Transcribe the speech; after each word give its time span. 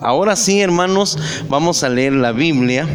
Ahora 0.00 0.36
sí, 0.36 0.60
hermanos, 0.60 1.18
vamos 1.48 1.82
a 1.82 1.88
leer 1.88 2.12
la 2.12 2.30
Biblia. 2.30 2.86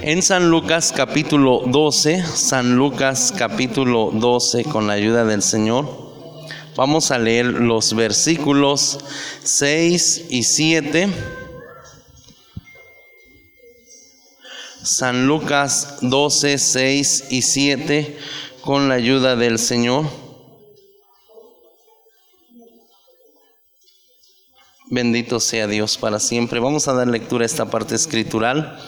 En 0.00 0.22
San 0.22 0.48
Lucas 0.48 0.94
capítulo 0.96 1.64
12, 1.66 2.24
San 2.24 2.76
Lucas 2.76 3.34
capítulo 3.36 4.10
12, 4.14 4.64
con 4.64 4.86
la 4.86 4.94
ayuda 4.94 5.26
del 5.26 5.42
Señor, 5.42 5.86
vamos 6.74 7.10
a 7.10 7.18
leer 7.18 7.44
los 7.44 7.94
versículos 7.94 8.98
6 9.44 10.28
y 10.30 10.44
7. 10.44 11.10
San 14.82 15.26
Lucas 15.26 15.98
12, 16.00 16.56
6 16.56 17.24
y 17.28 17.42
7, 17.42 18.18
con 18.62 18.88
la 18.88 18.94
ayuda 18.94 19.36
del 19.36 19.58
Señor. 19.58 20.27
Bendito 24.90 25.38
sea 25.38 25.66
Dios 25.66 25.98
para 25.98 26.18
siempre. 26.18 26.60
Vamos 26.60 26.88
a 26.88 26.94
dar 26.94 27.08
lectura 27.08 27.42
a 27.42 27.46
esta 27.46 27.66
parte 27.66 27.94
escritural 27.94 28.78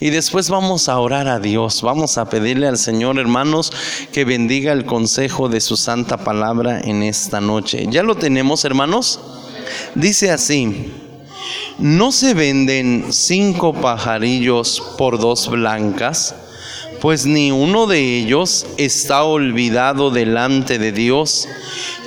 y 0.00 0.10
después 0.10 0.50
vamos 0.50 0.90
a 0.90 0.98
orar 0.98 1.28
a 1.28 1.40
Dios. 1.40 1.80
Vamos 1.80 2.18
a 2.18 2.28
pedirle 2.28 2.68
al 2.68 2.76
Señor, 2.76 3.18
hermanos, 3.18 3.72
que 4.12 4.26
bendiga 4.26 4.74
el 4.74 4.84
consejo 4.84 5.48
de 5.48 5.62
su 5.62 5.78
santa 5.78 6.18
palabra 6.18 6.80
en 6.80 7.02
esta 7.02 7.40
noche. 7.40 7.86
¿Ya 7.88 8.02
lo 8.02 8.16
tenemos, 8.16 8.66
hermanos? 8.66 9.18
Dice 9.94 10.30
así, 10.30 10.92
¿no 11.78 12.12
se 12.12 12.34
venden 12.34 13.06
cinco 13.10 13.72
pajarillos 13.72 14.82
por 14.98 15.18
dos 15.18 15.48
blancas? 15.48 16.34
Pues 17.00 17.24
ni 17.24 17.50
uno 17.50 17.86
de 17.86 18.18
ellos 18.18 18.66
está 18.76 19.24
olvidado 19.24 20.10
delante 20.10 20.78
de 20.78 20.92
Dios 20.92 21.48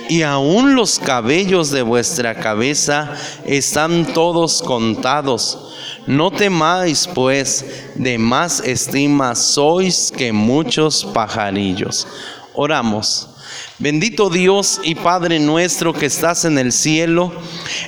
y 0.09 0.23
aún 0.23 0.75
los 0.75 0.97
cabellos 0.97 1.69
de 1.69 1.83
vuestra 1.83 2.33
cabeza 2.33 3.13
están 3.45 4.11
todos 4.11 4.63
contados. 4.63 5.69
No 6.07 6.31
temáis, 6.31 7.07
pues, 7.13 7.63
de 7.93 8.17
más 8.17 8.59
estima 8.61 9.35
sois 9.35 10.11
que 10.11 10.33
muchos 10.33 11.05
pajarillos. 11.13 12.07
Oramos. 12.55 13.29
Bendito 13.81 14.30
Dios 14.30 14.81
y 14.83 14.94
Padre 14.94 15.39
nuestro 15.39 15.94
que 15.94 16.08
estás 16.08 16.44
en 16.44 16.58
el 16.58 16.73
cielo, 16.73 17.31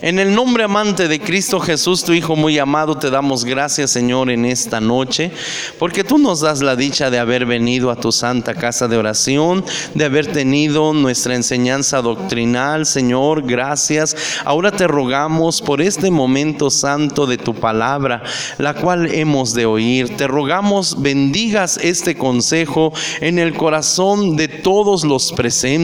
en 0.01 0.19
el 0.19 0.33
nombre 0.33 0.63
amante 0.63 1.09
de 1.09 1.19
Cristo 1.19 1.59
Jesús, 1.59 2.05
tu 2.05 2.13
Hijo 2.13 2.37
muy 2.37 2.57
amado, 2.59 2.97
te 2.97 3.09
damos 3.09 3.43
gracias 3.43 3.91
Señor 3.91 4.29
en 4.29 4.45
esta 4.45 4.79
noche, 4.79 5.31
porque 5.77 6.05
tú 6.05 6.17
nos 6.17 6.39
das 6.39 6.61
la 6.61 6.77
dicha 6.77 7.09
de 7.09 7.19
haber 7.19 7.45
venido 7.45 7.91
a 7.91 7.97
tu 7.97 8.13
santa 8.13 8.55
casa 8.55 8.87
de 8.87 8.95
oración, 8.95 9.65
de 9.93 10.05
haber 10.05 10.27
tenido 10.27 10.93
nuestra 10.93 11.35
enseñanza 11.35 12.01
doctrinal, 12.01 12.85
Señor, 12.85 13.45
gracias. 13.45 14.15
Ahora 14.45 14.71
te 14.71 14.87
rogamos 14.87 15.61
por 15.61 15.81
este 15.81 16.09
momento 16.09 16.69
santo 16.69 17.27
de 17.27 17.37
tu 17.37 17.53
palabra, 17.53 18.23
la 18.59 18.75
cual 18.75 19.13
hemos 19.13 19.53
de 19.53 19.65
oír. 19.65 20.15
Te 20.15 20.27
rogamos 20.27 21.01
bendigas 21.01 21.77
este 21.83 22.15
consejo 22.15 22.93
en 23.19 23.39
el 23.39 23.55
corazón 23.55 24.37
de 24.37 24.47
todos 24.47 25.03
los 25.03 25.33
presentes 25.33 25.80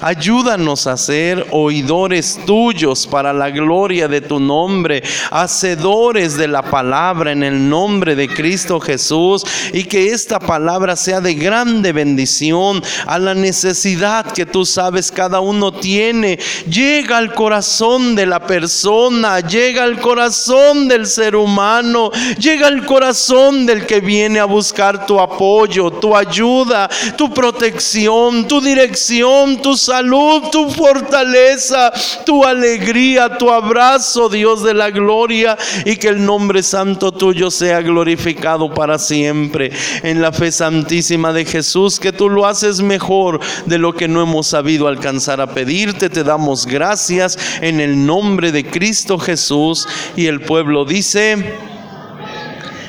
Ayúdanos 0.00 0.86
a 0.86 0.96
ser 0.96 1.46
oidores 1.50 2.38
tuyos 2.46 3.06
para 3.06 3.32
la 3.32 3.50
gloria 3.50 4.08
de 4.08 4.20
tu 4.20 4.38
nombre, 4.38 5.02
hacedores 5.30 6.36
de 6.36 6.48
la 6.48 6.62
palabra 6.62 7.32
en 7.32 7.42
el 7.42 7.68
nombre 7.68 8.14
de 8.14 8.28
Cristo 8.28 8.78
Jesús 8.78 9.42
y 9.72 9.84
que 9.84 10.08
esta 10.08 10.38
palabra 10.38 10.96
sea 10.96 11.20
de 11.20 11.34
grande 11.34 11.92
bendición 11.92 12.82
a 13.06 13.18
la 13.18 13.34
necesidad 13.34 14.32
que 14.32 14.46
tú 14.46 14.66
sabes 14.66 15.10
cada 15.10 15.40
uno 15.40 15.72
tiene. 15.72 16.38
Llega 16.68 17.18
al 17.18 17.34
corazón 17.34 18.14
de 18.14 18.26
la 18.26 18.40
persona, 18.46 19.40
llega 19.40 19.84
al 19.84 20.00
corazón 20.00 20.88
del 20.88 21.06
ser 21.06 21.36
humano, 21.36 22.10
llega 22.38 22.66
al 22.66 22.84
corazón 22.84 23.66
del 23.66 23.86
que 23.86 24.00
viene 24.00 24.40
a 24.40 24.44
buscar 24.44 25.06
tu 25.06 25.18
apoyo, 25.20 25.90
tu 25.90 26.14
ayuda, 26.16 26.88
tu 27.16 27.32
protección, 27.32 28.46
tu 28.46 28.60
dirección 28.60 29.21
tu 29.62 29.76
salud, 29.76 30.50
tu 30.50 30.70
fortaleza, 30.70 31.92
tu 32.24 32.44
alegría, 32.44 33.38
tu 33.38 33.50
abrazo, 33.50 34.28
Dios 34.28 34.62
de 34.62 34.74
la 34.74 34.90
gloria, 34.90 35.56
y 35.84 35.96
que 35.96 36.08
el 36.08 36.24
nombre 36.24 36.62
santo 36.62 37.12
tuyo 37.12 37.50
sea 37.50 37.80
glorificado 37.80 38.72
para 38.72 38.98
siempre. 38.98 39.70
En 40.02 40.20
la 40.20 40.32
fe 40.32 40.50
santísima 40.50 41.32
de 41.32 41.44
Jesús, 41.44 42.00
que 42.00 42.12
tú 42.12 42.28
lo 42.28 42.46
haces 42.46 42.80
mejor 42.80 43.40
de 43.66 43.78
lo 43.78 43.92
que 43.94 44.08
no 44.08 44.22
hemos 44.22 44.46
sabido 44.46 44.88
alcanzar 44.88 45.40
a 45.40 45.54
pedirte, 45.54 46.10
te 46.10 46.24
damos 46.24 46.66
gracias 46.66 47.38
en 47.60 47.80
el 47.80 48.04
nombre 48.04 48.52
de 48.52 48.64
Cristo 48.64 49.18
Jesús. 49.18 49.86
Y 50.16 50.26
el 50.26 50.40
pueblo 50.40 50.84
dice, 50.84 51.54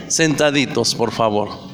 sentaditos, 0.08 0.96
por 0.96 1.12
favor. 1.12 1.73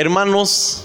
Hermanos, 0.00 0.84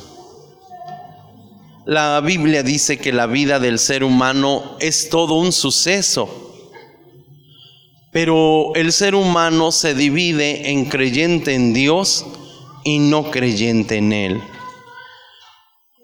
la 1.85 2.19
Biblia 2.21 2.63
dice 2.63 2.97
que 2.97 3.13
la 3.13 3.27
vida 3.27 3.59
del 3.59 3.77
ser 3.77 4.03
humano 4.03 4.75
es 4.79 5.09
todo 5.09 5.35
un 5.35 5.51
suceso, 5.51 6.27
pero 8.11 8.73
el 8.73 8.91
ser 8.91 9.13
humano 9.13 9.71
se 9.71 9.93
divide 9.93 10.71
en 10.71 10.85
creyente 10.85 11.53
en 11.53 11.75
Dios 11.75 12.25
y 12.83 12.97
no 12.97 13.29
creyente 13.29 13.97
en 13.97 14.13
Él. 14.13 14.41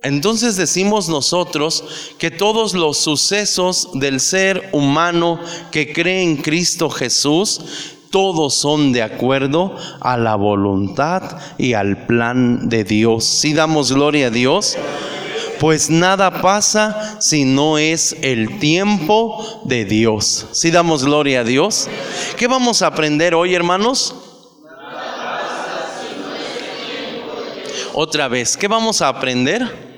Entonces 0.03 0.56
decimos 0.56 1.09
nosotros 1.09 2.14
que 2.20 2.30
todos 2.30 2.76
los 2.76 3.00
sucesos 3.00 3.90
del 3.96 4.20
ser 4.20 4.70
humano 4.72 5.40
que 5.72 5.91
cree 5.94 6.22
en 6.22 6.38
Cristo 6.38 6.91
Jesús 6.91 7.97
todos 8.12 8.56
son 8.56 8.92
de 8.92 9.03
acuerdo 9.03 9.75
a 10.02 10.18
la 10.18 10.36
voluntad 10.36 11.38
y 11.58 11.74
al 11.74 12.06
plan 12.06 12.70
de 12.70 12.84
Dios. 12.84 13.25
Si 13.25 13.53
damos 13.53 13.92
gloria 13.92 14.28
a 14.28 14.31
Dios, 14.31 14.78
pues 15.59 15.90
nada 15.90 16.42
pasa 16.42 17.20
si 17.20 17.46
no 17.46 17.78
es 17.78 18.16
el 18.22 18.59
tiempo 18.59 19.62
de 19.66 19.86
Dios. 19.86 20.47
Si 20.52 20.72
damos 20.72 21.03
gloria 21.03 21.42
a 21.42 21.44
Dios, 21.44 21.88
¿qué 22.38 22.47
vamos 22.47 22.81
a 22.81 22.88
aprender 22.88 23.36
hoy, 23.36 23.53
hermanos? 23.53 24.16
Otra 27.94 28.28
vez, 28.30 28.56
¿qué 28.56 28.68
vamos 28.68 29.02
a 29.02 29.09
aprender? 29.09 29.89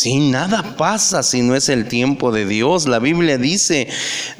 Si 0.00 0.18
nada 0.18 0.76
pasa 0.78 1.22
si 1.22 1.42
no 1.42 1.54
es 1.54 1.68
el 1.68 1.86
tiempo 1.86 2.32
de 2.32 2.46
Dios. 2.46 2.86
La 2.86 3.00
Biblia 3.00 3.36
dice, 3.36 3.86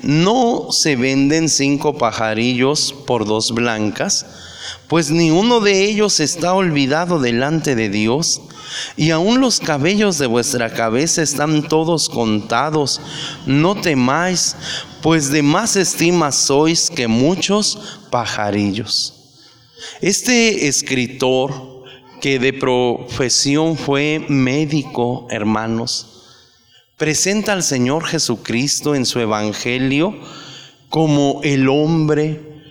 no 0.02 0.68
se 0.70 0.96
venden 0.96 1.50
cinco 1.50 1.98
pajarillos 1.98 2.94
por 3.06 3.26
dos 3.26 3.52
blancas, 3.52 4.24
pues 4.88 5.10
ni 5.10 5.30
uno 5.30 5.60
de 5.60 5.84
ellos 5.84 6.18
está 6.18 6.54
olvidado 6.54 7.18
delante 7.20 7.74
de 7.74 7.90
Dios. 7.90 8.40
Y 8.96 9.10
aún 9.10 9.42
los 9.42 9.60
cabellos 9.60 10.16
de 10.16 10.28
vuestra 10.28 10.72
cabeza 10.72 11.20
están 11.20 11.68
todos 11.68 12.08
contados. 12.08 12.98
No 13.44 13.78
temáis, 13.78 14.56
pues 15.02 15.28
de 15.28 15.42
más 15.42 15.76
estima 15.76 16.32
sois 16.32 16.88
que 16.88 17.06
muchos 17.06 18.00
pajarillos. 18.10 19.12
Este 20.00 20.68
escritor 20.68 21.69
que 22.20 22.38
de 22.38 22.52
profesión 22.52 23.76
fue 23.76 24.24
médico, 24.28 25.26
hermanos, 25.30 26.24
presenta 26.96 27.52
al 27.52 27.62
Señor 27.62 28.04
Jesucristo 28.04 28.94
en 28.94 29.06
su 29.06 29.20
Evangelio 29.20 30.14
como 30.88 31.40
el 31.42 31.68
hombre, 31.68 32.62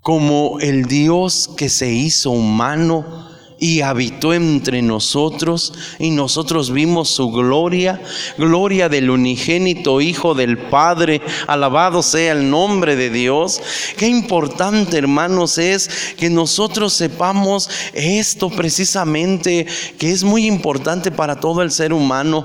como 0.00 0.58
el 0.60 0.86
Dios 0.86 1.50
que 1.56 1.68
se 1.68 1.92
hizo 1.92 2.30
humano 2.30 3.35
y 3.58 3.80
habitó 3.80 4.34
entre 4.34 4.82
nosotros 4.82 5.72
y 5.98 6.10
nosotros 6.10 6.70
vimos 6.70 7.08
su 7.08 7.30
gloria, 7.30 8.02
gloria 8.36 8.88
del 8.88 9.10
unigénito 9.10 10.00
Hijo 10.00 10.34
del 10.34 10.58
Padre, 10.58 11.22
alabado 11.46 12.02
sea 12.02 12.32
el 12.32 12.50
nombre 12.50 12.96
de 12.96 13.10
Dios. 13.10 13.60
Qué 13.96 14.08
importante 14.08 14.98
hermanos 14.98 15.58
es 15.58 16.14
que 16.16 16.28
nosotros 16.28 16.92
sepamos 16.92 17.70
esto 17.94 18.50
precisamente, 18.50 19.66
que 19.98 20.10
es 20.12 20.22
muy 20.22 20.46
importante 20.46 21.10
para 21.10 21.40
todo 21.40 21.62
el 21.62 21.70
ser 21.70 21.92
humano. 21.92 22.44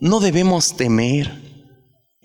No 0.00 0.20
debemos 0.20 0.76
temer. 0.76 1.44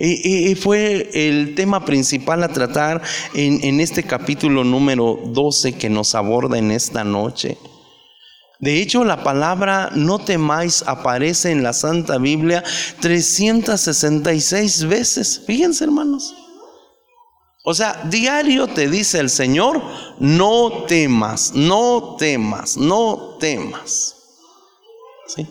Y, 0.02 0.56
fue 0.56 1.10
el 1.14 1.56
tema 1.56 1.84
principal 1.84 2.42
a 2.44 2.54
tratar 2.54 3.02
en, 3.34 3.62
en 3.66 3.82
este 3.82 4.04
capítulo 4.04 4.64
número 4.64 5.20
12 5.26 5.74
que 5.74 5.90
nos 5.90 6.16
aborda 6.16 6.58
en 6.58 6.72
esta 6.72 7.04
noche. 7.04 7.58
De 8.60 8.82
hecho, 8.82 9.06
la 9.06 9.24
palabra 9.24 9.90
no 9.96 10.20
temáis 10.20 10.84
aparece 10.86 11.52
en 11.52 11.64
la 11.64 11.72
Santa 11.72 12.18
Biblia 12.18 12.62
366 13.00 14.86
veces. 14.86 15.42
Fíjense, 15.48 15.86
hermanos. 15.86 16.36
O 17.64 17.74
sea, 17.74 18.02
diario 18.10 18.68
te 18.68 18.90
dice 18.90 19.20
el 19.20 19.30
Señor, 19.30 19.82
no 20.20 20.84
temas, 20.88 21.54
no 21.54 22.16
temas, 22.18 22.76
no 22.76 23.38
temas. 23.40 24.16
¿sí? 25.28 25.48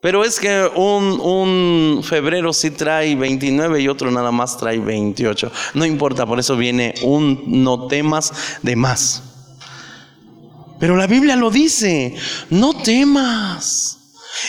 Pero 0.00 0.24
es 0.24 0.38
que 0.38 0.70
un, 0.74 1.20
un, 1.20 2.02
febrero 2.04 2.52
sí 2.52 2.70
trae 2.70 3.16
29 3.16 3.80
y 3.80 3.88
otro 3.88 4.10
nada 4.12 4.30
más 4.30 4.56
trae 4.58 4.78
28. 4.78 5.50
No 5.74 5.84
importa, 5.84 6.24
por 6.24 6.38
eso 6.38 6.56
viene 6.56 6.94
un 7.02 7.42
no 7.46 7.88
temas 7.88 8.32
de 8.62 8.76
más. 8.76 9.29
Pero 10.80 10.96
la 10.96 11.06
Biblia 11.06 11.36
lo 11.36 11.50
dice, 11.50 12.14
no 12.48 12.82
temas. 12.82 13.98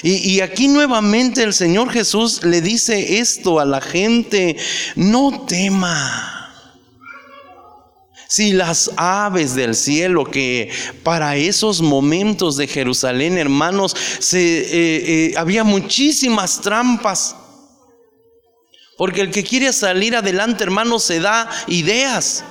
Y, 0.01 0.39
aquí 0.39 0.67
nuevamente 0.67 1.43
el 1.43 1.53
Señor 1.53 1.91
Jesús 1.91 2.43
le 2.43 2.61
dice 2.61 3.19
esto 3.19 3.59
a 3.59 3.65
la 3.65 3.81
gente, 3.81 4.55
no 4.95 5.45
tema. 5.45 6.37
Si 8.29 8.53
las 8.53 8.91
aves 8.95 9.53
del 9.53 9.75
cielo, 9.75 10.23
que 10.23 10.71
para 11.03 11.35
esos 11.35 11.81
momentos 11.81 12.55
de 12.55 12.67
Jerusalén, 12.67 13.37
hermanos, 13.37 13.93
se, 14.19 14.39
eh, 14.39 14.69
eh, 14.71 15.33
había 15.35 15.65
muchísimas 15.65 16.61
trampas. 16.61 17.35
Porque 18.97 19.21
el 19.21 19.31
que 19.31 19.43
quiere 19.43 19.73
salir 19.73 20.15
adelante, 20.15 20.63
hermanos, 20.63 21.03
se 21.03 21.19
da 21.19 21.49
ideas. 21.67 22.45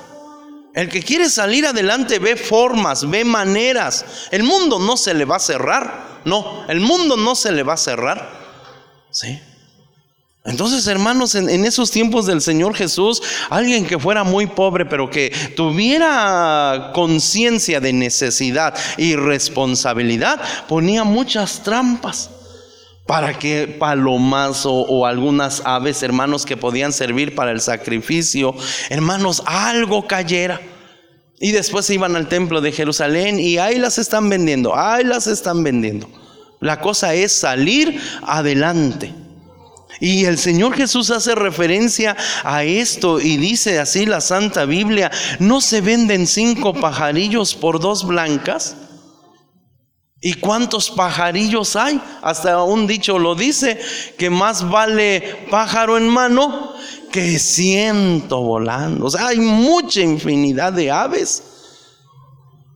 El 0.73 0.87
que 0.87 1.01
quiere 1.01 1.29
salir 1.29 1.65
adelante 1.65 2.19
ve 2.19 2.35
formas, 2.35 3.09
ve 3.09 3.25
maneras. 3.25 4.05
El 4.31 4.43
mundo 4.43 4.79
no 4.79 4.95
se 4.95 5.13
le 5.13 5.25
va 5.25 5.35
a 5.35 5.39
cerrar. 5.39 6.21
No, 6.23 6.65
el 6.67 6.79
mundo 6.79 7.17
no 7.17 7.35
se 7.35 7.51
le 7.51 7.63
va 7.63 7.73
a 7.73 7.77
cerrar. 7.77 8.29
¿Sí? 9.11 9.39
Entonces, 10.43 10.87
hermanos, 10.87 11.35
en, 11.35 11.65
esos 11.65 11.91
tiempos 11.91 12.25
del 12.25 12.41
Señor 12.41 12.73
Jesús, 12.73 13.21
alguien 13.49 13.85
que 13.85 13.99
fuera 13.99 14.23
muy 14.23 14.47
pobre, 14.47 14.85
pero 14.85 15.09
que 15.09 15.31
tuviera 15.55 16.91
conciencia 16.95 17.79
de 17.79 17.93
necesidad 17.93 18.75
y 18.97 19.15
responsabilidad, 19.15 20.41
ponía 20.67 21.03
muchas 21.03 21.61
trampas 21.61 22.31
para 23.11 23.37
que 23.37 23.67
palomas 23.67 24.61
o, 24.63 25.05
algunas 25.05 25.63
aves, 25.65 26.01
hermanos, 26.01 26.45
que 26.45 26.55
podían 26.55 26.93
servir 26.93 27.35
para 27.35 27.51
el 27.51 27.59
sacrificio, 27.59 28.55
hermanos, 28.89 29.43
algo 29.45 30.07
cayera. 30.07 30.61
Y 31.37 31.51
después 31.51 31.89
iban 31.89 32.15
al 32.15 32.29
templo 32.29 32.61
de 32.61 32.71
Jerusalén 32.71 33.37
y 33.37 33.57
ahí 33.57 33.79
las 33.79 33.97
están 33.97 34.29
vendiendo, 34.29 34.77
ahí 34.77 35.03
las 35.03 35.27
están 35.27 35.61
vendiendo. 35.61 36.09
La 36.61 36.79
cosa 36.79 37.13
es 37.13 37.33
salir 37.33 37.99
adelante. 38.21 39.13
Y 39.99 40.23
el 40.23 40.37
Señor 40.37 40.73
Jesús 40.77 41.11
hace 41.11 41.35
referencia 41.35 42.15
a 42.45 42.63
esto 42.63 43.19
y 43.19 43.35
dice 43.35 43.79
así 43.79 44.05
la 44.05 44.21
Santa 44.21 44.63
Biblia, 44.63 45.11
¿no 45.37 45.59
se 45.59 45.81
venden 45.81 46.27
cinco 46.27 46.73
pajarillos 46.73 47.55
por 47.55 47.81
dos 47.81 48.07
blancas? 48.07 48.77
¿Y 50.23 50.35
cuántos 50.35 50.91
pajarillos 50.91 51.75
hay? 51.75 51.99
Hasta 52.21 52.63
un 52.63 52.85
dicho 52.85 53.17
lo 53.17 53.33
dice, 53.33 53.79
que 54.19 54.29
más 54.29 54.69
vale 54.69 55.47
pájaro 55.49 55.97
en 55.97 56.07
mano 56.07 56.73
que 57.11 57.39
ciento 57.39 58.41
volando. 58.41 59.07
O 59.07 59.09
sea, 59.09 59.27
hay 59.27 59.39
mucha 59.39 60.01
infinidad 60.01 60.73
de 60.73 60.91
aves. 60.91 61.43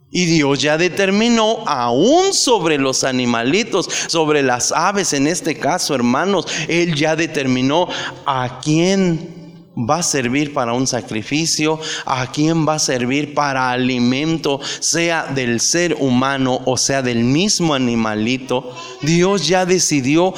Y 0.10 0.26
Dios 0.26 0.60
ya 0.60 0.78
determinó 0.78 1.68
aún 1.68 2.34
sobre 2.34 2.80
los 2.80 3.04
animalitos, 3.04 3.90
sobre 4.08 4.42
las 4.42 4.72
aves 4.72 5.14
en 5.14 5.28
este 5.28 5.60
caso, 5.60 5.94
hermanos, 5.94 6.48
Él 6.68 6.96
ya 6.96 7.16
determinó 7.16 7.88
a 8.26 8.60
quién 8.64 9.45
va 9.78 9.98
a 9.98 10.04
servir 10.04 10.54
para 10.54 10.74
un 10.74 10.88
sacrificio, 10.88 11.80
a 12.06 12.32
quién 12.32 12.68
va 12.68 12.76
a 12.76 12.80
servir 12.80 13.34
para 13.34 13.72
alimento, 13.72 14.60
sea 14.80 15.26
del 15.26 15.60
ser 15.60 15.96
humano 16.00 16.62
o 16.66 16.78
sea 16.78 17.02
del 17.02 17.24
mismo 17.24 17.74
animalito. 17.74 18.76
Dios 19.02 19.48
ya 19.48 19.66
decidió 19.66 20.34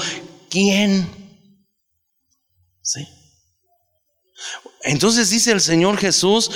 quién. 0.49 1.07
¿Sí? 2.81 3.07
Entonces 4.83 5.29
dice 5.29 5.51
el 5.51 5.61
Señor 5.61 5.97
Jesús, 5.97 6.51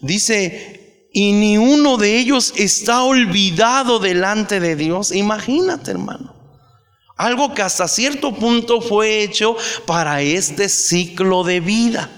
dice, 0.00 1.08
y 1.12 1.32
ni 1.32 1.58
uno 1.58 1.96
de 1.96 2.18
ellos 2.18 2.52
está 2.56 3.02
olvidado 3.02 3.98
delante 3.98 4.60
de 4.60 4.76
Dios. 4.76 5.12
Imagínate, 5.12 5.90
hermano. 5.90 6.35
Algo 7.16 7.54
que 7.54 7.62
hasta 7.62 7.88
cierto 7.88 8.34
punto 8.34 8.80
fue 8.80 9.22
hecho 9.22 9.56
para 9.86 10.20
este 10.20 10.68
ciclo 10.68 11.44
de 11.44 11.60
vida. 11.60 12.10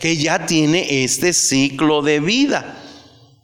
Que 0.00 0.16
ya 0.16 0.46
tiene 0.46 1.04
este 1.04 1.34
ciclo 1.34 2.00
de 2.00 2.20
vida. 2.20 2.76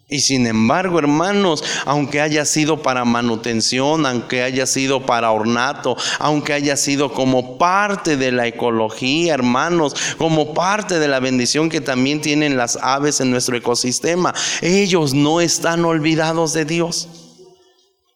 Y 0.09 0.21
sin 0.21 0.47
embargo, 0.47 1.01
hermanos, 1.01 1.65
aunque 1.85 2.21
haya 2.21 2.45
sido 2.45 2.81
para 2.81 3.05
manutención, 3.05 4.07
aunque 4.07 4.43
haya 4.43 4.65
sido 4.65 5.05
para 5.05 5.33
ornato, 5.33 5.97
aunque 6.21 6.53
haya 6.53 6.77
sido 6.77 7.12
como 7.12 7.59
parte 7.59 8.17
de 8.17 8.31
la 8.31 8.47
ecología, 8.47 9.35
hermanos, 9.35 9.97
como 10.17 10.55
parte 10.55 11.01
de 11.01 11.09
la 11.09 11.19
bendición 11.19 11.69
que 11.69 11.81
también 11.81 12.21
tienen 12.21 12.57
las 12.57 12.79
aves 12.81 13.21
en 13.21 13.33
nuestro 13.33 13.57
ecosistema, 13.57 14.33
ellos 14.62 15.12
no 15.12 15.41
están 15.41 15.85
olvidados 15.85 16.53
de 16.53 16.65
Dios. 16.65 17.25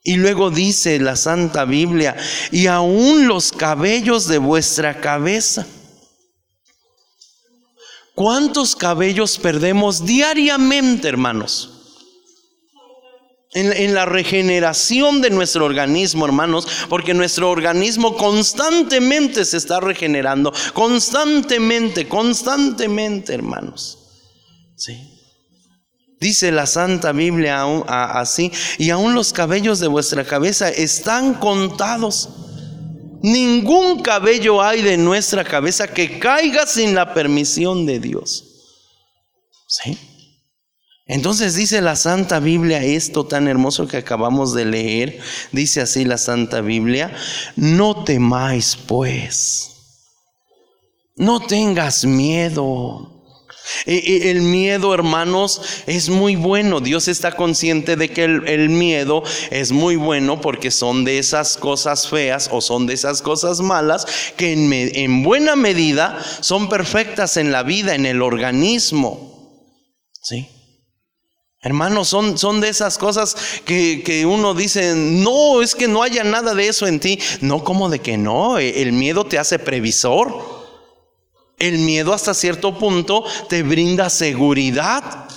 Y 0.03 0.17
luego 0.17 0.51
dice 0.51 0.99
la 0.99 1.17
Santa 1.17 1.65
Biblia, 1.65 2.17
y 2.51 2.67
aún 2.67 3.29
los 3.29 3.53
cabellos 3.53 4.27
de 4.29 4.39
vuestra 4.39 5.01
cabeza. 5.01 5.67
¿Cuántos 8.15 8.77
cabellos 8.77 9.39
perdemos 9.39 10.05
diariamente, 10.05 11.09
hermanos? 11.09 11.77
En, 13.53 13.95
la 13.95 14.07
regeneración 14.07 15.21
de 15.21 15.31
nuestro 15.31 15.65
organismo, 15.65 16.25
hermanos, 16.25 16.69
porque 16.89 17.15
nuestro 17.15 17.51
organismo 17.51 18.17
constantemente 18.17 19.45
se 19.45 19.57
está 19.57 19.81
regenerando, 19.81 20.53
constantemente, 20.73 22.09
constantemente, 22.09 23.35
hermanos. 23.35 23.99
Sí. 24.77 25.10
Dice 26.21 26.53
la 26.53 26.67
Santa 26.67 27.13
Biblia 27.13 27.65
así, 27.89 28.53
y 28.77 28.91
aún 28.91 29.15
los 29.15 29.33
cabellos 29.33 29.81
de 29.81 29.89
vuestra 29.89 30.25
cabeza 30.25 30.69
están 30.69 31.33
contados. 31.35 32.29
Ningún 33.23 34.03
cabello 34.03 34.63
hay 34.63 34.83
de 34.83 34.99
nuestra 34.99 35.45
cabeza 35.45 35.89
que 35.89 36.19
caiga 36.19 36.67
sin 36.67 36.95
la 36.95 37.15
permisión 37.15 37.87
de 37.87 38.01
Dios. 38.01 38.45
¿Sí? 39.67 39.99
Entonces 41.07 41.55
dice 41.55 41.81
la 41.81 41.97
Santa 41.97 42.39
Biblia 42.39 42.85
esto 42.85 43.27
tan 43.27 43.49
hermoso 43.49 43.89
que 43.89 43.97
acabamos 43.97 44.55
de 44.55 44.65
leer. 44.67 45.21
Dice 45.53 45.81
así 45.81 46.05
la 46.05 46.19
Santa 46.19 46.61
Biblia, 46.61 47.13
no 47.57 48.05
temáis 48.05 48.77
pues, 48.77 49.71
no 51.17 51.41
tengas 51.41 52.05
miedo. 52.05 53.20
El 53.87 54.43
miedo, 54.43 54.95
hermanos, 54.95 55.61
es 55.87 56.09
muy 56.09 56.37
bueno. 56.37 56.81
Dios 56.81 57.09
está 57.09 57.33
consciente 57.33 57.97
de 57.97 58.11
que 58.11 58.25
el, 58.25 58.69
miedo 58.69 59.23
es 59.51 59.73
muy 59.73 59.97
bueno 59.97 60.41
porque 60.41 60.71
son 60.71 61.05
de 61.05 61.19
esas 61.19 61.57
cosas 61.57 62.09
feas 62.09 62.49
o 62.53 62.61
son 62.61 62.87
de 62.87 62.95
esas 62.95 63.23
cosas 63.23 63.61
malas 63.61 64.07
que 64.37 64.53
en, 64.53 64.73
en 64.73 65.23
buena 65.23 65.57
medida 65.57 66.19
son 66.41 66.69
perfectas 66.69 67.37
en 67.37 67.53
la 67.53 67.63
vida, 67.63 67.95
en 67.95 68.07
el 68.07 68.23
organismo. 68.23 69.31
¿Sí? 70.23 70.49
Hermanos, 71.63 72.09
son, 72.09 72.39
son 72.39 72.63
de 72.63 72.71
esas 72.71 72.97
cosas 72.97 73.37
que, 73.67 74.03
que, 74.03 74.25
uno 74.25 74.55
dice, 74.55 74.95
no, 74.97 75.61
es 75.61 75.75
que 75.75 75.89
no 75.89 76.03
haya 76.03 76.25
nada 76.25 76.55
de 76.55 76.69
eso 76.69 76.87
en 76.87 77.01
ti. 77.01 77.19
No, 77.43 77.65
como 77.65 77.91
de 77.91 77.99
que 77.99 78.17
no, 78.17 78.59
el 78.59 78.93
miedo 78.93 79.27
te 79.27 79.39
hace 79.39 79.59
previsor. 79.59 80.60
El 81.61 81.79
miedo 81.79 82.13
hasta 82.15 82.35
cierto 82.35 82.77
punto 82.77 83.23
te 83.49 83.63
brinda 83.63 84.11
seguridad. 84.11 85.29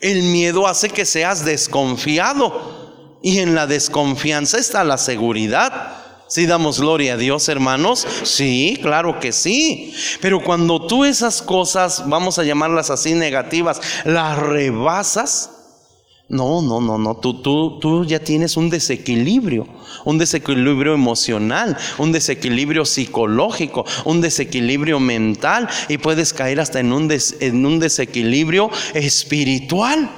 El 0.00 0.24
miedo 0.24 0.66
hace 0.66 0.90
que 0.90 1.06
seas 1.06 1.44
desconfiado. 1.44 3.18
Y 3.22 3.38
en 3.38 3.54
la 3.54 3.66
desconfianza 3.66 4.58
está 4.58 4.84
la 4.84 4.98
seguridad. 4.98 6.02
Si 6.26 6.46
damos 6.46 6.80
gloria 6.80 7.14
a 7.14 7.16
Dios, 7.16 7.48
hermanos? 7.48 8.04
Sí, 8.24 8.78
claro 8.82 9.20
que 9.20 9.30
sí. 9.30 9.94
Pero 10.20 10.42
cuando 10.42 10.86
tú 10.86 11.04
esas 11.04 11.40
cosas, 11.40 12.02
vamos 12.08 12.38
a 12.40 12.44
llamarlas 12.44 12.90
así 12.90 13.14
negativas, 13.14 13.80
las 14.04 14.36
rebasas, 14.36 15.50
no, 16.28 16.62
no, 16.62 16.80
no, 16.80 16.96
no, 16.96 17.16
tú, 17.16 17.42
tú, 17.42 17.78
tú 17.78 18.04
ya 18.06 18.18
tienes 18.18 18.56
un 18.56 18.70
desequilibrio, 18.70 19.68
un 20.06 20.16
desequilibrio 20.16 20.94
emocional, 20.94 21.76
un 21.98 22.12
desequilibrio 22.12 22.86
psicológico, 22.86 23.84
un 24.06 24.22
desequilibrio 24.22 24.98
mental 25.00 25.68
y 25.88 25.98
puedes 25.98 26.32
caer 26.32 26.60
hasta 26.60 26.80
en 26.80 26.94
un, 26.94 27.12
en 27.40 27.66
un 27.66 27.78
desequilibrio 27.78 28.70
espiritual. 28.94 30.10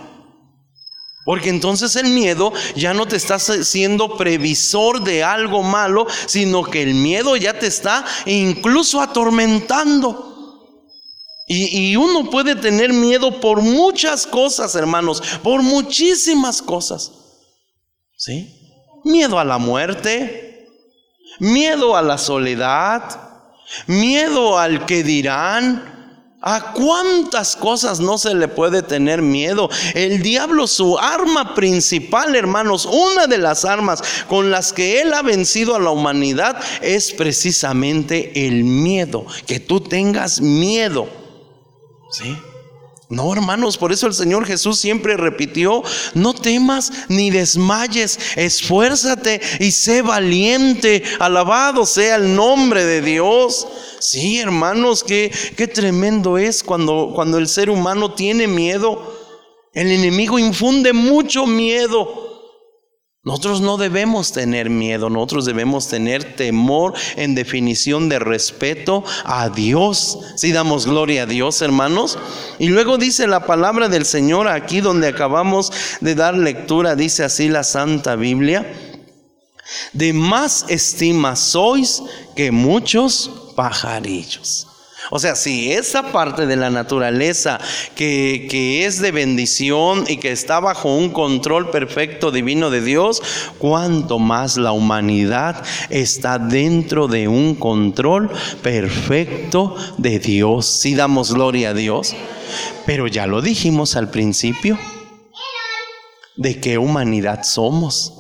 Porque 1.24 1.48
entonces 1.48 1.96
el 1.96 2.10
miedo 2.10 2.52
ya 2.76 2.94
no 2.94 3.06
te 3.06 3.16
está 3.16 3.40
siendo 3.40 4.16
previsor 4.16 5.02
de 5.02 5.24
algo 5.24 5.64
malo, 5.64 6.06
sino 6.26 6.62
que 6.62 6.82
el 6.82 6.94
miedo 6.94 7.36
ya 7.36 7.58
te 7.58 7.66
está 7.66 8.04
incluso 8.26 9.00
atormentando. 9.00 10.35
Y, 11.48 11.94
uno 11.94 12.28
puede 12.28 12.56
tener 12.56 12.92
miedo 12.92 13.40
por 13.40 13.62
muchas 13.62 14.26
cosas, 14.26 14.74
hermanos, 14.74 15.22
por 15.44 15.62
muchísimas 15.62 16.60
cosas. 16.60 17.12
¿Sí? 18.16 18.52
Miedo 19.04 19.38
a 19.38 19.44
la 19.44 19.58
muerte, 19.58 20.66
miedo 21.38 21.96
a 21.96 22.02
la 22.02 22.18
soledad, 22.18 23.20
miedo 23.86 24.58
al 24.58 24.86
que 24.86 25.04
dirán, 25.04 25.94
¿A 26.48 26.74
cuántas 26.74 27.56
cosas 27.56 27.98
no 27.98 28.18
se 28.18 28.32
le 28.32 28.46
puede 28.46 28.82
tener 28.82 29.20
miedo? 29.20 29.68
El 29.94 30.22
diablo, 30.22 30.68
su 30.68 30.96
arma 30.96 31.56
principal, 31.56 32.36
hermanos, 32.36 32.86
una 32.86 33.26
de 33.26 33.38
las 33.38 33.64
armas 33.64 34.00
con 34.28 34.52
las 34.52 34.72
que 34.72 35.00
él 35.00 35.12
ha 35.12 35.22
vencido 35.22 35.74
a 35.74 35.80
la 35.80 35.90
humanidad 35.90 36.62
es 36.82 37.12
precisamente 37.12 38.46
el 38.46 38.62
miedo. 38.62 39.26
Que 39.44 39.58
tú 39.58 39.80
tengas 39.80 40.40
miedo. 40.40 41.25
¿Sí? 42.10 42.36
No, 43.08 43.32
hermanos, 43.32 43.78
por 43.78 43.92
eso 43.92 44.08
el 44.08 44.14
Señor 44.14 44.46
Jesús 44.46 44.80
siempre 44.80 45.16
repitió, 45.16 45.84
no 46.14 46.34
temas 46.34 46.92
ni 47.08 47.30
desmayes, 47.30 48.18
esfuérzate 48.34 49.40
y 49.60 49.70
sé 49.70 50.02
valiente, 50.02 51.04
alabado 51.20 51.86
sea 51.86 52.16
el 52.16 52.34
nombre 52.34 52.84
de 52.84 53.02
Dios. 53.02 53.68
Sí, 54.00 54.40
hermanos, 54.40 55.04
qué, 55.04 55.32
qué 55.56 55.68
tremendo 55.68 56.36
es 56.36 56.64
cuando, 56.64 57.12
cuando 57.14 57.38
el 57.38 57.46
ser 57.46 57.70
humano 57.70 58.12
tiene 58.12 58.48
miedo. 58.48 59.14
El 59.72 59.92
enemigo 59.92 60.40
infunde 60.40 60.92
mucho 60.92 61.46
miedo. 61.46 62.25
Nosotros 63.26 63.60
no 63.60 63.76
debemos 63.76 64.30
tener 64.30 64.70
miedo, 64.70 65.10
nosotros 65.10 65.46
debemos 65.46 65.88
tener 65.88 66.36
temor 66.36 66.94
en 67.16 67.34
definición 67.34 68.08
de 68.08 68.20
respeto 68.20 69.02
a 69.24 69.48
Dios. 69.48 70.20
Si 70.36 70.52
damos 70.52 70.86
gloria 70.86 71.24
a 71.24 71.26
Dios, 71.26 71.60
hermanos. 71.60 72.20
Y 72.60 72.68
luego 72.68 72.98
dice 72.98 73.26
la 73.26 73.44
palabra 73.44 73.88
del 73.88 74.04
Señor 74.04 74.46
aquí 74.46 74.80
donde 74.80 75.08
acabamos 75.08 75.72
de 76.00 76.14
dar 76.14 76.38
lectura, 76.38 76.94
dice 76.94 77.24
así 77.24 77.48
la 77.48 77.64
Santa 77.64 78.14
Biblia. 78.14 78.72
De 79.92 80.12
más 80.12 80.64
estima 80.68 81.34
sois 81.34 82.04
que 82.36 82.52
muchos 82.52 83.28
pajarillos. 83.56 84.68
O 85.10 85.18
sea, 85.18 85.36
si 85.36 85.72
esa 85.72 86.10
parte 86.10 86.46
de 86.46 86.56
la 86.56 86.70
naturaleza 86.70 87.60
que, 87.94 88.84
es 88.84 89.00
de 89.00 89.12
bendición 89.12 90.04
y 90.08 90.16
que 90.16 90.32
está 90.32 90.58
bajo 90.58 90.94
un 90.94 91.10
control 91.10 91.70
perfecto 91.70 92.30
divino 92.30 92.70
de 92.70 92.80
Dios, 92.80 93.22
cuanto 93.58 94.18
más 94.18 94.56
la 94.56 94.72
humanidad 94.72 95.64
está 95.90 96.38
dentro 96.38 97.06
de 97.06 97.28
un 97.28 97.54
control 97.54 98.30
perfecto 98.62 99.76
de 99.96 100.18
Dios. 100.18 100.66
Si 100.66 100.94
damos 100.94 101.34
gloria 101.34 101.70
a 101.70 101.74
Dios. 101.74 102.14
Pero 102.84 103.06
ya 103.06 103.26
lo 103.26 103.42
dijimos 103.42 103.96
al 103.96 104.10
principio. 104.10 104.78
¿De 106.36 106.60
qué 106.60 106.78
humanidad 106.78 107.42
somos? 107.44 108.12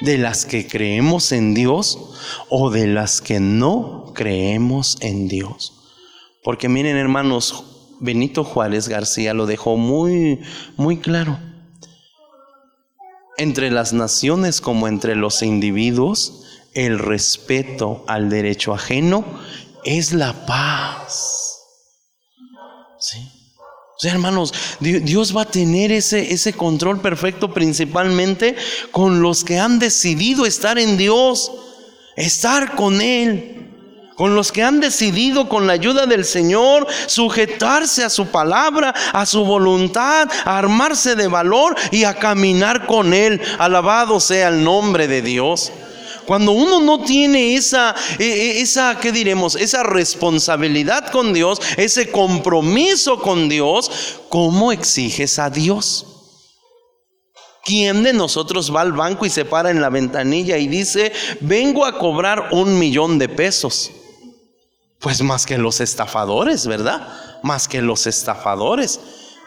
¿De 0.00 0.18
las 0.18 0.44
que 0.44 0.66
creemos 0.66 1.32
en 1.32 1.54
Dios 1.54 1.98
o 2.48 2.70
de 2.70 2.86
las 2.86 3.20
que 3.20 3.40
no 3.40 4.12
creemos 4.14 4.98
en 5.00 5.28
Dios? 5.28 5.75
Porque 6.46 6.68
miren 6.68 6.96
hermanos, 6.96 7.64
Benito 7.98 8.44
Juárez 8.44 8.86
García 8.86 9.34
lo 9.34 9.46
dejó 9.46 9.76
muy, 9.76 10.38
muy 10.76 10.98
claro. 10.98 11.40
Entre 13.36 13.68
las 13.72 13.92
naciones 13.92 14.60
como 14.60 14.86
entre 14.86 15.16
los 15.16 15.42
individuos, 15.42 16.44
el 16.72 17.00
respeto 17.00 18.04
al 18.06 18.30
derecho 18.30 18.72
ajeno 18.72 19.24
es 19.84 20.12
la 20.12 20.46
paz. 20.46 21.62
¿Sí? 23.00 23.18
O 23.18 23.98
sea, 23.98 24.12
hermanos, 24.12 24.54
Dios 24.78 25.36
va 25.36 25.42
a 25.42 25.50
tener 25.50 25.90
ese, 25.90 26.32
ese 26.32 26.52
control 26.52 27.00
perfecto 27.00 27.52
principalmente 27.52 28.54
con 28.92 29.20
los 29.20 29.42
que 29.42 29.58
han 29.58 29.80
decidido 29.80 30.46
estar 30.46 30.78
en 30.78 30.96
Dios, 30.96 31.50
estar 32.14 32.76
con 32.76 33.00
Él 33.00 33.55
con 34.16 34.34
los 34.34 34.50
que 34.50 34.62
han 34.62 34.80
decidido 34.80 35.48
con 35.48 35.66
la 35.66 35.74
ayuda 35.74 36.06
del 36.06 36.24
Señor 36.24 36.86
sujetarse 37.06 38.02
a 38.02 38.10
su 38.10 38.26
palabra, 38.26 38.94
a 39.12 39.26
su 39.26 39.44
voluntad, 39.44 40.28
a 40.44 40.58
armarse 40.58 41.14
de 41.14 41.28
valor 41.28 41.76
y 41.92 42.04
a 42.04 42.14
caminar 42.14 42.86
con 42.86 43.12
Él. 43.12 43.40
Alabado 43.58 44.18
sea 44.18 44.48
el 44.48 44.64
nombre 44.64 45.06
de 45.06 45.20
Dios. 45.20 45.70
Cuando 46.24 46.52
uno 46.52 46.80
no 46.80 47.04
tiene 47.04 47.54
esa, 47.54 47.94
e, 48.18 48.24
e, 48.24 48.60
esa, 48.60 48.98
¿qué 48.98 49.12
diremos? 49.12 49.54
Esa 49.54 49.84
responsabilidad 49.84 51.10
con 51.12 51.32
Dios, 51.32 51.60
ese 51.76 52.10
compromiso 52.10 53.20
con 53.20 53.48
Dios, 53.48 54.18
¿cómo 54.28 54.72
exiges 54.72 55.38
a 55.38 55.50
Dios? 55.50 56.06
¿Quién 57.64 58.02
de 58.02 58.12
nosotros 58.12 58.74
va 58.74 58.80
al 58.80 58.92
banco 58.92 59.26
y 59.26 59.30
se 59.30 59.44
para 59.44 59.70
en 59.70 59.80
la 59.80 59.90
ventanilla 59.90 60.56
y 60.56 60.68
dice, 60.68 61.12
vengo 61.40 61.84
a 61.84 61.98
cobrar 61.98 62.48
un 62.52 62.78
millón 62.78 63.18
de 63.18 63.28
pesos? 63.28 63.90
Pues 64.98 65.22
más 65.22 65.46
que 65.46 65.58
los 65.58 65.80
estafadores, 65.80 66.66
¿verdad? 66.66 67.08
Más 67.42 67.68
que 67.68 67.82
los 67.82 68.06
estafadores. 68.06 69.00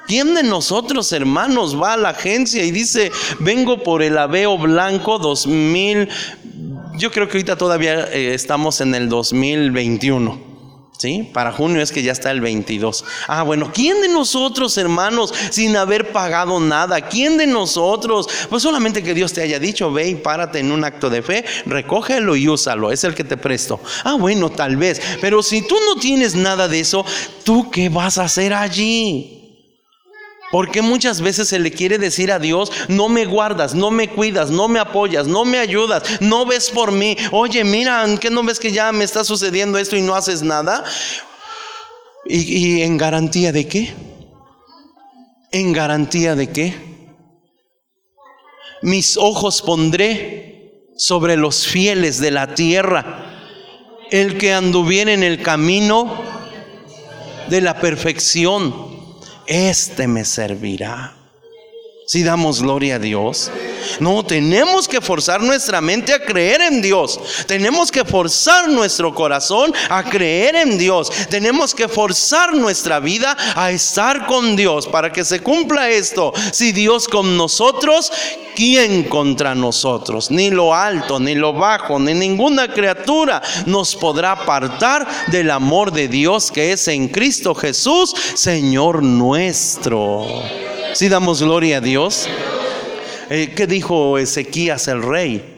¿Quién 0.07 0.33
de 0.33 0.43
nosotros, 0.43 1.11
hermanos, 1.11 1.79
va 1.79 1.93
a 1.93 1.97
la 1.97 2.09
agencia 2.09 2.63
y 2.63 2.71
dice, 2.71 3.11
vengo 3.39 3.83
por 3.83 4.01
el 4.01 4.17
aveo 4.17 4.57
blanco 4.57 5.19
2000? 5.19 6.09
Yo 6.97 7.11
creo 7.11 7.27
que 7.27 7.37
ahorita 7.37 7.57
todavía 7.57 8.11
eh, 8.11 8.33
estamos 8.33 8.81
en 8.81 8.95
el 8.95 9.07
2021. 9.07 10.48
¿Sí? 10.99 11.29
Para 11.31 11.53
junio 11.53 11.81
es 11.81 11.93
que 11.93 12.03
ya 12.03 12.11
está 12.11 12.29
el 12.29 12.41
22. 12.41 13.05
Ah, 13.29 13.43
bueno, 13.43 13.71
¿quién 13.73 14.01
de 14.01 14.09
nosotros, 14.09 14.77
hermanos, 14.77 15.33
sin 15.49 15.77
haber 15.77 16.11
pagado 16.11 16.59
nada? 16.59 16.99
¿Quién 17.07 17.37
de 17.37 17.47
nosotros? 17.47 18.27
Pues 18.49 18.63
solamente 18.63 19.01
que 19.01 19.13
Dios 19.13 19.31
te 19.31 19.41
haya 19.41 19.59
dicho, 19.59 19.93
ve 19.93 20.09
y 20.09 20.15
párate 20.15 20.59
en 20.59 20.73
un 20.73 20.83
acto 20.83 21.09
de 21.09 21.21
fe, 21.21 21.45
recógelo 21.65 22.35
y 22.35 22.49
úsalo, 22.49 22.91
es 22.91 23.05
el 23.05 23.15
que 23.15 23.23
te 23.23 23.37
presto. 23.37 23.79
Ah, 24.03 24.15
bueno, 24.15 24.49
tal 24.49 24.75
vez. 24.75 25.01
Pero 25.21 25.41
si 25.41 25.61
tú 25.61 25.77
no 25.85 26.01
tienes 26.01 26.35
nada 26.35 26.67
de 26.67 26.81
eso, 26.81 27.05
¿tú 27.45 27.71
qué 27.71 27.87
vas 27.87 28.17
a 28.17 28.25
hacer 28.25 28.53
allí? 28.53 29.38
Porque 30.51 30.81
muchas 30.81 31.21
veces 31.21 31.47
se 31.47 31.59
le 31.59 31.71
quiere 31.71 31.99
decir 31.99 32.31
a 32.31 32.39
Dios, 32.39 32.71
no 32.87 33.07
me 33.07 33.25
guardas, 33.25 33.75
no 33.75 33.91
me 33.91 34.09
cuidas, 34.09 34.49
no 34.49 34.67
me 34.67 34.79
apoyas, 34.79 35.27
no 35.27 35.45
me 35.45 35.59
ayudas, 35.59 36.03
no 36.21 36.45
ves 36.45 36.71
por 36.71 36.91
mí. 36.91 37.15
Oye, 37.31 37.63
mira, 37.63 38.05
¿qué 38.19 38.31
no 38.31 38.43
ves 38.43 38.59
que 38.59 38.71
ya 38.71 38.91
me 38.91 39.03
está 39.03 39.23
sucediendo 39.23 39.77
esto 39.77 39.95
y 39.95 40.01
no 40.01 40.15
haces 40.15 40.41
nada? 40.41 40.83
¿Y, 42.25 42.81
en 42.81 42.97
garantía 42.97 43.51
de 43.51 43.67
qué? 43.67 43.93
¿En 45.51 45.71
garantía 45.71 46.35
de 46.35 46.49
qué? 46.49 46.75
Mis 48.81 49.17
ojos 49.17 49.61
pondré 49.61 50.87
sobre 50.97 51.37
los 51.37 51.67
fieles 51.67 52.19
de 52.19 52.31
la 52.31 52.55
tierra. 52.55 53.25
El 54.09 54.37
que 54.39 54.53
anduviera 54.53 55.13
en 55.13 55.21
el 55.21 55.43
camino 55.43 56.23
de 57.49 57.61
la 57.61 57.79
perfección 57.79 58.88
este 59.49 60.07
me 60.07 60.25
servirá. 60.25 61.18
Si 62.09 62.23
damos 62.23 62.63
gloria 62.63 62.95
a 62.95 62.99
Dios. 62.99 63.51
No, 63.99 64.25
tenemos 64.25 64.87
que 64.87 64.99
forzar 64.99 65.43
nuestra 65.43 65.79
mente 65.79 66.11
a 66.11 66.19
creer 66.19 66.59
en 66.59 66.81
Dios. 66.81 67.19
Tenemos 67.45 67.91
que 67.91 68.03
forzar 68.03 68.67
nuestro 68.67 69.13
corazón 69.13 69.71
a 69.91 70.03
creer 70.03 70.55
en 70.55 70.79
Dios. 70.79 71.11
Tenemos 71.29 71.75
que 71.75 71.87
forzar 71.87 72.55
nuestra 72.55 72.99
vida 72.99 73.37
a 73.53 73.69
estar 73.69 74.25
con 74.25 74.55
Dios 74.55 74.87
para 74.87 75.11
que 75.11 75.23
se 75.23 75.41
cumpla 75.41 75.91
esto. 75.91 76.33
Si 76.51 76.71
Dios 76.71 77.07
con 77.07 77.37
nosotros, 77.37 78.11
¿quién 78.55 79.03
contra 79.03 79.53
nosotros? 79.53 80.31
Ni 80.31 80.49
lo 80.49 80.73
alto, 80.73 81.19
ni 81.19 81.35
lo 81.35 81.53
bajo, 81.53 81.99
ni 81.99 82.15
ninguna 82.15 82.73
criatura 82.73 83.39
nos 83.67 83.95
podrá 83.95 84.31
apartar 84.31 85.07
del 85.27 85.51
amor 85.51 85.91
de 85.91 86.07
Dios 86.07 86.49
que 86.49 86.71
es 86.71 86.87
en 86.87 87.09
Cristo 87.09 87.53
Jesús, 87.53 88.15
Señor 88.33 89.03
nuestro. 89.03 90.25
Si 90.93 91.07
damos 91.07 91.41
gloria 91.41 91.77
a 91.77 91.81
Dios. 91.81 92.27
Eh, 93.29 93.53
¿Qué 93.55 93.67
dijo 93.67 94.17
Ezequías 94.17 94.87
el 94.87 95.03
rey? 95.03 95.57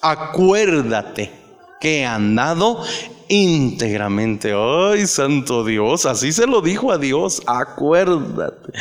Acuérdate 0.00 1.30
que 1.80 2.04
han 2.04 2.36
dado 2.36 2.82
íntegramente. 3.28 4.52
Ay, 4.54 5.06
santo 5.06 5.64
Dios, 5.64 6.06
así 6.06 6.32
se 6.32 6.46
lo 6.46 6.60
dijo 6.60 6.92
a 6.92 6.98
Dios, 6.98 7.42
acuérdate. 7.46 8.72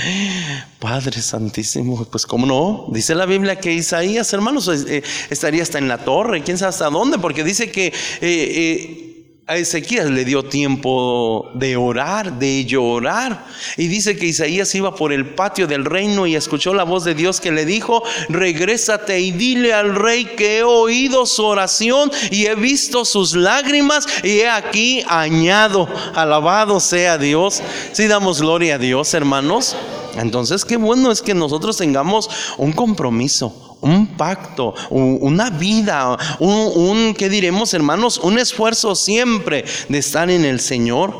Padre 0.79 1.21
Santísimo, 1.21 2.05
pues 2.05 2.25
cómo 2.25 2.45
no, 2.45 2.86
dice 2.91 3.15
la 3.15 3.25
Biblia 3.25 3.60
que 3.60 3.74
Isaías, 3.74 4.31
hermanos, 4.33 4.67
eh, 4.67 5.03
estaría 5.29 5.63
hasta 5.63 5.79
en 5.79 5.88
la 5.88 6.00
torre, 6.00 6.43
quién 6.43 6.57
sabe 6.57 6.69
hasta 6.69 6.89
dónde, 6.89 7.17
porque 7.17 7.43
dice 7.43 7.71
que... 7.71 7.93
Eh, 8.21 9.07
a 9.51 9.58
Ezequías 9.58 10.10
le 10.10 10.24
dio 10.24 10.43
tiempo 10.43 11.51
de 11.55 11.75
orar, 11.75 12.39
de 12.39 12.63
llorar. 12.63 13.46
Y 13.75 13.88
dice 13.88 14.15
que 14.15 14.27
Isaías 14.27 14.74
iba 14.75 14.96
por 14.96 15.12
el 15.12 15.25
patio 15.25 15.67
del 15.67 15.84
reino 15.84 16.25
y 16.25 16.38
escuchó 16.38 16.74
la 16.74 16.86
voz 16.86 17.03
de 17.03 17.15
Dios 17.15 17.41
que 17.41 17.51
le 17.51 17.65
dijo, 17.65 18.01
regrésate 18.29 19.20
y 19.20 19.31
dile 19.31 19.74
al 19.74 19.93
rey 19.93 20.24
que 20.24 20.60
he 20.60 20.63
oído 20.63 21.25
su 21.25 21.43
oración 21.43 22.10
y 22.29 22.46
he 22.46 22.55
visto 22.55 23.03
sus 23.03 23.36
lágrimas 23.36 24.08
y 24.24 24.39
he 24.39 24.50
aquí 24.50 25.03
añado, 25.10 25.89
alabado 26.15 26.79
sea 26.79 27.17
Dios. 27.17 27.62
Si 27.91 28.08
damos 28.08 28.39
gloria 28.41 28.75
a 28.75 28.77
Dios, 28.77 29.13
hermanos. 29.13 29.75
Entonces, 30.15 30.63
qué 30.63 30.77
bueno 30.77 31.12
es 31.12 31.22
que 31.22 31.34
nosotros 31.34 31.75
tengamos 31.75 32.29
un 32.58 32.72
compromiso, 32.72 33.70
un 33.81 34.15
pacto, 34.15 34.73
una 34.89 35.50
vida, 35.50 36.17
un, 36.39 37.13
¿qué 37.17 37.29
diremos 37.29 37.73
hermanos? 37.73 38.19
Un 38.19 38.39
esfuerzo 38.39 38.95
siempre 38.95 39.65
de 39.89 39.97
estar 39.97 40.29
en 40.29 40.45
el 40.45 40.59
Señor. 40.59 41.13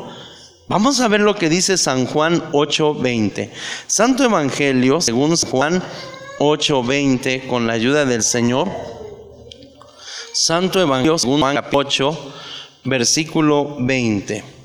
Vamos 0.68 1.00
a 1.00 1.08
ver 1.08 1.20
lo 1.20 1.34
que 1.34 1.48
dice 1.48 1.76
San 1.76 2.06
Juan 2.06 2.42
8:20. 2.52 3.50
Santo 3.86 4.24
Evangelio, 4.24 5.00
según 5.00 5.36
Juan 5.36 5.82
8:20, 6.38 7.46
con 7.46 7.66
la 7.66 7.74
ayuda 7.74 8.04
del 8.04 8.22
Señor. 8.22 8.70
Santo 10.32 10.80
Evangelio, 10.80 11.18
según 11.18 11.40
Juan 11.40 11.62
8, 11.72 12.32
versículo 12.84 13.76
20. 13.80 14.61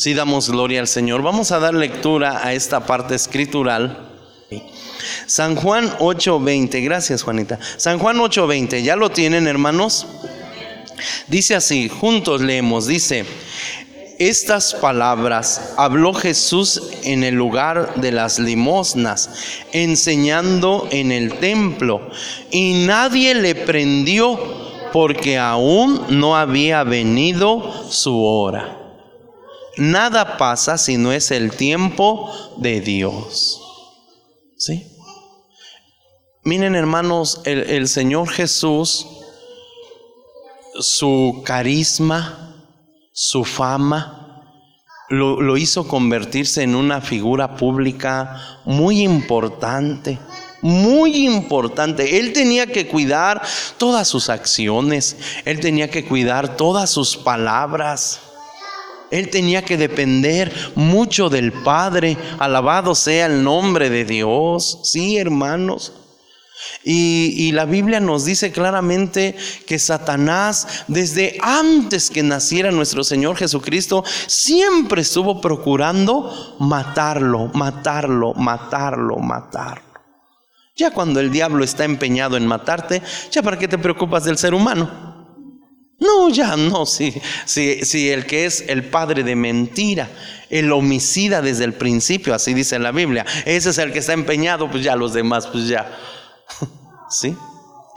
Si 0.00 0.14
damos 0.14 0.48
gloria 0.48 0.80
al 0.80 0.88
Señor, 0.88 1.20
vamos 1.20 1.52
a 1.52 1.58
dar 1.58 1.74
lectura 1.74 2.40
a 2.42 2.54
esta 2.54 2.86
parte 2.86 3.14
escritural. 3.14 3.98
San 5.26 5.56
Juan 5.56 5.90
8:20, 5.98 6.82
gracias 6.82 7.22
Juanita. 7.22 7.58
San 7.76 7.98
Juan 7.98 8.16
8:20, 8.16 8.82
¿ya 8.82 8.96
lo 8.96 9.10
tienen 9.10 9.46
hermanos? 9.46 10.06
Dice 11.28 11.54
así, 11.54 11.90
juntos 11.90 12.40
leemos, 12.40 12.86
dice, 12.86 13.26
estas 14.18 14.72
palabras 14.72 15.74
habló 15.76 16.14
Jesús 16.14 16.80
en 17.02 17.22
el 17.22 17.34
lugar 17.34 17.96
de 17.96 18.12
las 18.12 18.38
limosnas, 18.38 19.28
enseñando 19.72 20.88
en 20.90 21.12
el 21.12 21.34
templo, 21.40 22.08
y 22.50 22.86
nadie 22.86 23.34
le 23.34 23.54
prendió 23.54 24.40
porque 24.94 25.36
aún 25.36 26.06
no 26.08 26.38
había 26.38 26.84
venido 26.84 27.84
su 27.90 28.24
hora. 28.24 28.79
Nada 29.80 30.36
pasa 30.36 30.76
si 30.76 30.98
no 30.98 31.10
es 31.10 31.30
el 31.30 31.52
tiempo 31.52 32.30
de 32.58 32.82
Dios. 32.82 33.62
¿Sí? 34.58 34.86
Miren 36.44 36.74
hermanos, 36.74 37.40
el, 37.46 37.88
Señor 37.88 38.28
Jesús, 38.28 39.06
su 40.78 41.42
carisma, 41.46 42.62
su 43.12 43.42
fama, 43.42 44.44
lo, 45.08 45.40
lo 45.40 45.56
hizo 45.56 45.88
convertirse 45.88 46.62
en 46.62 46.74
una 46.74 47.00
figura 47.00 47.56
pública 47.56 48.60
muy 48.66 49.00
importante 49.00 50.18
muy 50.62 51.24
importante. 51.24 52.18
Él 52.18 52.34
tenía 52.34 52.66
que 52.66 52.86
cuidar 52.86 53.40
todas 53.78 54.06
sus 54.06 54.28
acciones, 54.28 55.16
él 55.46 55.58
tenía 55.58 55.88
que 55.88 56.04
cuidar 56.04 56.58
todas 56.58 56.90
sus 56.90 57.16
palabras. 57.16 58.20
Él 59.10 59.30
tenía 59.30 59.64
que 59.64 59.76
depender 59.76 60.52
mucho 60.74 61.28
del 61.28 61.52
Padre. 61.52 62.16
Alabado 62.38 62.94
sea 62.94 63.26
el 63.26 63.42
nombre 63.42 63.90
de 63.90 64.04
Dios. 64.04 64.80
Sí, 64.84 65.16
hermanos. 65.18 65.92
Y, 66.84 67.52
la 67.52 67.64
Biblia 67.64 68.00
nos 68.00 68.24
dice 68.24 68.52
claramente 68.52 69.36
que 69.66 69.78
Satanás, 69.78 70.84
desde 70.88 71.36
antes 71.42 72.10
que 72.10 72.22
naciera 72.22 72.70
nuestro 72.70 73.04
Señor 73.04 73.36
Jesucristo, 73.36 74.04
siempre 74.26 75.02
estuvo 75.02 75.40
procurando 75.40 76.56
matarlo, 76.58 77.50
matarlo, 77.54 78.34
matarlo, 78.34 79.16
matarlo. 79.18 79.90
Ya 80.76 80.90
cuando 80.92 81.20
el 81.20 81.30
diablo 81.30 81.64
está 81.64 81.84
empeñado 81.84 82.36
en 82.36 82.46
matarte, 82.46 83.02
ya 83.30 83.42
para 83.42 83.58
qué 83.58 83.68
te 83.68 83.76
preocupas 83.76 84.24
del 84.24 84.38
ser 84.38 84.54
humano. 84.54 85.19
No, 86.00 86.30
ya 86.30 86.56
no, 86.56 86.86
si, 86.86 87.14
si, 87.44 88.08
el 88.08 88.24
que 88.24 88.46
es 88.46 88.64
el 88.66 88.84
padre 88.84 89.22
de 89.22 89.36
mentira, 89.36 90.08
el 90.48 90.72
homicida 90.72 91.42
desde 91.42 91.64
el 91.64 91.74
principio, 91.74 92.34
así 92.34 92.54
dice 92.54 92.78
la 92.78 92.90
Biblia, 92.90 93.26
ese 93.44 93.68
es 93.68 93.76
el 93.78 93.92
que 93.92 93.98
está 93.98 94.14
empeñado, 94.14 94.70
pues 94.70 94.82
ya 94.82 94.96
los 94.96 95.12
demás, 95.12 95.46
pues 95.46 95.68
ya. 95.68 95.94
¿Sí? 97.10 97.36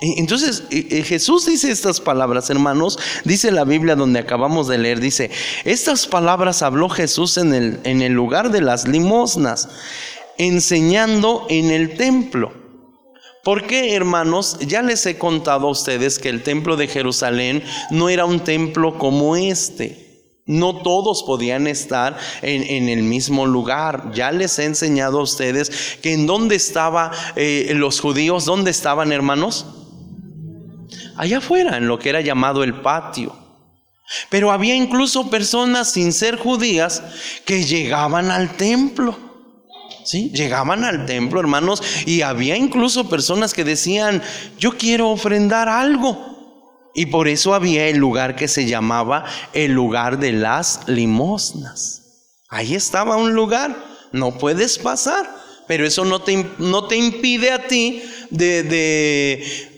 Entonces 0.01 0.63
Jesús 0.69 1.45
dice 1.45 1.71
estas 1.71 2.01
palabras, 2.01 2.49
hermanos, 2.49 2.99
dice 3.23 3.51
la 3.51 3.63
Biblia 3.63 3.95
donde 3.95 4.19
acabamos 4.19 4.67
de 4.67 4.77
leer, 4.77 4.99
dice, 4.99 5.31
estas 5.63 6.05
palabras 6.05 6.61
habló 6.61 6.89
Jesús 6.89 7.37
en 7.37 7.53
el, 7.53 7.79
en 7.85 8.01
el 8.01 8.11
lugar 8.11 8.51
de 8.51 8.59
las 8.59 8.85
limosnas, 8.85 9.69
enseñando 10.37 11.45
en 11.49 11.71
el 11.71 11.95
templo. 11.95 12.62
Porque, 13.43 13.93
hermanos, 13.93 14.57
ya 14.61 14.81
les 14.81 15.05
he 15.05 15.17
contado 15.17 15.67
a 15.67 15.71
ustedes 15.71 16.17
que 16.17 16.29
el 16.29 16.43
templo 16.43 16.77
de 16.77 16.87
Jerusalén 16.87 17.61
no 17.91 18.07
era 18.07 18.25
un 18.25 18.39
templo 18.39 18.97
como 18.97 19.35
este. 19.35 20.03
No 20.45 20.81
todos 20.81 21.23
podían 21.23 21.67
estar 21.67 22.17
en, 22.41 22.87
el 22.89 23.03
mismo 23.03 23.45
lugar. 23.45 24.11
Ya 24.13 24.31
les 24.31 24.59
he 24.59 24.65
enseñado 24.65 25.19
a 25.19 25.23
ustedes 25.23 25.97
que 26.01 26.13
en 26.13 26.25
dónde 26.25 26.55
estaban 26.55 27.11
eh, 27.35 27.71
los 27.75 27.99
judíos, 27.99 28.45
¿dónde 28.45 28.71
estaban, 28.71 29.11
hermanos? 29.11 29.65
Allá 31.17 31.39
afuera, 31.39 31.77
en 31.77 31.87
lo 31.87 31.99
que 31.99 32.09
era 32.09 32.21
llamado 32.21 32.63
el 32.63 32.81
patio. 32.81 33.35
Pero 34.29 34.51
había 34.51 34.75
incluso 34.75 35.29
personas 35.29 35.91
sin 35.91 36.13
ser 36.13 36.37
judías 36.37 37.03
que 37.45 37.63
llegaban 37.63 38.31
al 38.31 38.55
templo. 38.55 39.32
¿Sí? 40.03 40.31
Llegaban 40.33 40.83
al 40.83 41.05
templo, 41.05 41.39
hermanos, 41.39 41.81
y 42.05 42.21
había 42.21 42.55
incluso 42.57 43.09
personas 43.09 43.53
que 43.53 43.63
decían, 43.63 44.21
yo 44.57 44.77
quiero 44.77 45.09
ofrendar 45.09 45.69
algo. 45.69 46.91
Y 46.95 47.07
por 47.07 47.27
eso 47.27 47.53
había 47.53 47.87
el 47.87 47.97
lugar 47.97 48.35
que 48.35 48.47
se 48.47 48.65
llamaba 48.65 49.25
el 49.53 49.71
lugar 49.71 50.19
de 50.19 50.31
las 50.31 50.81
limosnas. 50.87 52.03
Ahí 52.49 52.75
estaba 52.75 53.17
un 53.17 53.33
lugar, 53.33 53.75
no 54.11 54.37
puedes 54.37 54.77
pasar, 54.77 55.27
pero 55.67 55.87
eso 55.87 56.05
no 56.05 56.21
te, 56.21 56.45
no 56.59 56.87
te 56.87 56.97
impide 56.97 57.51
a 57.51 57.67
ti 57.67 58.03
de, 58.29 58.61
de 58.61 59.72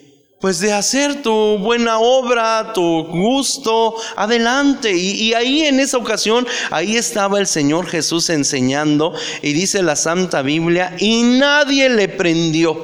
pues 0.46 0.60
de 0.60 0.74
hacer 0.74 1.24
tu 1.24 1.58
buena 1.58 1.98
obra, 1.98 2.72
tu 2.72 3.06
gusto, 3.06 3.96
adelante. 4.16 4.96
Y, 4.96 5.34
ahí 5.34 5.64
en 5.64 5.80
esa 5.80 5.98
ocasión, 5.98 6.46
ahí 6.70 6.98
estaba 6.98 7.40
el 7.40 7.48
Señor 7.48 7.88
Jesús 7.88 8.30
enseñando 8.30 9.16
y 9.42 9.54
dice 9.54 9.82
la 9.82 9.96
Santa 9.96 10.44
Biblia, 10.44 10.96
y 11.00 11.24
nadie 11.24 11.90
le 11.90 12.10
prendió, 12.10 12.78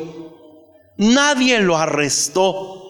nadie 0.97 1.59
lo 1.59 1.77
arrestó 1.77 2.80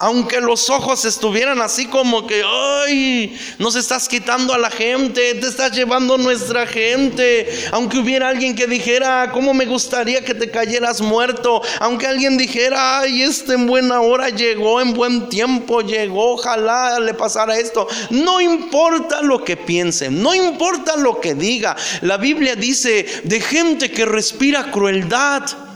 aunque 0.00 0.40
los 0.40 0.70
ojos 0.70 1.04
estuvieran 1.04 1.60
así 1.60 1.86
como 1.86 2.24
que, 2.24 2.44
ay, 2.46 3.36
nos 3.58 3.74
estás 3.74 4.08
quitando 4.08 4.54
a 4.54 4.58
la 4.58 4.70
gente, 4.70 5.34
te 5.34 5.46
estás 5.48 5.72
llevando 5.72 6.16
nuestra 6.16 6.66
gente. 6.66 7.48
Aunque 7.72 7.98
hubiera 7.98 8.28
alguien 8.28 8.54
que 8.54 8.68
dijera, 8.68 9.30
¿cómo 9.32 9.52
me 9.54 9.66
gustaría 9.66 10.24
que 10.24 10.34
te 10.34 10.50
cayeras 10.50 11.00
muerto? 11.00 11.62
Aunque 11.80 12.06
alguien 12.06 12.38
dijera, 12.38 13.00
ay, 13.00 13.22
este 13.22 13.54
en 13.54 13.66
buena 13.66 14.00
hora 14.00 14.28
llegó, 14.28 14.80
en 14.80 14.94
buen 14.94 15.28
tiempo 15.28 15.80
llegó, 15.80 16.34
ojalá 16.34 17.00
le 17.00 17.14
pasara 17.14 17.58
esto. 17.58 17.88
No 18.10 18.40
importa 18.40 19.20
lo 19.20 19.42
que 19.42 19.56
piensen, 19.56 20.22
no 20.22 20.32
importa 20.32 20.96
lo 20.96 21.20
que 21.20 21.34
diga. 21.34 21.74
La 22.02 22.18
Biblia 22.18 22.54
dice 22.54 23.04
de 23.24 23.40
gente 23.40 23.90
que 23.90 24.04
respira 24.04 24.70
crueldad. 24.70 25.67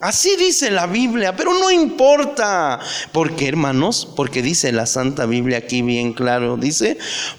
Así 0.00 0.34
dice 0.36 0.70
la 0.70 0.86
Biblia, 0.86 1.36
pero 1.36 1.52
no 1.52 1.70
importa. 1.70 2.80
¿Por 3.12 3.36
qué, 3.36 3.48
hermanos? 3.48 4.08
Porque 4.16 4.40
dice 4.40 4.72
la 4.72 4.86
Santa 4.86 5.26
Biblia 5.26 5.58
aquí 5.58 5.82
bien 5.82 6.14
claro, 6.14 6.56
dice, 6.56 6.96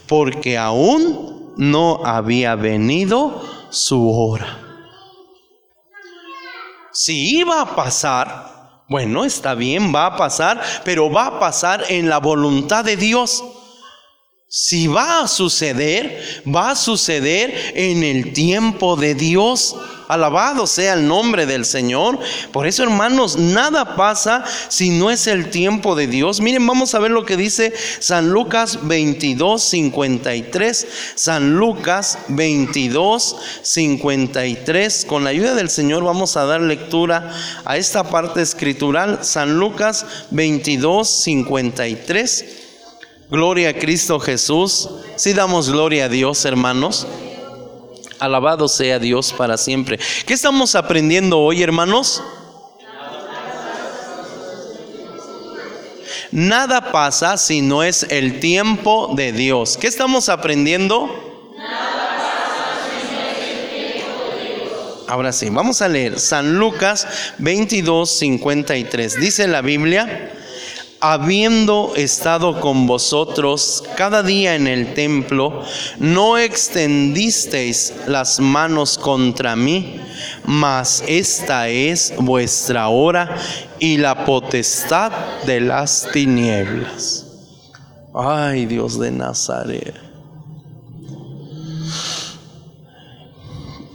porque 0.07 0.59
aún 0.59 1.53
no 1.57 2.05
había 2.05 2.53
venido 2.55 3.43
su 3.71 4.09
hora. 4.11 4.59
Si 6.93 7.39
iba 7.39 7.61
a 7.61 7.75
pasar, 7.75 8.83
bueno, 8.87 9.25
está 9.25 9.55
bien, 9.55 9.93
va 9.95 10.05
a 10.05 10.15
pasar, 10.15 10.61
pero 10.83 11.09
va 11.09 11.25
a 11.27 11.39
pasar 11.39 11.85
en 11.89 12.09
la 12.09 12.19
voluntad 12.19 12.85
de 12.85 12.95
Dios. 12.95 13.43
Si 14.47 14.85
va 14.85 15.21
a 15.21 15.27
suceder, 15.27 16.43
va 16.45 16.71
a 16.71 16.75
suceder 16.75 17.71
en 17.73 18.03
el 18.03 18.33
tiempo 18.33 18.97
de 18.97 19.15
Dios. 19.15 19.77
Alabado 20.11 20.67
sea 20.67 20.95
el 20.95 21.07
nombre 21.07 21.45
del 21.45 21.63
Señor. 21.63 22.19
Por 22.51 22.67
eso, 22.67 22.83
hermanos, 22.83 23.37
nada 23.37 23.95
pasa 23.95 24.43
si 24.67 24.89
no 24.89 25.09
es 25.09 25.25
el 25.25 25.49
tiempo 25.49 25.95
de 25.95 26.07
Dios. 26.07 26.41
Miren, 26.41 26.67
vamos 26.67 26.93
a 26.93 26.99
ver 26.99 27.11
lo 27.11 27.25
que 27.25 27.37
dice 27.37 27.71
San 27.99 28.29
Lucas 28.29 28.79
22, 28.81 29.63
53. 29.63 30.87
San 31.15 31.55
Lucas 31.55 32.17
22, 32.27 33.37
53. 33.61 35.05
Con 35.05 35.23
la 35.23 35.29
ayuda 35.29 35.55
del 35.55 35.69
Señor 35.69 36.03
vamos 36.03 36.35
a 36.35 36.43
dar 36.43 36.59
lectura 36.59 37.31
a 37.63 37.77
esta 37.77 38.03
parte 38.03 38.41
escritural. 38.41 39.19
San 39.21 39.59
Lucas 39.59 40.05
22, 40.31 41.07
53. 41.07 42.45
Gloria 43.29 43.69
a 43.69 43.73
Cristo 43.75 44.19
Jesús. 44.19 44.89
Si 45.15 45.31
damos 45.31 45.69
gloria 45.69 46.05
a 46.05 46.09
Dios, 46.09 46.43
hermanos. 46.43 47.07
Alabado 48.21 48.67
sea 48.67 48.99
Dios 48.99 49.33
para 49.33 49.57
siempre. 49.57 49.99
¿Qué 50.27 50.35
estamos 50.35 50.75
aprendiendo 50.75 51.39
hoy, 51.39 51.63
hermanos? 51.63 52.21
Nada 56.29 56.91
pasa 56.91 57.35
si 57.37 57.63
no 57.63 57.81
es 57.81 58.03
el 58.11 58.39
tiempo 58.39 59.11
de 59.15 59.31
Dios. 59.31 59.75
¿Qué 59.75 59.87
estamos 59.87 60.29
aprendiendo? 60.29 61.09
Ahora 65.07 65.33
sí, 65.33 65.49
vamos 65.49 65.81
a 65.81 65.89
leer 65.89 66.19
San 66.19 66.59
Lucas 66.59 67.07
22, 67.39 68.07
53. 68.07 69.19
Dice 69.19 69.47
la 69.47 69.61
Biblia, 69.61 70.31
habiendo 71.01 71.93
estado 71.95 72.61
con 72.61 72.85
vosotros 72.85 73.83
cada 73.97 74.21
día 74.21 74.55
en 74.55 74.67
el 74.67 74.93
templo, 74.93 75.63
no 75.97 76.37
extendisteis 76.37 77.93
las 78.07 78.39
manos 78.39 78.99
contra 78.99 79.55
mí, 79.55 79.99
mas 80.45 81.03
esta 81.07 81.67
es 81.69 82.13
vuestra 82.17 82.87
hora 82.89 83.35
y 83.79 83.97
la 83.97 84.25
potestad 84.25 85.11
de 85.45 85.59
las 85.59 86.07
tinieblas. 86.13 87.25
Ay, 88.13 88.67
Dios 88.67 88.99
de 88.99 89.09
Nazaret. 89.09 89.95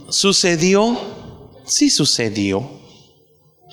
¿Sucedió? 0.09 0.99
Sí 1.65 1.89
sucedió. 1.89 2.69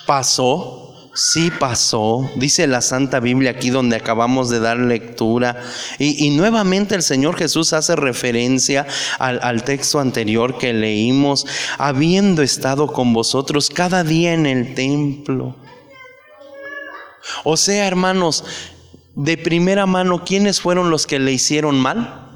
¿Pasó? 0.06 0.93
Sí 1.14 1.52
pasó, 1.52 2.28
dice 2.34 2.66
la 2.66 2.80
Santa 2.80 3.20
Biblia 3.20 3.52
aquí 3.52 3.70
donde 3.70 3.94
acabamos 3.94 4.50
de 4.50 4.58
dar 4.58 4.78
lectura. 4.78 5.62
Y, 6.00 6.30
nuevamente 6.30 6.96
el 6.96 7.02
Señor 7.02 7.36
Jesús 7.36 7.72
hace 7.72 7.94
referencia 7.94 8.84
al, 9.20 9.38
al, 9.44 9.62
texto 9.62 10.00
anterior 10.00 10.58
que 10.58 10.72
leímos, 10.72 11.46
habiendo 11.78 12.42
estado 12.42 12.88
con 12.88 13.12
vosotros 13.12 13.70
cada 13.70 14.02
día 14.02 14.34
en 14.34 14.44
el 14.46 14.74
templo. 14.74 15.54
O 17.44 17.56
sea, 17.56 17.86
hermanos, 17.86 18.44
de 19.14 19.36
primera 19.38 19.86
mano, 19.86 20.24
¿quiénes 20.24 20.60
fueron 20.60 20.90
los 20.90 21.06
que 21.06 21.20
le 21.20 21.30
hicieron 21.30 21.78
mal? 21.78 22.28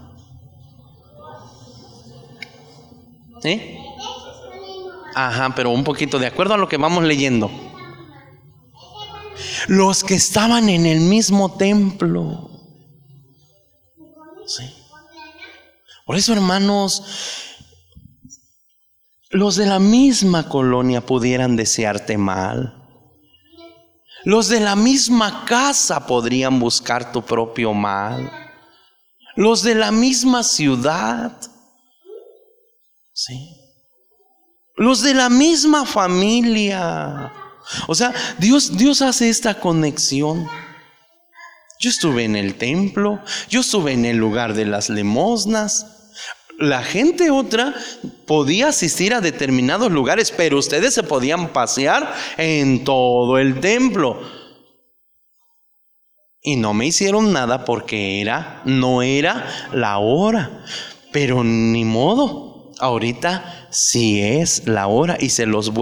¿Eh? 3.43 3.77
Ajá, 5.17 5.53
pero 5.57 5.71
un 5.71 5.83
poquito, 5.83 6.21
de 6.21 6.29
acuerdo 6.29 6.55
a 6.55 6.59
lo 6.59 6.69
que 6.69 6.77
vamos 6.77 7.03
leyendo 7.03 7.68
los 9.67 10.05
que 10.05 10.15
estaban 10.15 10.69
en 10.69 10.87
el 10.87 11.01
mismo 11.01 11.57
templo. 11.57 12.51
Sí. 14.47 14.65
Por 16.07 16.17
eso, 16.17 16.33
hermanos, 16.33 17.03
los 19.31 19.57
de 19.57 19.67
la 19.67 19.79
misma 19.79 20.49
colonia 20.49 21.05
pudieran 21.05 21.57
desearte 21.57 22.17
mal. 22.17 22.75
Los 24.25 24.49
de 24.49 24.61
la 24.61 24.75
misma 24.75 25.45
casa 25.45 26.07
podrían 26.07 26.59
buscar 26.59 27.13
tu 27.13 27.23
propio 27.23 27.75
mal. 27.75 28.31
Los 29.37 29.63
de 29.63 29.75
la 29.75 29.93
misma 29.93 30.43
ciudad. 30.43 31.39
Sí. 33.13 33.55
Los 34.77 35.03
de 35.03 35.15
la 35.15 35.29
misma 35.29 35.85
familia. 35.85 37.33
O 37.87 37.95
sea, 37.95 38.13
Dios, 38.39 38.77
Dios 38.77 39.03
hace 39.03 39.29
esta 39.29 39.61
conexión. 39.61 40.49
Yo 41.81 41.91
estuve 41.91 42.25
en 42.25 42.35
el 42.35 42.57
templo, 42.57 43.21
yo 43.49 43.61
estuve 43.61 43.93
en 43.93 44.05
el 44.05 44.17
lugar 44.17 44.55
de 44.55 44.65
las 44.65 44.91
limosnas. 44.91 45.87
La 46.59 46.83
gente 46.83 47.31
otra 47.31 47.73
podía 48.27 48.69
asistir 48.69 49.15
a 49.15 49.21
determinados 49.21 49.93
lugares, 49.93 50.33
pero 50.37 50.59
ustedes 50.59 50.95
se 50.95 51.05
podían 51.05 51.53
pasear 51.53 52.13
en 52.37 52.83
todo 52.83 53.39
el 53.39 53.61
templo. 53.61 54.21
Y 56.43 56.57
no 56.57 56.75
me 56.75 56.87
hicieron 56.87 57.33
nada 57.33 57.65
porque 57.65 58.21
era, 58.21 58.63
no 58.65 59.03
era 59.03 59.69
la 59.73 59.99
hora. 59.99 60.65
Pero 61.13 61.45
ni 61.45 61.85
modo. 61.85 62.48
Ahorita 62.81 63.69
sí 63.71 64.21
es 64.23 64.67
la 64.67 64.87
hora 64.87 65.17
y 65.19 65.31
se 65.31 65.47
los, 65.47 65.73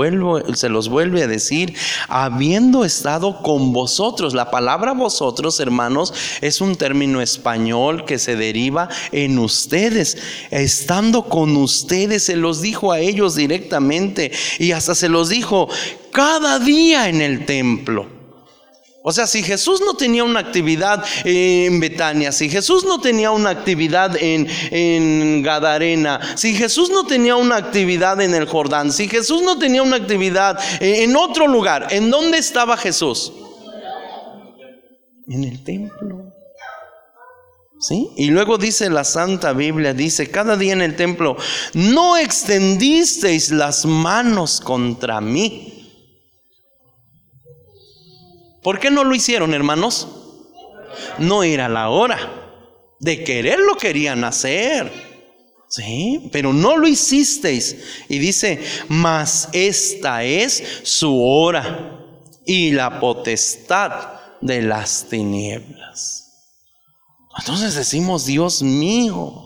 se 0.54 0.68
los 0.68 0.88
vuelve 0.88 1.22
a 1.22 1.26
decir, 1.26 1.74
habiendo 2.08 2.84
estado 2.84 3.42
con 3.42 3.72
vosotros. 3.72 4.32
La 4.32 4.50
palabra 4.50 4.92
vosotros, 4.92 5.60
hermanos, 5.60 6.14
es 6.40 6.60
un 6.60 6.76
término 6.76 7.20
español 7.20 8.04
que 8.06 8.18
se 8.18 8.36
deriva 8.36 8.88
en 9.12 9.38
ustedes. 9.38 10.16
Estando 10.50 11.24
con 11.24 11.56
ustedes, 11.56 12.24
se 12.24 12.36
los 12.36 12.62
dijo 12.62 12.92
a 12.92 13.00
ellos 13.00 13.34
directamente 13.34 14.32
y 14.58 14.72
hasta 14.72 14.94
se 14.94 15.10
los 15.10 15.28
dijo 15.28 15.68
cada 16.12 16.58
día 16.58 17.08
en 17.08 17.20
el 17.20 17.44
templo. 17.44 18.15
O 19.08 19.12
sea, 19.12 19.28
si 19.28 19.44
Jesús 19.44 19.80
no 19.80 19.94
tenía 19.94 20.24
una 20.24 20.40
actividad 20.40 21.04
en 21.22 21.78
Betania, 21.78 22.32
si 22.32 22.50
Jesús 22.50 22.84
no 22.84 23.00
tenía 23.00 23.30
una 23.30 23.50
actividad 23.50 24.16
en, 24.20 24.48
en, 24.72 25.44
Gadarena, 25.44 26.36
si 26.36 26.56
Jesús 26.56 26.90
no 26.90 27.06
tenía 27.06 27.36
una 27.36 27.54
actividad 27.54 28.20
en 28.20 28.34
el 28.34 28.48
Jordán, 28.48 28.90
si 28.90 29.06
Jesús 29.06 29.42
no 29.42 29.60
tenía 29.60 29.84
una 29.84 29.94
actividad 29.94 30.58
en 30.80 31.14
otro 31.14 31.46
lugar, 31.46 31.86
¿en 31.90 32.10
dónde 32.10 32.38
estaba 32.38 32.76
Jesús? 32.76 33.32
En 35.28 35.44
el 35.44 35.62
templo. 35.62 36.32
¿Sí? 37.78 38.08
Y 38.16 38.30
luego 38.30 38.58
dice 38.58 38.90
la 38.90 39.04
Santa 39.04 39.52
Biblia, 39.52 39.94
dice, 39.94 40.32
cada 40.32 40.56
día 40.56 40.72
en 40.72 40.82
el 40.82 40.96
templo, 40.96 41.36
no 41.74 42.16
extendisteis 42.16 43.52
las 43.52 43.84
manos 43.86 44.60
contra 44.60 45.20
mí 45.20 45.75
¿Por 48.66 48.80
qué 48.80 48.90
no 48.90 49.04
lo 49.04 49.14
hicieron, 49.14 49.54
hermanos? 49.54 50.08
No 51.18 51.44
era 51.44 51.68
la 51.68 51.88
hora. 51.88 52.18
De 52.98 53.22
querer 53.22 53.60
lo 53.60 53.76
querían 53.76 54.24
hacer. 54.24 54.90
Sí, 55.68 56.28
pero 56.32 56.52
no 56.52 56.76
lo 56.76 56.88
hicisteis. 56.88 57.76
Y 58.08 58.18
dice, 58.18 58.60
mas 58.88 59.50
esta 59.52 60.24
es 60.24 60.80
su 60.82 61.16
hora 61.22 62.00
y 62.44 62.72
la 62.72 62.98
potestad 62.98 63.92
de 64.40 64.62
las 64.62 65.06
tinieblas. 65.08 66.24
Entonces 67.38 67.76
decimos, 67.76 68.26
Dios 68.26 68.64
mío, 68.64 69.45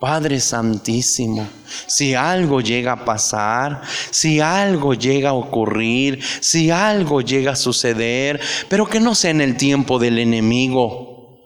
Padre 0.00 0.38
Santísimo, 0.38 1.48
si 1.88 2.14
algo 2.14 2.60
llega 2.60 2.92
a 2.92 3.04
pasar, 3.04 3.82
si 4.10 4.38
algo 4.38 4.94
llega 4.94 5.30
a 5.30 5.34
ocurrir, 5.34 6.22
si 6.40 6.70
algo 6.70 7.20
llega 7.20 7.52
a 7.52 7.56
suceder, 7.56 8.40
pero 8.68 8.88
que 8.88 9.00
no 9.00 9.16
sea 9.16 9.32
en 9.32 9.40
el 9.40 9.56
tiempo 9.56 9.98
del 9.98 10.20
enemigo, 10.20 11.40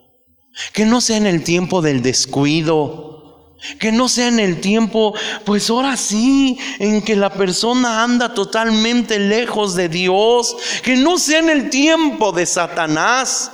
que 0.74 0.84
no 0.84 1.00
sea 1.00 1.16
en 1.16 1.26
el 1.26 1.44
tiempo 1.44 1.80
del 1.80 2.02
descuido, 2.02 3.56
que 3.78 3.90
no 3.90 4.06
sea 4.08 4.28
en 4.28 4.38
el 4.38 4.60
tiempo, 4.60 5.14
pues 5.46 5.70
ahora 5.70 5.96
sí, 5.96 6.58
en 6.78 7.00
que 7.00 7.16
la 7.16 7.32
persona 7.32 8.02
anda 8.02 8.34
totalmente 8.34 9.18
lejos 9.18 9.74
de 9.74 9.88
Dios, 9.88 10.56
que 10.82 10.96
no 10.96 11.16
sea 11.16 11.38
en 11.38 11.48
el 11.48 11.70
tiempo 11.70 12.32
de 12.32 12.44
Satanás. 12.44 13.50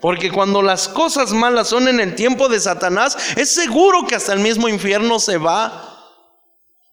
Porque 0.00 0.30
cuando 0.30 0.62
las 0.62 0.88
cosas 0.88 1.32
malas 1.32 1.68
son 1.68 1.88
en 1.88 2.00
el 2.00 2.14
tiempo 2.14 2.48
de 2.48 2.58
Satanás, 2.58 3.16
es 3.36 3.50
seguro 3.50 4.06
que 4.06 4.14
hasta 4.14 4.32
el 4.32 4.40
mismo 4.40 4.68
infierno 4.68 5.20
se 5.20 5.36
va. 5.36 5.98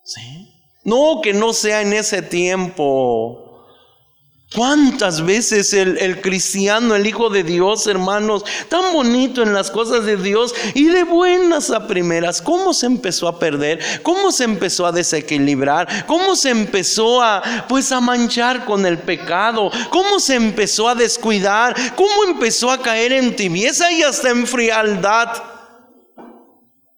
¿Sí? 0.04 0.54
No, 0.84 1.22
que 1.22 1.34
no 1.34 1.54
sea 1.54 1.82
en 1.82 1.94
ese 1.94 2.22
tiempo. 2.22 3.47
¿Cuántas 4.56 5.26
veces 5.26 5.74
el, 5.74 6.22
cristiano, 6.22 6.96
el 6.96 7.06
Hijo 7.06 7.30
de 7.30 7.44
Dios, 7.44 7.86
hermanos, 7.86 8.46
tan 8.70 8.94
bonito 8.94 9.44
en 9.44 9.54
las 9.54 9.70
cosas 9.70 10.06
de 10.06 10.16
Dios 10.16 10.56
y 10.74 10.86
de 10.86 11.04
buenas 11.04 11.70
a 11.70 11.86
primeras, 11.86 12.42
cómo 12.42 12.74
se 12.74 12.86
empezó 12.86 13.28
a 13.28 13.40
perder, 13.40 13.80
cómo 14.04 14.32
se 14.32 14.46
empezó 14.46 14.86
a 14.86 14.94
desequilibrar, 14.94 16.06
cómo 16.06 16.34
se 16.38 16.52
empezó 16.52 17.22
a, 17.22 17.66
pues, 17.68 17.92
a 17.92 18.00
manchar 18.00 18.64
con 18.64 18.86
el 18.86 19.00
pecado, 19.00 19.70
cómo 19.90 20.18
se 20.22 20.36
empezó 20.36 20.88
a 20.88 20.96
descuidar, 20.96 21.76
cómo 21.98 22.24
empezó 22.30 22.72
a 22.72 22.82
caer 22.82 23.12
en 23.12 23.36
tibieza 23.36 23.92
y 23.92 24.02
hasta 24.02 24.30
en 24.30 24.48
frialdad? 24.48 25.44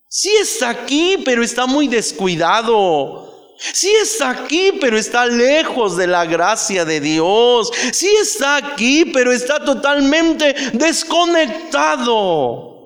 Sí 0.07 0.31
está 0.39 0.69
aquí, 0.69 1.17
pero 1.25 1.43
está 1.43 1.65
muy 1.65 1.87
descuidado. 1.87 3.28
Sí 3.59 3.91
está 4.01 4.29
aquí, 4.29 4.71
pero 4.79 4.97
está 4.97 5.25
lejos 5.25 5.97
de 5.97 6.07
la 6.07 6.25
gracia 6.25 6.85
de 6.85 7.01
Dios. 7.01 7.69
Sí 7.91 8.07
está 8.21 8.55
aquí, 8.55 9.03
pero 9.05 9.33
está 9.33 9.63
totalmente 9.63 10.55
desconectado. 10.73 12.78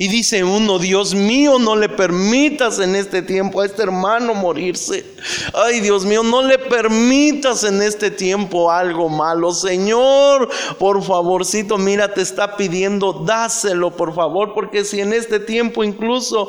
Y 0.00 0.06
dice 0.06 0.44
uno, 0.44 0.78
Dios 0.78 1.12
mío, 1.12 1.58
no 1.58 1.74
le 1.74 1.88
permitas 1.88 2.78
en 2.78 2.94
este 2.94 3.20
tiempo 3.20 3.60
a 3.60 3.66
este 3.66 3.82
hermano 3.82 4.32
morirse. 4.32 5.04
Ay, 5.52 5.80
Dios 5.80 6.04
mío, 6.04 6.22
no 6.22 6.40
le 6.40 6.56
permitas 6.56 7.64
en 7.64 7.82
este 7.82 8.12
tiempo 8.12 8.70
algo 8.70 9.08
malo. 9.08 9.52
Señor, 9.52 10.48
por 10.78 11.02
favorcito, 11.02 11.78
mira, 11.78 12.14
te 12.14 12.20
está 12.20 12.56
pidiendo, 12.56 13.12
dáselo, 13.12 13.96
por 13.96 14.14
favor, 14.14 14.54
porque 14.54 14.84
si 14.84 15.00
en 15.00 15.12
este 15.12 15.40
tiempo 15.40 15.82
incluso 15.82 16.48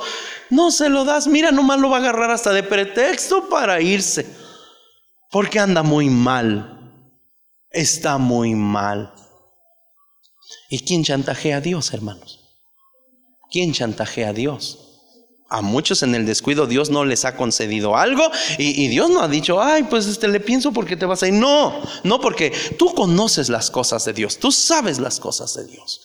no 0.51 0.69
se 0.69 0.88
lo 0.88 1.03
das, 1.03 1.25
mira, 1.25 1.51
nomás 1.51 1.79
lo 1.79 1.89
va 1.89 1.97
a 1.97 2.01
agarrar 2.01 2.29
hasta 2.29 2.53
de 2.53 2.62
pretexto 2.62 3.49
para 3.49 3.81
irse. 3.81 4.27
Porque 5.31 5.57
anda 5.57 5.81
muy 5.81 6.07
mal. 6.12 6.93
Está 7.71 8.19
muy 8.19 8.53
mal. 8.53 9.12
¿Y 10.69 10.85
quién 10.85 11.03
chantajea 11.03 11.57
a 11.57 11.62
Dios, 11.62 11.91
hermanos? 11.95 12.38
¿Quién 13.49 13.73
chantajea 13.73 14.29
a 14.29 14.33
Dios? 14.33 14.85
A 15.49 15.62
muchos 15.62 16.03
en 16.03 16.13
el 16.13 16.27
descuido 16.27 16.67
Dios 16.67 16.91
no 16.91 17.05
les 17.05 17.25
ha 17.25 17.35
concedido 17.35 17.97
algo 17.97 18.23
y, 18.59 18.88
Dios 18.88 19.09
no 19.09 19.21
ha 19.21 19.27
dicho, 19.27 19.62
ay, 19.62 19.83
pues 19.83 20.05
este 20.05 20.27
le 20.27 20.39
pienso 20.39 20.71
porque 20.71 20.95
te 20.95 21.07
vas 21.07 21.23
a 21.23 21.27
ir. 21.27 21.33
No, 21.33 21.81
no 22.03 22.21
porque 22.21 22.53
tú 22.77 22.93
conoces 22.93 23.49
las 23.49 23.71
cosas 23.71 24.05
de 24.05 24.13
Dios, 24.13 24.38
tú 24.38 24.51
sabes 24.51 24.99
las 24.99 25.19
cosas 25.19 25.55
de 25.55 25.65
Dios. 25.65 26.01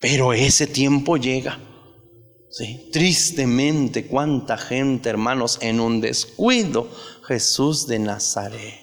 Pero 0.00 0.32
ese 0.32 0.66
tiempo 0.66 1.16
llega. 1.16 1.60
¿sí? 2.50 2.90
Tristemente, 2.92 4.08
cuánta 4.08 4.58
gente, 4.58 5.08
hermanos, 5.08 5.58
en 5.60 5.78
un 5.78 6.00
descuido, 6.00 6.88
Jesús 7.24 7.86
de 7.86 8.00
Nazaret 8.00 8.82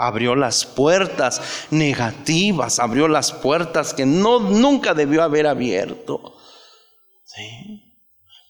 abrió 0.00 0.34
las 0.34 0.64
puertas 0.64 1.42
negativas, 1.70 2.78
abrió 2.78 3.06
las 3.06 3.32
puertas 3.32 3.92
que 3.92 4.06
no 4.06 4.40
nunca 4.40 4.94
debió 4.94 5.22
haber 5.22 5.46
abierto. 5.46 6.38
¿Sí? 7.34 7.90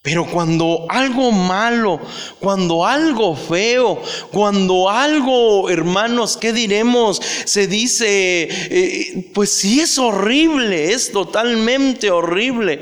Pero 0.03 0.25
cuando 0.25 0.87
algo 0.89 1.31
malo, 1.31 1.99
cuando 2.39 2.87
algo 2.87 3.35
feo, 3.35 4.01
cuando 4.31 4.89
algo, 4.89 5.69
hermanos, 5.69 6.37
¿qué 6.37 6.51
diremos? 6.53 7.21
Se 7.45 7.67
dice, 7.67 8.49
eh, 8.49 9.31
pues 9.35 9.51
sí 9.51 9.79
es 9.79 9.99
horrible, 9.99 10.91
es 10.91 11.11
totalmente 11.11 12.09
horrible, 12.09 12.81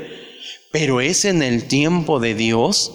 pero 0.72 1.02
es 1.02 1.26
en 1.26 1.42
el 1.42 1.68
tiempo 1.68 2.20
de 2.20 2.34
Dios. 2.34 2.92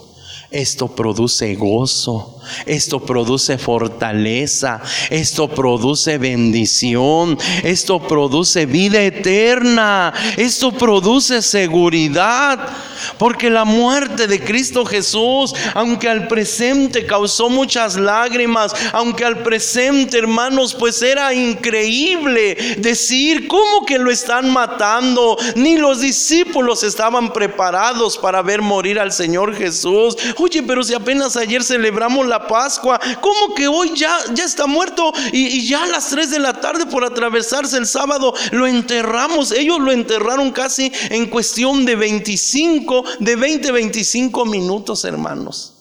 Esto 0.50 0.96
produce 0.96 1.54
gozo, 1.56 2.39
esto 2.65 3.06
produce 3.06 3.58
fortaleza, 3.58 4.82
esto 5.10 5.50
produce 5.50 6.18
bendición, 6.18 7.38
esto 7.63 8.08
produce 8.08 8.65
vida 8.65 9.04
eterna, 9.04 10.13
esto 10.38 10.72
produce 10.72 11.41
seguridad. 11.41 12.70
Porque 13.18 13.50
la 13.50 13.65
muerte 13.65 14.28
de 14.28 14.44
Cristo 14.44 14.86
Jesús, 14.86 15.54
aunque 15.74 16.10
al 16.10 16.28
presente 16.28 17.06
causó 17.06 17.50
muchas 17.50 17.96
lágrimas, 17.96 18.74
aunque 18.94 19.26
al 19.26 19.44
presente, 19.44 20.18
hermanos, 20.18 20.74
pues 20.74 21.02
era 21.02 21.34
increíble 21.34 22.76
decir, 22.78 23.48
¿cómo 23.48 23.86
que 23.86 23.98
lo 23.98 24.12
están 24.12 24.52
matando? 24.52 25.38
Ni 25.56 25.78
los 25.78 26.02
discípulos 26.02 26.84
estaban 26.84 27.34
preparados 27.34 28.18
para 28.18 28.41
ver 28.41 28.62
morir 28.62 29.00
al 29.00 29.12
Señor 29.12 29.56
Jesús. 29.56 30.15
Oye, 30.38 30.63
pero 30.63 30.84
si 30.84 30.94
apenas 30.94 31.36
ayer 31.38 31.63
celebramos 31.63 32.28
la 32.28 32.48
Pascua, 32.48 33.00
¿cómo 33.22 33.56
que 33.56 33.68
hoy 33.68 33.91
ya, 33.96 34.18
ya 34.34 34.44
está 34.44 34.68
muerto? 34.68 35.12
Y, 35.32 35.48
y 35.48 35.68
ya 35.68 35.84
a 35.84 35.88
las 35.88 36.10
3 36.10 36.30
de 36.30 36.39
la 36.39 36.54
tarde 36.54 36.86
por 36.86 37.04
atravesarse 37.04 37.78
el 37.78 37.88
sábado 37.88 38.34
lo 38.52 38.68
enterramos. 38.68 39.52
Ellos 39.52 39.80
lo 39.80 39.91
enterraron 39.91 40.52
casi 40.52 40.91
en 41.10 41.28
cuestión 41.28 41.86
de 41.86 41.96
25 41.96 42.95
de 43.20 43.36
20, 43.36 43.72
25 43.72 44.46
minutos, 44.46 45.04
hermanos. 45.06 45.74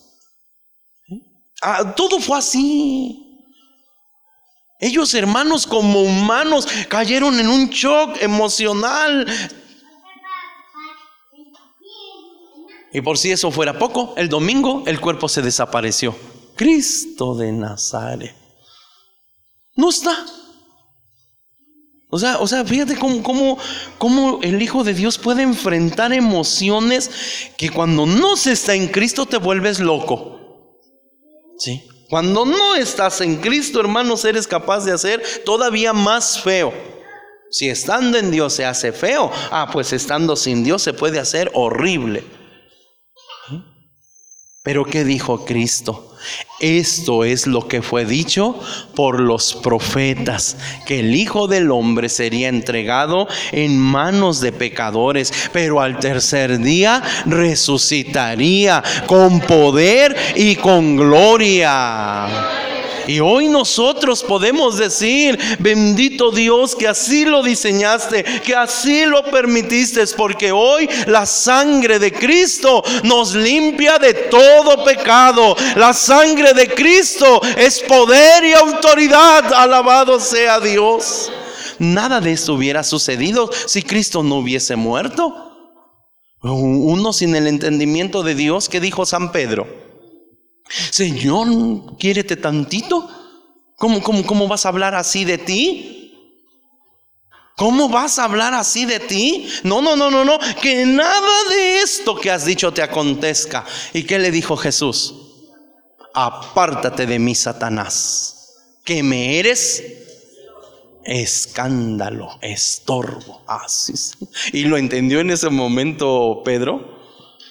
Ah, 1.63 1.95
todo 1.95 2.21
fue 2.21 2.39
así. 2.39 3.21
Ellos, 4.81 5.15
hermanos, 5.15 5.67
como 5.67 6.03
humanos, 6.03 6.67
cayeron 6.89 7.41
en 7.41 7.49
un 7.49 7.69
shock 7.69 8.21
emocional. 8.21 9.27
Y 12.93 13.01
por 13.01 13.19
si 13.19 13.33
eso 13.33 13.51
fuera 13.51 13.79
poco, 13.79 14.15
el 14.17 14.29
domingo 14.29 14.85
el 14.87 15.01
cuerpo 15.01 15.29
se 15.29 15.43
desapareció. 15.43 16.15
Cristo 16.55 17.35
de 17.35 17.51
Nazaret. 17.51 18.37
No 19.75 19.89
está. 19.89 20.17
O 22.15 22.19
sea, 22.21 22.39
o 22.39 22.47
sea, 22.47 22.65
fíjate 22.65 22.95
cómo, 22.95 23.59
cómo, 23.99 24.39
el 24.41 24.63
Hijo 24.63 24.85
de 24.85 24.95
Dios 24.95 25.19
puede 25.19 25.43
enfrentar 25.43 26.13
emociones 26.13 27.11
que 27.57 27.71
cuando 27.71 28.07
no 28.07 28.37
se 28.37 28.53
está 28.53 28.73
en 28.73 28.87
Cristo 28.87 29.27
te 29.27 29.37
vuelves 29.37 29.81
loco. 29.81 30.39
¿Sí? 31.59 31.83
Cuando 32.09 32.47
no 32.47 32.77
estás 32.77 33.21
en 33.21 33.39
Cristo, 33.39 33.81
hermanos, 33.81 34.25
eres 34.25 34.47
capaz 34.47 34.85
de 34.85 34.93
hacer 34.93 35.25
todavía 35.45 35.93
más 35.93 36.41
feo. 36.41 36.73
Si 37.51 37.69
estando 37.69 38.17
en 38.17 38.31
Dios 38.31 38.53
se 38.53 38.65
hace 38.65 38.93
feo, 38.93 39.33
ah, 39.51 39.69
pues 39.73 39.93
estando 39.93 40.37
sin 40.37 40.63
Dios 40.63 40.83
se 40.83 40.93
puede 40.93 41.19
hacer 41.19 41.51
horrible. 41.53 42.23
Pero 44.65 44.87
¿qué 44.87 45.05
dijo 45.05 45.45
Cristo? 45.45 46.17
Esto 46.59 47.23
es 47.25 47.47
lo 47.47 47.69
que 47.69 47.83
fue 47.83 48.07
dicho 48.07 48.59
por 48.97 49.21
los 49.21 49.53
profetas, 49.53 50.57
que 50.87 51.01
el 51.01 51.15
Hijo 51.15 51.49
del 51.49 51.71
Hombre 51.71 52.09
sería 52.09 52.49
entregado 52.49 53.29
en 53.53 53.79
manos 53.79 54.41
de 54.41 54.53
pecadores, 54.53 55.31
pero 55.53 55.83
al 55.83 55.99
tercer 55.99 56.59
día 56.61 57.03
resucitaría 57.27 58.83
con 59.07 59.41
poder 59.41 60.17
y 60.35 60.57
con 60.57 60.97
gloria. 60.97 62.74
Y 63.07 63.21
hoy 63.21 63.49
nosotros 63.49 64.23
podemos 64.23 64.79
decir, 64.79 65.39
bendito 65.59 66.31
Dios, 66.31 66.75
que 66.75 66.89
así 66.89 67.25
lo 67.25 67.43
diseñaste, 67.43 68.25
que 68.25 68.55
así 68.55 69.05
lo 69.05 69.23
permitiste, 69.25 70.05
porque 70.17 70.53
hoy 70.53 70.89
la 71.07 71.27
sangre 71.27 71.99
de 71.99 72.13
Cristo 72.13 72.83
nos 73.03 73.35
limpia 73.35 73.99
de 73.99 74.15
todo 74.15 74.85
pecado. 74.85 75.57
La 75.77 75.93
sangre 75.93 76.55
de 76.55 76.69
Cristo 76.69 77.41
es 77.57 77.81
poder 77.81 78.45
y 78.45 78.53
autoridad. 78.53 79.53
Alabado 79.53 80.21
sea 80.21 80.61
Dios. 80.61 81.31
Nada 81.79 82.21
de 82.21 82.33
esto 82.33 82.55
hubiera 82.55 82.83
sucedido 82.85 83.51
si 83.67 83.83
Cristo 83.83 84.23
no 84.23 84.37
hubiese 84.37 84.77
muerto. 84.77 85.51
Uno 86.43 87.13
sin 87.13 87.35
el 87.37 87.47
entendimiento 87.47 88.23
de 88.23 88.35
Dios, 88.35 88.69
¿qué 88.69 88.81
dijo 88.81 89.07
San 89.07 89.33
Pedro? 89.33 89.84
Señor, 90.91 91.97
quiérete 91.99 92.37
tantito. 92.37 93.09
¿Cómo, 93.77 94.03
cómo, 94.03 94.25
cómo 94.25 94.49
vas 94.49 94.67
a 94.67 94.71
hablar 94.71 94.95
así 94.95 95.25
de 95.25 95.39
ti? 95.39 95.95
¿Cómo 97.57 97.89
vas 97.89 98.19
a 98.19 98.25
hablar 98.25 98.53
así 98.55 98.85
de 98.85 98.99
ti? 98.99 99.49
No, 99.63 99.81
no, 99.81 99.95
no, 99.95 100.11
no, 100.11 100.25
no. 100.25 100.39
Que 100.61 100.85
nada 100.87 101.45
de 101.51 101.81
esto 101.83 102.17
que 102.17 102.31
has 102.31 102.45
dicho 102.45 102.73
te 102.73 102.83
acontezca. 102.83 103.65
¿Y 103.93 104.03
qué 104.05 104.19
le 104.19 104.31
dijo 104.31 104.57
Jesús? 104.57 105.15
Apártate 106.15 107.07
de 107.07 107.19
mí, 107.19 107.35
Satanás, 107.35 108.55
que 108.85 109.03
me 109.03 109.39
eres 109.39 109.83
escándalo, 111.05 112.39
estorbo. 112.41 113.43
Así. 113.47 113.93
Ah, 114.23 114.27
y 114.53 114.65
lo 114.65 114.77
entendió 114.77 115.21
en 115.21 115.31
ese 115.31 115.51
momento 115.51 116.43
Pedro. 116.45 117.04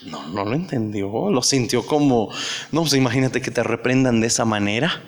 No, 0.06 0.28
no 0.28 0.46
lo 0.46 0.54
entendió, 0.54 1.30
lo 1.30 1.42
sintió 1.42 1.86
como, 1.86 2.30
no, 2.72 2.82
pues 2.82 2.94
imagínate 2.94 3.42
que 3.42 3.52
te 3.52 3.64
reprendan 3.64 4.22
de 4.22 4.28
esa 4.28 4.46
manera. 4.46 5.02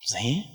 ¿Sí? 0.00 0.46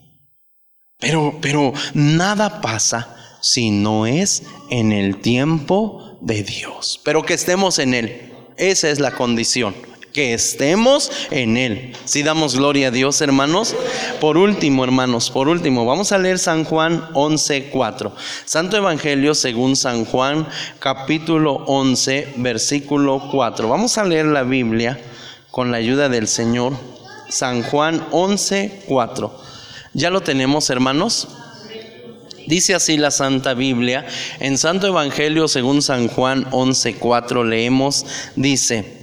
Pero, 1.00 1.38
pero 1.42 1.74
nada 1.94 2.62
pasa 2.62 3.16
si 3.42 3.70
no 3.70 4.06
es 4.06 4.44
en 4.70 4.92
el 4.92 5.22
tiempo 5.22 6.18
de 6.22 6.44
Dios. 6.44 7.00
Pero 7.04 7.24
que 7.24 7.34
estemos 7.34 7.80
en 7.80 7.94
Él. 7.94 8.34
Esa 8.58 8.90
es 8.90 9.00
la 9.00 9.12
condición 9.12 9.76
que 10.18 10.34
estemos 10.34 11.12
en 11.30 11.58
Él. 11.58 11.94
Si 12.06 12.24
damos 12.24 12.56
gloria 12.56 12.88
a 12.88 12.92
Dios, 12.92 13.22
hermanos. 13.22 13.76
Por 14.20 14.36
último, 14.36 14.84
hermanos, 14.84 15.30
por 15.30 15.48
último, 15.48 15.86
vamos 15.86 16.12
a 16.12 16.18
leer 16.18 16.40
San 16.40 16.64
Juan 16.64 17.08
11:4. 17.14 18.12
Santo 18.44 18.78
Evangelio 18.78 19.36
según 19.36 19.76
San 19.76 20.06
Juan, 20.06 20.48
capítulo 20.80 21.58
11, 21.68 22.34
versículo 22.38 23.30
4. 23.32 23.70
Vamos 23.70 24.00
a 24.00 24.06
leer 24.06 24.26
la 24.26 24.42
Biblia 24.42 25.00
con 25.52 25.70
la 25.70 25.78
ayuda 25.78 26.10
del 26.10 26.28
Señor. 26.28 26.74
San 27.30 27.62
Juan 27.62 28.04
11:4. 28.10 29.32
¿Ya 29.94 30.10
lo 30.10 30.22
tenemos, 30.22 30.72
hermanos? 30.72 31.28
Dice 32.48 32.74
así 32.74 32.98
la 32.98 33.12
Santa 33.12 33.54
Biblia. 33.54 34.08
En 34.40 34.58
Santo 34.58 34.88
Evangelio 34.88 35.48
según 35.48 35.84
San 35.84 36.08
Juan 36.08 36.48
11:4 36.50 37.44
leemos, 37.44 38.04
dice, 38.36 38.97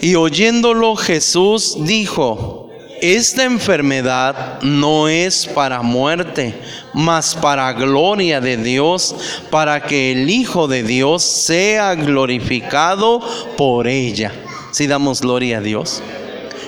y 0.00 0.14
oyéndolo 0.14 0.96
Jesús 0.96 1.76
dijo, 1.80 2.68
esta 3.00 3.44
enfermedad 3.44 4.60
no 4.62 5.08
es 5.08 5.46
para 5.46 5.82
muerte, 5.82 6.60
mas 6.92 7.34
para 7.36 7.72
gloria 7.72 8.40
de 8.40 8.56
Dios, 8.56 9.14
para 9.50 9.82
que 9.84 10.12
el 10.12 10.28
Hijo 10.28 10.66
de 10.66 10.82
Dios 10.82 11.22
sea 11.22 11.94
glorificado 11.94 13.20
por 13.56 13.86
ella. 13.86 14.32
Si 14.72 14.86
damos 14.86 15.20
gloria 15.20 15.58
a 15.58 15.60
Dios. 15.60 16.02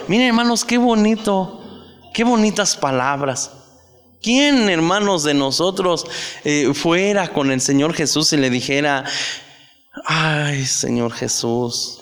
Miren 0.09 0.29
hermanos, 0.29 0.65
qué 0.65 0.79
bonito, 0.79 1.61
qué 2.15 2.25
bonitas 2.25 2.77
palabras. 2.77 3.51
¿Quién, 4.23 4.69
hermanos 4.69 5.25
de 5.25 5.35
nosotros, 5.35 6.07
eh, 6.45 6.73
fuera 6.75 7.29
con 7.29 7.51
el 7.51 7.61
Señor 7.61 7.95
Jesús 7.95 8.33
y 8.33 8.37
le 8.37 8.51
dijera, 8.51 9.05
ay 10.05 10.67
Señor 10.67 11.13
Jesús, 11.13 12.00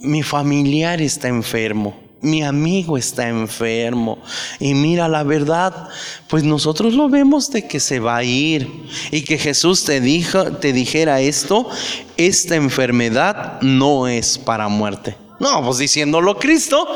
mi 0.00 0.22
familiar 0.22 1.00
está 1.00 1.28
enfermo. 1.28 2.00
mi 2.22 2.44
amigo 2.44 2.96
está 2.96 3.28
enfermo. 3.28 4.18
Y 4.60 4.74
mira, 4.74 5.08
la 5.08 5.24
verdad, 5.24 5.88
pues 6.28 6.44
nosotros 6.44 6.94
lo 6.94 7.08
vemos 7.08 7.50
de 7.50 7.66
que 7.66 7.80
se 7.80 7.98
va 7.98 8.18
a 8.18 8.22
ir. 8.22 8.70
Y 9.10 9.22
que 9.22 9.38
Jesús 9.38 9.84
te, 9.84 10.00
dijo, 10.00 10.52
te 10.52 10.72
dijera 10.72 11.20
esto, 11.20 11.68
esta 12.16 12.54
enfermedad 12.54 13.60
no 13.60 14.06
es 14.06 14.38
para 14.38 14.68
muerte. 14.68 15.16
No, 15.40 15.64
pues 15.64 15.78
diciéndolo 15.78 16.38
Cristo, 16.38 16.86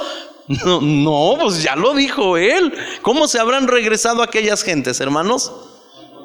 no, 0.46 0.80
no, 0.80 1.36
pues 1.40 1.60
ya 1.60 1.74
lo 1.74 1.94
dijo 1.94 2.36
Él. 2.36 2.72
¿Cómo 3.02 3.26
se 3.26 3.40
habrán 3.40 3.66
regresado 3.66 4.22
aquellas 4.22 4.62
gentes, 4.62 5.00
hermanos? 5.00 5.52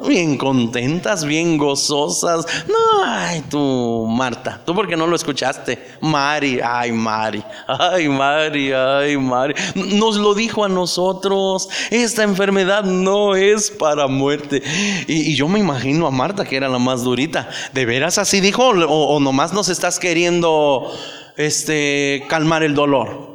Bien 0.07 0.37
contentas, 0.37 1.25
bien 1.25 1.57
gozosas. 1.57 2.45
No, 2.67 3.03
ay, 3.05 3.43
tú, 3.49 4.05
Marta, 4.09 4.61
tú 4.65 4.73
porque 4.73 4.95
no 4.95 5.07
lo 5.07 5.15
escuchaste. 5.15 5.79
Mari, 6.01 6.59
ay, 6.63 6.91
Mari, 6.91 7.43
ay, 7.67 8.07
Mari, 8.07 8.71
ay, 8.71 9.17
Mari. 9.17 9.55
Nos 9.75 10.17
lo 10.17 10.33
dijo 10.33 10.65
a 10.65 10.69
nosotros. 10.69 11.69
Esta 11.89 12.23
enfermedad 12.23 12.83
no 12.83 13.35
es 13.35 13.71
para 13.71 14.07
muerte. 14.07 14.61
Y, 15.07 15.35
yo 15.35 15.47
me 15.47 15.59
imagino 15.59 16.07
a 16.07 16.11
Marta, 16.11 16.45
que 16.45 16.57
era 16.57 16.69
la 16.69 16.79
más 16.79 17.03
durita. 17.03 17.49
¿De 17.73 17.85
veras 17.85 18.17
así 18.17 18.39
dijo? 18.39 18.69
¿O, 18.69 19.15
o 19.15 19.19
nomás 19.19 19.53
nos 19.53 19.69
estás 19.69 19.99
queriendo 19.99 20.91
este, 21.37 22.25
calmar 22.27 22.63
el 22.63 22.75
dolor? 22.75 23.31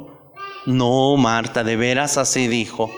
No, 0.65 1.15
Marta, 1.17 1.63
de 1.63 1.75
veras 1.75 2.17
así 2.17 2.47
dijo. 2.47 2.91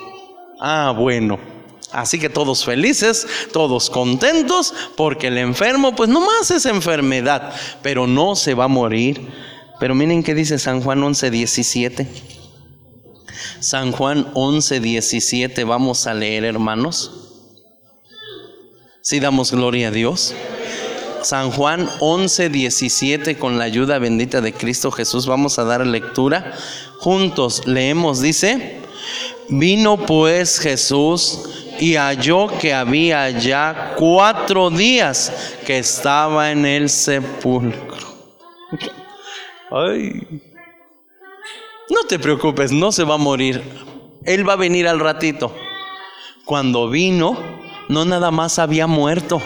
Ah, 0.60 0.94
bueno. 0.96 1.49
Así 1.92 2.20
que 2.20 2.30
todos 2.30 2.66
felices, 2.66 3.28
todos 3.52 3.90
contentos, 3.90 4.74
porque 4.96 5.28
el 5.28 5.38
enfermo 5.38 5.96
pues 5.96 6.10
no 6.10 6.20
más 6.20 6.52
es 6.52 6.66
enfermedad, 6.66 7.54
pero 7.82 8.06
no 8.06 8.36
se 8.36 8.54
va 8.54 8.66
a 8.66 8.68
morir. 8.68 9.28
Pero 9.80 9.96
miren 9.96 10.24
qué 10.24 10.36
dice 10.36 10.60
San 10.60 10.82
Juan 10.82 11.02
11, 11.02 11.32
17. 11.32 12.08
San 13.60 13.92
Juan 13.92 14.30
11, 14.34 14.80
17, 14.80 15.64
vamos 15.64 16.06
a 16.06 16.14
leer 16.14 16.46
hermanos. 16.46 17.12
Si 19.02 19.20
damos 19.20 19.52
gloria 19.52 19.88
a 19.88 19.92
Dios. 19.92 20.36
San 21.24 21.52
Juan 21.52 21.90
11, 22.00 22.50
17, 22.50 23.38
con 23.38 23.58
la 23.58 23.66
ayuda 23.66 24.00
bendita 24.00 24.42
de 24.42 24.54
Cristo 24.54 24.92
Jesús, 24.92 25.26
vamos 25.26 25.60
a 25.60 25.64
dar 25.64 25.86
lectura. 25.86 26.54
Juntos 27.00 27.64
leemos, 27.66 28.22
dice, 28.22 28.78
vino 29.50 30.06
pues 30.06 30.60
Jesús 30.60 31.50
y 31.80 31.96
halló 31.96 32.48
que 32.60 32.74
había 32.74 33.30
ya 33.30 33.96
cuatro 33.98 34.70
días 34.70 35.56
que 35.66 35.80
estaba 35.80 36.52
en 36.52 36.66
el 36.66 36.90
sepulcro. 36.90 38.08
Ay. 39.72 40.42
No 41.90 42.04
te 42.08 42.20
preocupes, 42.20 42.72
no 42.72 42.92
se 42.92 43.04
va 43.04 43.16
a 43.16 43.18
morir. 43.18 43.64
Él 44.26 44.48
va 44.48 44.54
a 44.54 44.58
venir 44.58 44.88
al 44.88 45.00
ratito. 45.00 45.56
Cuando 46.46 46.90
vino, 46.90 47.38
no 47.88 48.06
nada 48.06 48.32
más 48.32 48.60
había 48.60 48.86
muerto, 48.88 49.42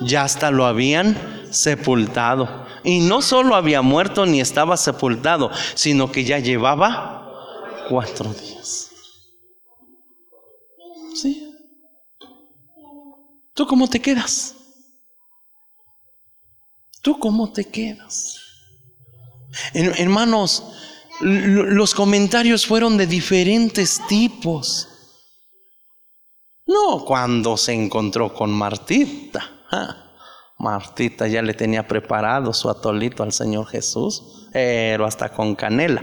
ya 0.00 0.24
hasta 0.24 0.50
lo 0.50 0.66
habían 0.66 1.16
sepultado. 1.50 2.66
Y 2.84 3.00
no 3.00 3.22
solo 3.22 3.54
había 3.54 3.82
muerto 3.82 4.26
ni 4.26 4.40
estaba 4.40 4.76
sepultado, 4.76 5.50
sino 5.74 6.10
que 6.10 6.24
ya 6.24 6.38
llevaba 6.38 7.30
cuatro 7.88 8.32
días. 8.32 8.90
¿Sí? 11.14 11.51
¿Tú 13.62 13.68
cómo 13.68 13.86
te 13.86 14.00
quedas? 14.00 14.56
¿Tú 17.00 17.16
cómo 17.20 17.52
te 17.52 17.64
quedas? 17.64 18.40
Hermanos, 19.72 20.64
los 21.20 21.94
comentarios 21.94 22.66
fueron 22.66 22.96
de 22.96 23.06
diferentes 23.06 24.04
tipos. 24.08 24.88
No 26.66 27.04
cuando 27.04 27.56
se 27.56 27.72
encontró 27.72 28.34
con 28.34 28.50
Martita. 28.50 29.48
Martita 30.58 31.28
ya 31.28 31.40
le 31.40 31.54
tenía 31.54 31.86
preparado 31.86 32.52
su 32.52 32.68
atolito 32.68 33.22
al 33.22 33.32
Señor 33.32 33.68
Jesús, 33.68 34.48
pero 34.52 35.06
hasta 35.06 35.28
con 35.28 35.54
canela. 35.54 36.02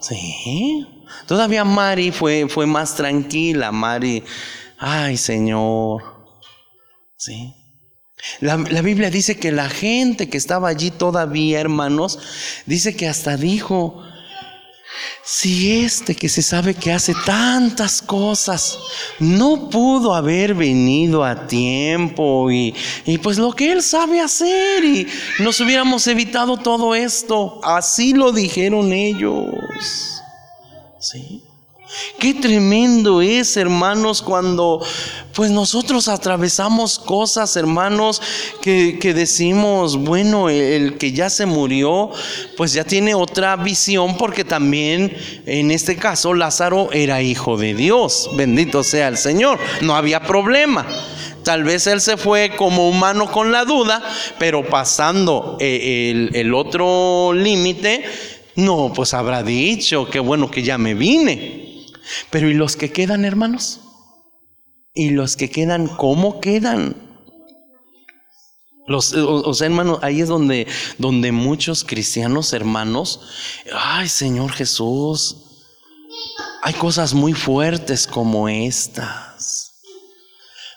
Sí. 0.00 0.86
Todavía 1.26 1.66
Mari 1.66 2.12
fue, 2.12 2.48
fue 2.48 2.64
más 2.64 2.94
tranquila. 2.94 3.70
Mari 3.70 4.24
ay 4.78 5.18
Señor. 5.18 6.13
¿Sí? 7.24 7.54
La, 8.40 8.58
la, 8.58 8.82
Biblia 8.82 9.08
dice 9.08 9.38
que 9.38 9.50
la 9.50 9.70
gente 9.70 10.28
que 10.28 10.36
estaba 10.36 10.68
allí 10.68 10.90
todavía, 10.90 11.58
hermanos, 11.58 12.18
dice 12.66 12.94
que 12.94 13.08
hasta 13.08 13.38
dijo, 13.38 14.02
si 15.24 15.80
este 15.80 16.14
que 16.14 16.28
se 16.28 16.42
sabe 16.42 16.74
que 16.74 16.92
hace 16.92 17.14
tantas 17.24 18.02
cosas 18.02 18.78
no 19.20 19.70
pudo 19.70 20.14
haber 20.14 20.54
venido 20.54 21.24
a 21.24 21.46
tiempo 21.46 22.50
y, 22.50 22.74
y 23.06 23.16
pues 23.16 23.38
lo 23.38 23.52
que 23.54 23.72
él 23.72 23.82
sabe 23.82 24.20
hacer 24.20 24.84
y 24.84 25.06
nos 25.38 25.58
hubiéramos 25.60 26.06
evitado 26.06 26.58
todo 26.58 26.94
esto, 26.94 27.58
así 27.64 28.12
lo 28.12 28.32
dijeron 28.32 28.92
ellos. 28.92 30.20
¿Sí? 31.00 31.42
Qué 32.18 32.32
tremendo 32.32 33.20
es, 33.20 33.56
hermanos, 33.56 34.22
cuando 34.22 34.80
pues 35.34 35.50
nosotros 35.50 36.08
atravesamos 36.08 36.98
cosas, 36.98 37.56
hermanos, 37.56 38.22
que, 38.62 38.98
que, 39.00 39.12
decimos, 39.12 39.96
bueno, 39.96 40.48
el 40.48 40.96
que 40.96 41.12
ya 41.12 41.28
se 41.28 41.44
murió, 41.44 42.10
pues 42.56 42.72
ya 42.72 42.84
tiene 42.84 43.14
otra 43.14 43.56
visión, 43.56 44.16
porque 44.16 44.44
también 44.44 45.14
en 45.44 45.70
este 45.70 45.96
caso 45.96 46.32
Lázaro 46.34 46.90
era 46.92 47.20
hijo 47.20 47.56
de 47.56 47.74
Dios, 47.74 48.30
bendito 48.34 48.82
sea 48.82 49.08
el 49.08 49.18
Señor, 49.18 49.58
no 49.82 49.94
había 49.94 50.22
problema. 50.22 50.86
Tal 51.42 51.64
vez 51.64 51.86
él 51.86 52.00
se 52.00 52.16
fue 52.16 52.52
como 52.56 52.88
humano 52.88 53.30
con 53.30 53.52
la 53.52 53.66
duda, 53.66 54.02
pero 54.38 54.66
pasando 54.66 55.58
eh, 55.60 56.10
el, 56.10 56.30
el 56.34 56.54
otro 56.54 57.32
límite, 57.34 58.04
no, 58.56 58.92
pues 58.94 59.12
habrá 59.12 59.42
dicho, 59.42 60.08
qué 60.08 60.20
bueno 60.20 60.50
que 60.50 60.62
ya 60.62 60.78
me 60.78 60.94
vine. 60.94 61.63
Pero 62.30 62.48
¿y 62.48 62.54
los 62.54 62.76
que 62.76 62.92
quedan, 62.92 63.24
hermanos? 63.24 63.80
¿Y 64.94 65.10
los 65.10 65.36
que 65.36 65.50
quedan, 65.50 65.88
cómo 65.88 66.40
quedan? 66.40 66.96
Los, 68.86 69.14
o, 69.14 69.54
sea, 69.54 69.66
hermanos, 69.66 69.98
ahí 70.02 70.20
es 70.20 70.28
donde, 70.28 70.66
donde 70.98 71.32
muchos 71.32 71.84
cristianos, 71.84 72.52
hermanos, 72.52 73.20
ay, 73.72 74.08
Señor 74.08 74.52
Jesús, 74.52 75.36
hay 76.62 76.74
cosas 76.74 77.14
muy 77.14 77.32
fuertes 77.32 78.06
como 78.06 78.48
estas. 78.48 79.33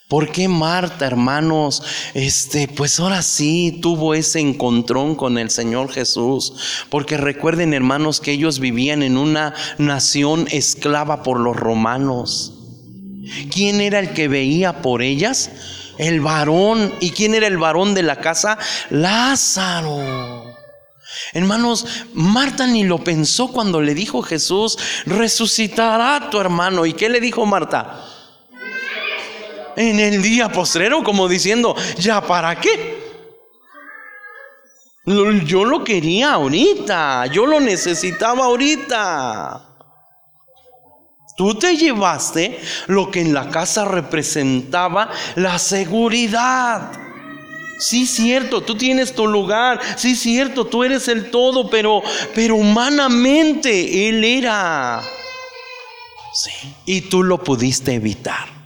¿Por 0.07 0.31
qué 0.31 0.47
Marta, 0.47 1.05
hermanos, 1.05 1.83
este, 2.13 2.69
pues 2.69 2.97
ahora 2.97 3.21
sí 3.21 3.79
tuvo 3.81 4.13
ese 4.13 4.39
encontrón 4.39 5.15
con 5.15 5.37
el 5.37 5.49
Señor 5.49 5.91
Jesús? 5.91 6.53
Porque 6.89 7.17
recuerden, 7.17 7.73
hermanos, 7.73 8.21
que 8.21 8.31
ellos 8.31 8.59
vivían 8.59 9.03
en 9.03 9.17
una 9.17 9.53
nación 9.77 10.47
esclava 10.49 11.23
por 11.23 11.41
los 11.41 11.57
romanos. 11.57 12.53
¿Quién 13.51 13.81
era 13.81 13.99
el 13.99 14.13
que 14.13 14.29
veía 14.29 14.81
por 14.81 15.01
ellas? 15.01 15.51
El 15.97 16.21
varón. 16.21 16.93
¿Y 17.01 17.11
quién 17.11 17.35
era 17.35 17.47
el 17.47 17.57
varón 17.57 17.93
de 17.93 18.03
la 18.03 18.21
casa? 18.21 18.57
Lázaro. 18.89 20.55
Hermanos, 21.33 21.85
Marta 22.13 22.65
ni 22.65 22.85
lo 22.85 23.03
pensó 23.03 23.49
cuando 23.49 23.81
le 23.81 23.93
dijo 23.93 24.21
Jesús, 24.21 24.77
resucitará 25.05 26.29
tu 26.29 26.39
hermano. 26.39 26.85
¿Y 26.85 26.93
qué 26.93 27.09
le 27.09 27.19
dijo 27.19 27.45
Marta? 27.45 28.05
En 29.77 29.99
el 29.99 30.21
día 30.21 30.49
postrero, 30.49 31.03
como 31.03 31.29
diciendo, 31.29 31.75
¿ya 31.97 32.19
para 32.19 32.59
qué? 32.59 32.97
Yo 35.05 35.63
lo 35.63 35.85
quería 35.85 36.33
ahorita, 36.33 37.27
yo 37.27 37.45
lo 37.45 37.61
necesitaba 37.61 38.45
ahorita. 38.45 39.63
Tú 41.37 41.53
te 41.53 41.77
llevaste 41.77 42.59
lo 42.87 43.11
que 43.11 43.21
en 43.21 43.33
la 43.33 43.49
casa 43.49 43.85
representaba 43.85 45.11
la 45.35 45.59
seguridad. 45.59 46.91
Sí, 47.79 48.07
cierto, 48.07 48.63
tú 48.63 48.75
tienes 48.75 49.13
tu 49.13 49.27
lugar. 49.27 49.79
Sí, 49.95 50.15
cierto, 50.15 50.65
tú 50.65 50.83
eres 50.83 51.07
el 51.07 51.29
todo, 51.29 51.69
pero, 51.69 52.01
pero 52.33 52.55
humanamente 52.55 54.09
Él 54.09 54.23
era. 54.23 55.03
Sí, 56.33 56.73
y 56.85 57.01
tú 57.01 57.21
lo 57.21 57.43
pudiste 57.43 57.93
evitar. 57.93 58.56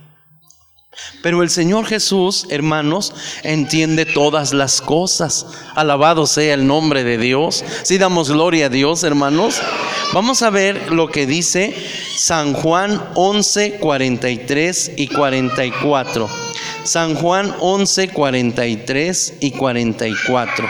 Pero 1.23 1.41
el 1.41 1.49
Señor 1.49 1.85
Jesús, 1.85 2.47
hermanos, 2.49 3.13
entiende 3.43 4.05
todas 4.05 4.53
las 4.53 4.81
cosas. 4.81 5.45
Alabado 5.75 6.27
sea 6.27 6.53
el 6.53 6.67
nombre 6.67 7.03
de 7.03 7.17
Dios. 7.17 7.63
Si 7.83 7.97
damos 7.97 8.29
gloria 8.29 8.65
a 8.65 8.69
Dios, 8.69 9.03
hermanos. 9.03 9.61
Vamos 10.13 10.41
a 10.41 10.49
ver 10.49 10.91
lo 10.91 11.07
que 11.09 11.25
dice 11.25 11.73
San 12.17 12.53
Juan 12.53 13.01
11, 13.15 13.77
43 13.79 14.91
y 14.97 15.07
44. 15.07 16.29
San 16.83 17.15
Juan 17.15 17.55
11, 17.59 18.09
43 18.09 19.33
y 19.39 19.51
44. 19.51 20.69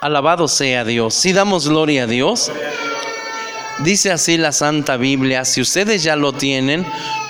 Alabado 0.00 0.48
sea 0.48 0.84
Dios. 0.84 1.14
Si 1.14 1.32
damos 1.32 1.68
gloria 1.68 2.04
a 2.04 2.06
Dios. 2.06 2.50
Dice 3.84 4.12
así 4.12 4.36
la 4.36 4.52
Santa 4.52 4.98
Biblia, 4.98 5.46
si 5.46 5.62
ustedes 5.62 6.02
ya 6.02 6.14
lo 6.14 6.34
tienen, 6.34 6.84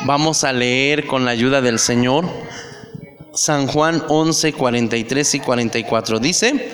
vamos 0.04 0.42
a 0.42 0.52
leer 0.52 1.06
con 1.06 1.24
la 1.24 1.30
ayuda 1.30 1.60
del 1.60 1.78
Señor. 1.78 2.28
San 3.32 3.68
Juan 3.68 4.02
11, 4.08 4.52
43 4.54 5.34
y 5.36 5.40
44 5.40 6.18
dice, 6.18 6.72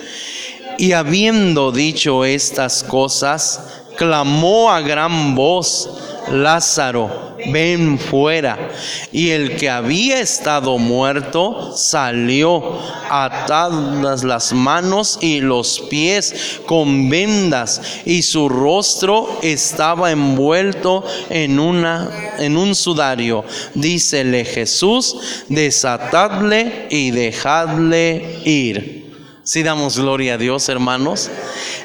y 0.79 0.93
habiendo 0.93 1.73
dicho 1.73 2.25
estas 2.25 2.85
cosas, 2.85 3.83
clamó 3.99 4.73
a 4.73 4.81
gran 4.81 5.35
voz, 5.35 6.06
Lázaro, 6.29 7.37
ven 7.53 7.99
fuera. 7.99 8.71
Y 9.13 9.31
el 9.31 9.57
que 9.57 9.71
había 9.71 10.21
estado 10.21 10.79
muerto 10.79 11.77
salió 11.77 12.79
atadas 13.09 14.25
las 14.25 14.53
manos 14.53 15.19
y 15.21 15.41
los 15.41 15.81
pies 15.91 16.61
con 16.67 17.09
vendas 17.09 17.81
y 18.05 18.23
su 18.23 18.49
rostro 18.49 19.39
estaba 19.43 20.11
envuelto 20.11 21.05
en 21.31 21.59
una 21.59 22.11
en 22.39 22.57
un 22.57 22.75
sudario. 22.75 23.45
Dícele 23.75 24.45
Jesús, 24.45 25.45
desatadle 25.49 26.87
y 26.91 27.11
dejadle 27.11 28.41
ir. 28.45 29.07
Si 29.43 29.63
damos 29.63 29.97
gloria 29.97 30.35
a 30.35 30.39
Dios, 30.39 30.69
hermanos, 30.69 31.31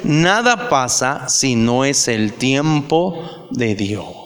nada 0.03 0.67
pasa 0.67 1.29
si 1.29 1.55
no 1.55 1.85
es 1.85 2.07
el 2.07 2.33
tiempo 2.33 3.47
de 3.51 3.75
Dios. 3.75 4.20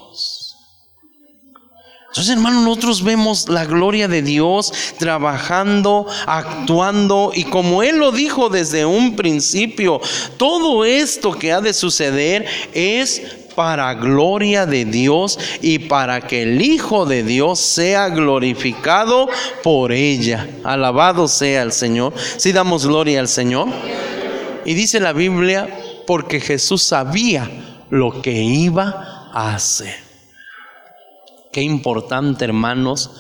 Entonces, 2.16 2.38
hermanos, 2.38 2.64
nosotros 2.64 3.04
vemos 3.04 3.50
la 3.50 3.66
gloria 3.66 4.08
de 4.08 4.22
Dios 4.22 4.72
trabajando, 4.98 6.08
actuando, 6.26 7.34
y 7.36 7.44
como 7.44 7.84
Él 7.84 7.98
lo 7.98 8.14
dijo 8.14 8.48
desde 8.48 8.86
un 8.86 9.18
principio, 9.18 10.00
todo 10.38 10.86
esto 10.86 11.34
que 11.34 11.52
ha 11.52 11.60
de 11.60 11.74
suceder 11.74 12.46
es 12.74 13.22
para 13.54 13.96
gloria 13.96 14.66
de 14.66 14.86
Dios 14.86 15.38
y 15.62 15.80
para 15.80 16.22
que 16.22 16.44
el 16.44 16.62
Hijo 16.62 17.06
de 17.06 17.22
Dios 17.22 17.60
sea 17.60 18.08
glorificado 18.08 19.28
por 19.62 19.92
ella. 19.92 20.48
Alabado 20.64 21.28
sea 21.28 21.64
el 21.64 21.74
Señor. 21.74 22.14
Si 22.38 22.54
damos 22.54 22.88
gloria 22.88 23.20
al 23.20 23.28
Señor. 23.28 23.68
Y 24.64 24.74
dice 24.74 25.02
la 25.02 25.12
Biblia, 25.12 25.68
porque 26.08 26.40
Jesús 26.40 26.82
sabía 26.82 27.52
lo 27.90 28.22
que 28.22 28.42
iba 28.42 29.30
a 29.34 29.54
hacer. 29.54 30.05
Qué 31.56 31.62
importante, 31.62 32.44
hermanos, 32.44 33.12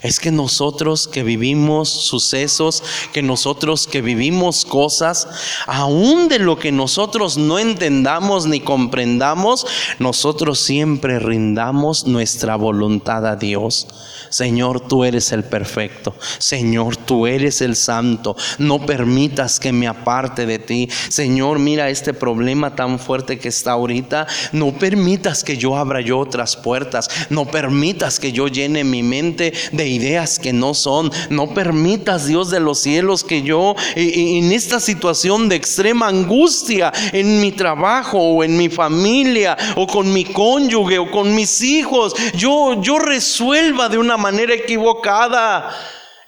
es 0.00 0.20
que 0.20 0.30
nosotros 0.30 1.08
que 1.08 1.24
vivimos 1.24 1.88
sucesos, 1.88 2.84
que 3.12 3.20
nosotros 3.20 3.88
que 3.88 4.00
vivimos 4.00 4.64
cosas, 4.64 5.26
aún 5.66 6.28
de 6.28 6.38
lo 6.38 6.56
que 6.56 6.70
nosotros 6.70 7.36
no 7.36 7.58
entendamos 7.58 8.46
ni 8.46 8.60
comprendamos, 8.60 9.66
nosotros 9.98 10.60
siempre 10.60 11.18
rindamos 11.18 12.06
nuestra 12.06 12.54
voluntad 12.54 13.26
a 13.26 13.34
Dios. 13.34 13.88
Señor, 14.28 14.80
tú 14.80 15.02
eres 15.02 15.32
el 15.32 15.42
perfecto. 15.42 16.14
Señor, 16.38 16.96
tú 16.96 17.26
eres 17.26 17.60
el 17.60 17.74
santo. 17.74 18.36
No 18.58 18.86
permitas 18.86 19.58
que 19.58 19.72
me 19.72 19.88
aparte 19.88 20.46
de 20.46 20.60
ti. 20.60 20.88
Señor, 21.08 21.58
mira 21.58 21.90
este 21.90 22.14
problema 22.14 22.76
tan 22.76 23.00
fuerte 23.00 23.40
que 23.40 23.48
está 23.48 23.72
ahorita. 23.72 24.28
No 24.52 24.70
permitas 24.70 25.42
que 25.42 25.56
yo 25.56 25.76
abra 25.76 26.00
yo 26.00 26.20
otras 26.20 26.56
puertas. 26.56 27.10
No 27.28 27.46
permitas 27.46 27.79
que 28.20 28.32
yo 28.32 28.48
llene 28.48 28.84
mi 28.84 29.02
mente 29.02 29.52
de 29.72 29.88
ideas 29.88 30.38
que 30.38 30.52
no 30.52 30.74
son. 30.74 31.10
No 31.30 31.54
permitas, 31.54 32.26
Dios 32.26 32.50
de 32.50 32.60
los 32.60 32.78
cielos, 32.78 33.24
que 33.24 33.42
yo 33.42 33.74
en 33.96 34.52
esta 34.52 34.80
situación 34.80 35.48
de 35.48 35.56
extrema 35.56 36.08
angustia 36.08 36.92
en 37.12 37.40
mi 37.40 37.52
trabajo 37.52 38.18
o 38.18 38.44
en 38.44 38.56
mi 38.56 38.68
familia 38.68 39.56
o 39.76 39.86
con 39.86 40.12
mi 40.12 40.24
cónyuge 40.24 40.98
o 40.98 41.10
con 41.10 41.34
mis 41.34 41.62
hijos, 41.62 42.14
yo 42.34 42.80
yo 42.82 42.98
resuelva 42.98 43.88
de 43.88 43.98
una 43.98 44.16
manera 44.16 44.54
equivocada. 44.54 45.70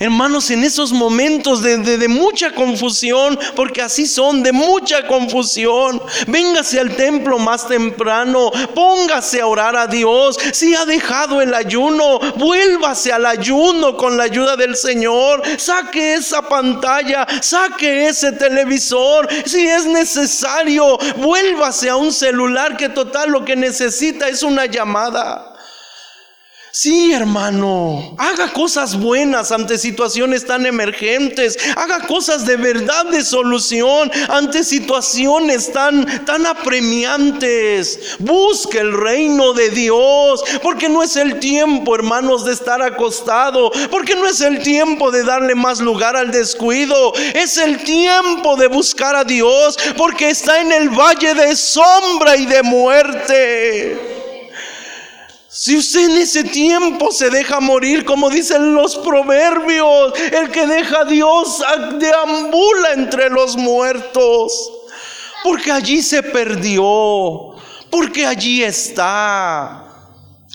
Hermanos, 0.02 0.50
en 0.50 0.64
esos 0.64 0.90
momentos 0.92 1.62
de, 1.62 1.76
de, 1.78 2.08
mucha 2.08 2.50
confusión, 2.50 3.38
porque 3.54 3.82
así 3.82 4.08
son, 4.08 4.42
de 4.42 4.50
mucha 4.50 5.06
confusión, 5.06 6.02
véngase 6.26 6.80
al 6.80 6.96
templo 6.96 7.38
más 7.38 7.68
temprano, 7.68 8.50
póngase 8.74 9.40
a 9.40 9.46
orar 9.46 9.76
a 9.76 9.86
Dios. 9.86 10.36
Si 10.52 10.74
ha 10.74 10.84
dejado 10.86 11.40
el 11.40 11.54
ayuno, 11.54 12.18
vuélvase 12.34 13.12
al 13.12 13.26
ayuno 13.26 13.96
con 13.96 14.16
la 14.16 14.24
ayuda 14.24 14.56
del 14.56 14.74
Señor. 14.74 15.40
Saque 15.56 16.14
esa 16.14 16.42
pantalla, 16.42 17.24
saque 17.40 18.08
ese 18.08 18.32
televisor. 18.32 19.28
Si 19.46 19.64
es 19.64 19.86
necesario, 19.86 20.98
vuélvase 21.18 21.88
a 21.88 21.94
un 21.94 22.12
celular 22.12 22.76
que 22.76 22.88
total 22.88 23.30
lo 23.30 23.44
que 23.44 23.54
necesita 23.54 24.28
es 24.28 24.42
una 24.42 24.66
llamada. 24.66 25.51
Sí, 26.74 27.12
hermano, 27.12 28.14
haga 28.16 28.50
cosas 28.50 28.98
buenas 28.98 29.52
ante 29.52 29.76
situaciones 29.76 30.46
tan 30.46 30.64
emergentes, 30.64 31.58
haga 31.76 32.06
cosas 32.06 32.46
de 32.46 32.56
verdad 32.56 33.04
de 33.10 33.22
solución 33.26 34.10
ante 34.30 34.64
situaciones 34.64 35.70
tan 35.70 36.24
tan 36.24 36.46
apremiantes. 36.46 38.16
Busque 38.20 38.78
el 38.78 38.94
reino 38.94 39.52
de 39.52 39.68
Dios, 39.68 40.42
porque 40.62 40.88
no 40.88 41.02
es 41.02 41.16
el 41.16 41.40
tiempo, 41.40 41.94
hermanos, 41.94 42.46
de 42.46 42.54
estar 42.54 42.80
acostado, 42.80 43.70
porque 43.90 44.16
no 44.16 44.26
es 44.26 44.40
el 44.40 44.62
tiempo 44.62 45.10
de 45.10 45.24
darle 45.24 45.54
más 45.54 45.78
lugar 45.78 46.16
al 46.16 46.30
descuido, 46.30 47.12
es 47.34 47.58
el 47.58 47.84
tiempo 47.84 48.56
de 48.56 48.68
buscar 48.68 49.14
a 49.14 49.24
Dios, 49.24 49.76
porque 49.98 50.30
está 50.30 50.62
en 50.62 50.72
el 50.72 50.88
valle 50.88 51.34
de 51.34 51.54
sombra 51.54 52.34
y 52.38 52.46
de 52.46 52.62
muerte. 52.62 54.21
Si 55.54 55.76
usted 55.76 56.08
en 56.08 56.16
ese 56.16 56.44
tiempo 56.44 57.12
se 57.12 57.28
deja 57.28 57.60
morir, 57.60 58.06
como 58.06 58.30
dicen 58.30 58.72
los 58.72 58.96
proverbios, 58.96 60.14
el 60.32 60.50
que 60.50 60.66
deja 60.66 61.00
a 61.00 61.04
Dios 61.04 61.62
deambula 61.98 62.92
entre 62.94 63.28
los 63.28 63.58
muertos, 63.58 64.72
porque 65.44 65.70
allí 65.70 66.00
se 66.00 66.22
perdió, 66.22 67.54
porque 67.90 68.24
allí 68.24 68.62
está. 68.62 69.84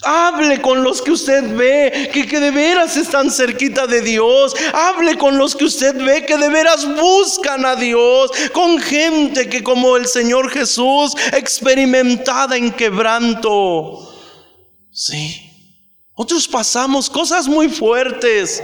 Hable 0.01 0.61
con 0.63 0.83
los 0.83 1.03
que 1.03 1.11
usted 1.11 1.55
ve 1.55 2.09
que, 2.11 2.39
de 2.39 2.49
veras 2.49 2.97
están 2.97 3.29
cerquita 3.29 3.85
de 3.85 4.01
Dios. 4.01 4.55
Hable 4.73 5.15
con 5.15 5.37
los 5.37 5.55
que 5.55 5.65
usted 5.65 5.95
ve 6.03 6.25
que 6.25 6.37
de 6.37 6.49
veras 6.49 6.87
buscan 6.95 7.67
a 7.67 7.75
Dios. 7.75 8.31
Con 8.51 8.79
gente 8.79 9.47
que 9.47 9.61
como 9.61 9.95
el 9.95 10.07
Señor 10.07 10.49
Jesús, 10.49 11.15
experimentada 11.33 12.57
en 12.57 12.71
quebranto. 12.71 14.07
Sí. 14.97 15.51
Otros 16.15 16.47
pasamos 16.47 17.07
cosas 17.07 17.47
muy 17.47 17.69
fuertes. 17.69 18.63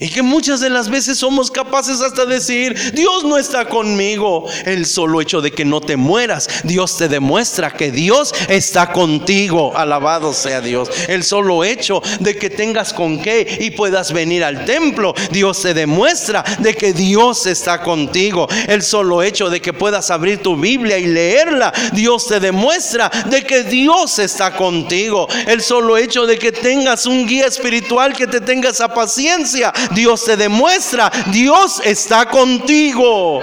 Y 0.00 0.08
que 0.08 0.22
muchas 0.22 0.60
de 0.60 0.70
las 0.70 0.88
veces 0.88 1.18
somos 1.18 1.50
capaces 1.50 2.00
hasta 2.00 2.24
decir, 2.24 2.92
Dios 2.92 3.24
no 3.24 3.38
está 3.38 3.68
conmigo. 3.68 4.46
El 4.64 4.86
solo 4.86 5.20
hecho 5.20 5.40
de 5.40 5.50
que 5.50 5.64
no 5.64 5.80
te 5.80 5.96
mueras, 5.96 6.48
Dios 6.64 6.96
te 6.96 7.08
demuestra 7.08 7.72
que 7.72 7.90
Dios 7.90 8.32
está 8.48 8.92
contigo. 8.92 9.76
Alabado 9.76 10.32
sea 10.32 10.60
Dios. 10.60 10.88
El 11.08 11.24
solo 11.24 11.64
hecho 11.64 12.02
de 12.20 12.36
que 12.36 12.50
tengas 12.50 12.92
con 12.92 13.20
qué 13.20 13.58
y 13.60 13.70
puedas 13.70 14.12
venir 14.12 14.44
al 14.44 14.64
templo, 14.64 15.14
Dios 15.30 15.62
te 15.62 15.74
demuestra 15.74 16.44
de 16.58 16.74
que 16.74 16.92
Dios 16.92 17.46
está 17.46 17.82
contigo. 17.82 18.46
El 18.66 18.82
solo 18.82 19.22
hecho 19.22 19.50
de 19.50 19.60
que 19.60 19.72
puedas 19.72 20.10
abrir 20.10 20.42
tu 20.42 20.56
Biblia 20.56 20.98
y 20.98 21.06
leerla, 21.06 21.72
Dios 21.92 22.26
te 22.26 22.40
demuestra 22.40 23.10
de 23.26 23.42
que 23.42 23.64
Dios 23.64 24.18
está 24.18 24.54
contigo. 24.56 25.28
El 25.46 25.62
solo 25.62 25.96
hecho 25.96 26.26
de 26.26 26.38
que 26.38 26.52
tengas 26.52 27.06
un 27.06 27.26
guía 27.26 27.46
espiritual 27.46 28.12
que 28.12 28.26
te 28.26 28.40
tenga 28.40 28.70
esa 28.70 28.92
paciencia, 28.92 29.72
Dios 29.92 30.24
te 30.24 30.36
demuestra, 30.36 31.10
Dios 31.32 31.80
está 31.84 32.26
contigo. 32.26 33.40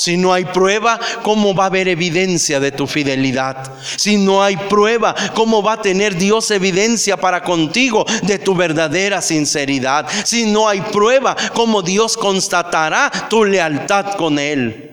Si 0.00 0.16
no 0.16 0.32
hay 0.32 0.46
prueba, 0.46 0.98
¿cómo 1.22 1.54
va 1.54 1.64
a 1.64 1.66
haber 1.66 1.86
evidencia 1.86 2.58
de 2.58 2.72
tu 2.72 2.86
fidelidad? 2.86 3.70
Si 3.96 4.16
no 4.16 4.42
hay 4.42 4.56
prueba, 4.56 5.14
¿cómo 5.34 5.62
va 5.62 5.74
a 5.74 5.82
tener 5.82 6.16
Dios 6.16 6.50
evidencia 6.50 7.18
para 7.18 7.42
contigo 7.42 8.06
de 8.22 8.38
tu 8.38 8.54
verdadera 8.54 9.20
sinceridad? 9.20 10.06
Si 10.24 10.46
no 10.46 10.68
hay 10.70 10.80
prueba, 10.80 11.36
¿cómo 11.52 11.82
Dios 11.82 12.16
constatará 12.16 13.12
tu 13.28 13.44
lealtad 13.44 14.14
con 14.14 14.38
Él? 14.38 14.86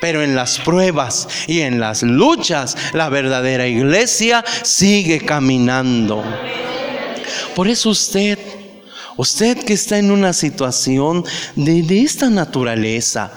Pero 0.00 0.22
en 0.22 0.34
las 0.34 0.58
pruebas 0.60 1.28
y 1.46 1.60
en 1.60 1.78
las 1.78 2.02
luchas, 2.02 2.74
la 2.94 3.10
verdadera 3.10 3.66
iglesia 3.66 4.42
sigue 4.62 5.20
caminando. 5.20 6.24
Por 7.54 7.68
eso 7.68 7.90
usted 7.90 8.38
Usted 9.18 9.64
que 9.64 9.72
está 9.72 9.98
en 9.98 10.12
una 10.12 10.32
situación 10.32 11.24
de, 11.56 12.02
esta 12.02 12.30
naturaleza, 12.30 13.32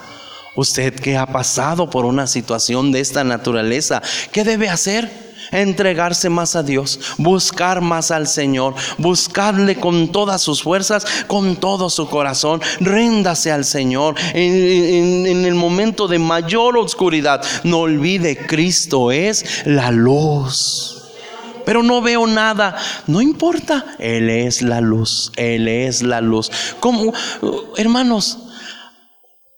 usted 0.54 0.94
que 0.94 1.16
ha 1.16 1.26
pasado 1.26 1.90
por 1.90 2.04
una 2.04 2.28
situación 2.28 2.92
de 2.92 3.00
esta 3.00 3.24
naturaleza, 3.24 4.00
¿qué 4.30 4.44
debe 4.44 4.68
hacer? 4.68 5.32
entregarse 5.50 6.30
más 6.30 6.56
a 6.56 6.62
Dios, 6.62 6.98
buscar 7.18 7.82
más 7.82 8.10
al 8.10 8.26
Señor, 8.26 8.74
buscarle 8.96 9.76
con 9.76 10.10
todas 10.10 10.40
sus 10.40 10.62
fuerzas, 10.62 11.04
con 11.26 11.56
todo 11.56 11.90
su 11.90 12.08
corazón, 12.08 12.62
ríndase 12.80 13.52
al 13.52 13.66
Señor 13.66 14.14
en, 14.32 15.26
en 15.26 15.44
el 15.44 15.54
momento 15.54 16.08
de 16.08 16.18
mayor 16.18 16.78
oscuridad. 16.78 17.44
No 17.64 17.80
olvide, 17.80 18.38
Cristo 18.46 19.12
es 19.12 19.44
la 19.66 19.90
luz 19.90 21.01
pero 21.64 21.82
no 21.82 22.00
veo 22.02 22.26
nada. 22.26 22.76
No 23.06 23.20
importa, 23.20 23.96
Él 23.98 24.30
es 24.30 24.62
la 24.62 24.80
luz, 24.80 25.32
Él 25.36 25.68
es 25.68 26.02
la 26.02 26.20
luz. 26.20 26.50
Como, 26.80 27.12
hermanos, 27.76 28.38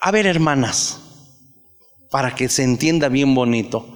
a 0.01 0.11
ver, 0.11 0.27
hermanas, 0.27 1.01
para 2.11 2.35
que 2.35 2.49
se 2.49 2.63
entienda 2.63 3.09
bien 3.09 3.35
bonito. 3.35 3.87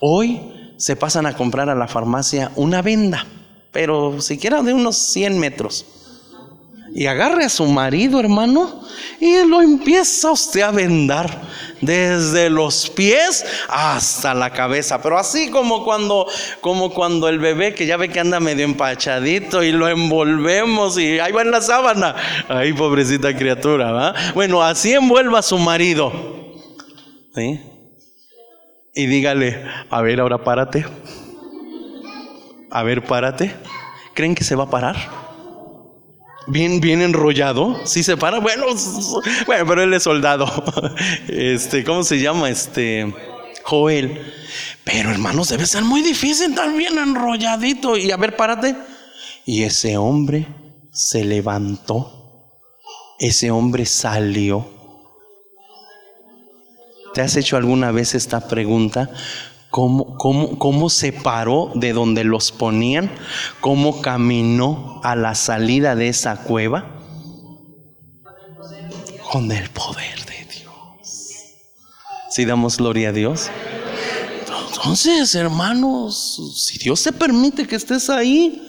Hoy 0.00 0.74
se 0.78 0.96
pasan 0.96 1.26
a 1.26 1.34
comprar 1.36 1.68
a 1.68 1.74
la 1.74 1.88
farmacia 1.88 2.52
una 2.56 2.82
venda, 2.82 3.26
pero 3.72 4.20
siquiera 4.20 4.62
de 4.62 4.72
unos 4.72 4.96
100 4.96 5.38
metros. 5.38 5.84
Y 6.94 7.06
agarre 7.06 7.44
a 7.44 7.48
su 7.48 7.66
marido, 7.66 8.18
hermano, 8.18 8.82
y 9.20 9.44
lo 9.46 9.60
empieza 9.60 10.32
usted 10.32 10.62
a 10.62 10.70
vendar 10.70 11.42
desde 11.80 12.50
los 12.50 12.90
pies 12.90 13.44
hasta 13.68 14.34
la 14.34 14.50
cabeza, 14.50 15.00
pero 15.00 15.18
así 15.18 15.50
como 15.50 15.84
cuando 15.84 16.26
como 16.60 16.92
cuando 16.92 17.28
el 17.28 17.38
bebé 17.38 17.74
que 17.74 17.86
ya 17.86 17.96
ve 17.96 18.08
que 18.08 18.20
anda 18.20 18.40
medio 18.40 18.64
empachadito 18.64 19.62
y 19.62 19.72
lo 19.72 19.88
envolvemos 19.88 20.98
y 20.98 21.18
ahí 21.20 21.32
va 21.32 21.42
en 21.42 21.50
la 21.50 21.60
sábana. 21.60 22.16
Ay, 22.48 22.72
pobrecita 22.72 23.36
criatura, 23.36 23.92
¿va? 23.92 24.14
Bueno, 24.34 24.62
así 24.62 24.92
envuelva 24.92 25.40
a 25.40 25.42
su 25.42 25.58
marido. 25.58 26.12
¿Sí? 27.34 27.60
Y 28.94 29.06
dígale, 29.06 29.64
a 29.90 30.02
ver, 30.02 30.20
ahora 30.20 30.42
párate. 30.42 30.84
A 32.70 32.82
ver, 32.82 33.04
párate. 33.04 33.54
¿Creen 34.14 34.34
que 34.34 34.44
se 34.44 34.56
va 34.56 34.64
a 34.64 34.70
parar? 34.70 35.27
Bien, 36.48 36.80
bien 36.80 37.02
enrollado. 37.02 37.86
Si 37.86 38.02
se 38.02 38.16
para, 38.16 38.40
bueno, 38.40 38.66
bueno, 39.46 39.66
pero 39.66 39.82
él 39.82 39.94
es 39.94 40.02
soldado. 40.02 40.46
Este, 41.28 41.84
¿cómo 41.84 42.02
se 42.04 42.18
llama? 42.18 42.50
Este, 42.50 43.14
Joel. 43.62 44.20
Pero 44.84 45.10
hermanos, 45.10 45.48
debe 45.48 45.66
ser 45.66 45.84
muy 45.84 46.02
difícil 46.02 46.50
estar 46.50 46.72
bien 46.74 46.98
enrolladito. 46.98 47.96
Y 47.96 48.10
a 48.10 48.16
ver, 48.16 48.36
párate. 48.36 48.74
Y 49.44 49.62
ese 49.62 49.96
hombre 49.96 50.48
se 50.92 51.24
levantó. 51.24 52.14
Ese 53.18 53.50
hombre 53.50 53.84
salió 53.84 54.78
¿Te 57.18 57.22
has 57.22 57.36
hecho 57.36 57.56
alguna 57.56 57.90
vez 57.90 58.14
esta 58.14 58.46
pregunta? 58.46 59.10
¿Cómo, 59.70 60.16
cómo, 60.16 60.90
se 60.90 61.12
paró 61.12 61.70
de 61.74 61.92
donde 61.92 62.24
los 62.24 62.52
ponían? 62.52 63.10
¿Cómo 63.60 64.00
caminó 64.00 65.00
a 65.04 65.14
la 65.14 65.34
salida 65.34 65.94
de 65.94 66.08
esa 66.08 66.42
cueva? 66.42 66.96
Con 69.30 69.52
el 69.52 69.68
poder 69.70 70.24
de 70.24 70.46
Dios. 70.52 71.34
Si 72.30 72.44
damos 72.44 72.78
gloria 72.78 73.10
a 73.10 73.12
Dios. 73.12 73.50
Entonces, 74.70 75.34
hermanos, 75.34 76.40
si 76.56 76.78
Dios 76.78 77.02
te 77.02 77.12
permite 77.12 77.66
que 77.66 77.76
estés 77.76 78.08
ahí, 78.08 78.64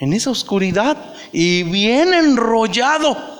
en 0.00 0.12
esa 0.12 0.30
oscuridad, 0.30 1.14
y 1.32 1.62
bien 1.62 2.12
enrollado, 2.12 3.34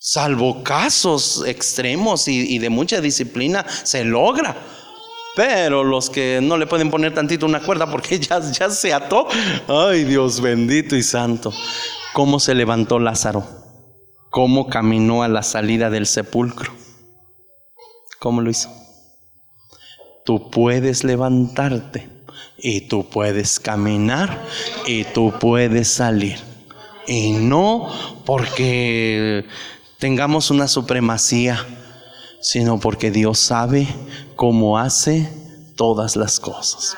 Salvo 0.00 0.62
casos 0.62 1.42
extremos 1.44 2.28
y, 2.28 2.58
de 2.58 2.70
mucha 2.70 3.00
disciplina, 3.00 3.66
se 3.82 4.04
logra. 4.04 4.56
Pero 5.38 5.84
los 5.84 6.10
que 6.10 6.40
no 6.42 6.56
le 6.56 6.66
pueden 6.66 6.90
poner 6.90 7.14
tantito 7.14 7.46
una 7.46 7.60
cuerda 7.60 7.88
porque 7.88 8.18
ya, 8.18 8.40
ya 8.40 8.68
se 8.70 8.92
ató. 8.92 9.28
Ay, 9.68 10.02
Dios 10.02 10.40
bendito 10.40 10.96
y 10.96 11.02
santo. 11.04 11.52
¿Cómo 12.12 12.40
se 12.40 12.56
levantó 12.56 12.98
Lázaro? 12.98 13.46
¿Cómo 14.30 14.66
caminó 14.66 15.22
a 15.22 15.28
la 15.28 15.44
salida 15.44 15.90
del 15.90 16.06
sepulcro? 16.06 16.72
¿Cómo 18.18 18.40
lo 18.40 18.50
hizo? 18.50 18.68
Tú 20.24 20.50
puedes 20.50 21.04
levantarte 21.04 22.08
y 22.56 22.88
tú 22.88 23.08
puedes 23.08 23.60
caminar 23.60 24.44
y 24.88 25.04
tú 25.04 25.32
puedes 25.38 25.86
salir. 25.86 26.40
Y 27.06 27.30
no 27.30 27.88
porque 28.26 29.44
tengamos 30.00 30.50
una 30.50 30.66
supremacía, 30.66 31.64
sino 32.40 32.80
porque 32.80 33.12
Dios 33.12 33.38
sabe 33.38 33.86
cómo 34.38 34.78
hace 34.78 35.28
todas 35.74 36.14
las 36.14 36.38
cosas. 36.38 36.96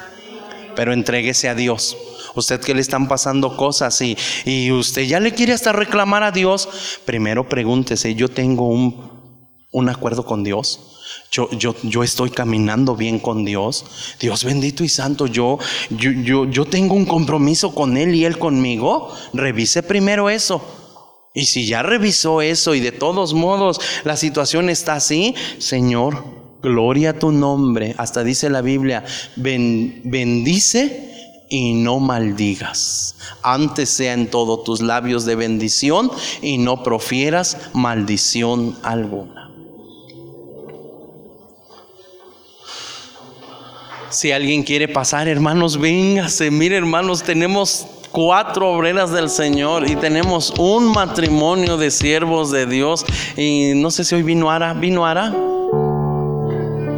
Pero 0.76 0.92
entréguese 0.92 1.48
a 1.48 1.54
Dios. 1.54 1.96
Usted 2.34 2.60
que 2.60 2.74
le 2.74 2.82
están 2.82 3.08
pasando 3.08 3.56
cosas 3.56 3.98
y, 4.02 4.14
y 4.44 4.70
usted 4.70 5.02
ya 5.06 5.20
le 5.20 5.32
quiere 5.32 5.54
hasta 5.54 5.72
reclamar 5.72 6.22
a 6.22 6.32
Dios, 6.32 6.68
primero 7.06 7.48
pregúntese, 7.48 8.14
yo 8.14 8.28
tengo 8.28 8.68
un, 8.68 9.10
un 9.72 9.88
acuerdo 9.88 10.26
con 10.26 10.44
Dios. 10.44 10.98
Yo, 11.32 11.50
yo, 11.52 11.74
yo, 11.82 12.04
estoy 12.04 12.28
caminando 12.28 12.94
bien 12.94 13.18
con 13.18 13.46
Dios. 13.46 13.86
Dios 14.20 14.44
bendito 14.44 14.84
y 14.84 14.90
santo, 14.90 15.26
yo, 15.26 15.58
yo, 15.88 16.10
yo, 16.10 16.44
yo 16.44 16.66
tengo 16.66 16.94
un 16.94 17.06
compromiso 17.06 17.74
con 17.74 17.96
Él 17.96 18.14
y 18.14 18.26
Él 18.26 18.38
conmigo. 18.38 19.14
Revise 19.32 19.82
primero 19.82 20.28
eso. 20.28 20.62
Y 21.32 21.46
si 21.46 21.66
ya 21.66 21.82
revisó 21.82 22.42
eso 22.42 22.74
y 22.74 22.80
de 22.80 22.92
todos 22.92 23.32
modos 23.32 23.80
la 24.04 24.18
situación 24.18 24.68
está 24.68 24.96
así, 24.96 25.34
Señor, 25.58 26.39
gloria 26.62 27.10
a 27.10 27.18
tu 27.18 27.32
nombre. 27.32 27.94
Hasta 27.98 28.24
dice 28.24 28.50
la 28.50 28.62
Biblia, 28.62 29.04
bendice 29.36 31.10
y 31.48 31.74
no 31.74 31.98
maldigas. 31.98 33.16
Antes 33.42 33.90
sea 33.90 34.14
en 34.14 34.28
todos 34.28 34.64
tus 34.64 34.80
labios 34.80 35.24
de 35.24 35.34
bendición 35.34 36.10
y 36.40 36.58
no 36.58 36.82
profieras 36.82 37.58
maldición 37.74 38.76
alguna. 38.82 39.50
Si 44.10 44.32
alguien 44.32 44.64
quiere 44.64 44.88
pasar, 44.88 45.28
hermanos, 45.28 45.78
véngase. 45.78 46.50
Mire, 46.50 46.76
hermanos, 46.76 47.22
tenemos 47.22 47.86
cuatro 48.10 48.72
obreras 48.72 49.12
del 49.12 49.30
Señor 49.30 49.88
y 49.88 49.94
tenemos 49.94 50.52
un 50.58 50.90
matrimonio 50.90 51.76
de 51.76 51.92
siervos 51.92 52.50
de 52.50 52.66
Dios. 52.66 53.04
Y 53.36 53.72
no 53.76 53.92
sé 53.92 54.02
si 54.02 54.16
hoy 54.16 54.24
vino 54.24 54.50
Ara. 54.50 54.74
¿Vino 54.74 55.06
Ara? 55.06 55.32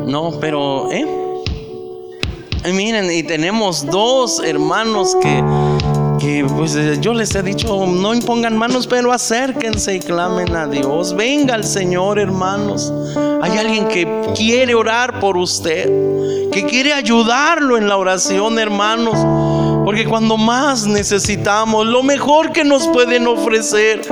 No, 0.06 0.32
pero, 0.40 0.90
¿eh? 0.90 1.06
Miren, 2.72 3.10
y 3.10 3.24
tenemos 3.24 3.84
dos 3.86 4.40
hermanos 4.44 5.16
que, 5.20 5.42
que 6.20 6.46
pues 6.56 7.00
yo 7.00 7.12
les 7.12 7.34
he 7.34 7.42
dicho, 7.42 7.86
no 7.86 8.14
impongan 8.14 8.56
manos, 8.56 8.86
pero 8.86 9.12
acérquense 9.12 9.96
y 9.96 9.98
clamen 9.98 10.54
a 10.54 10.68
Dios. 10.68 11.14
Venga 11.16 11.56
el 11.56 11.64
Señor, 11.64 12.20
hermanos. 12.20 12.92
Hay 13.42 13.58
alguien 13.58 13.88
que 13.88 14.06
quiere 14.36 14.76
orar 14.76 15.18
por 15.18 15.36
usted, 15.36 15.86
que 16.52 16.64
quiere 16.66 16.92
ayudarlo 16.92 17.76
en 17.76 17.88
la 17.88 17.96
oración, 17.96 18.58
hermanos. 18.60 19.18
Porque 19.84 20.04
cuando 20.04 20.36
más 20.36 20.86
necesitamos, 20.86 21.86
lo 21.86 22.04
mejor 22.04 22.52
que 22.52 22.62
nos 22.62 22.86
pueden 22.88 23.26
ofrecer 23.26 24.02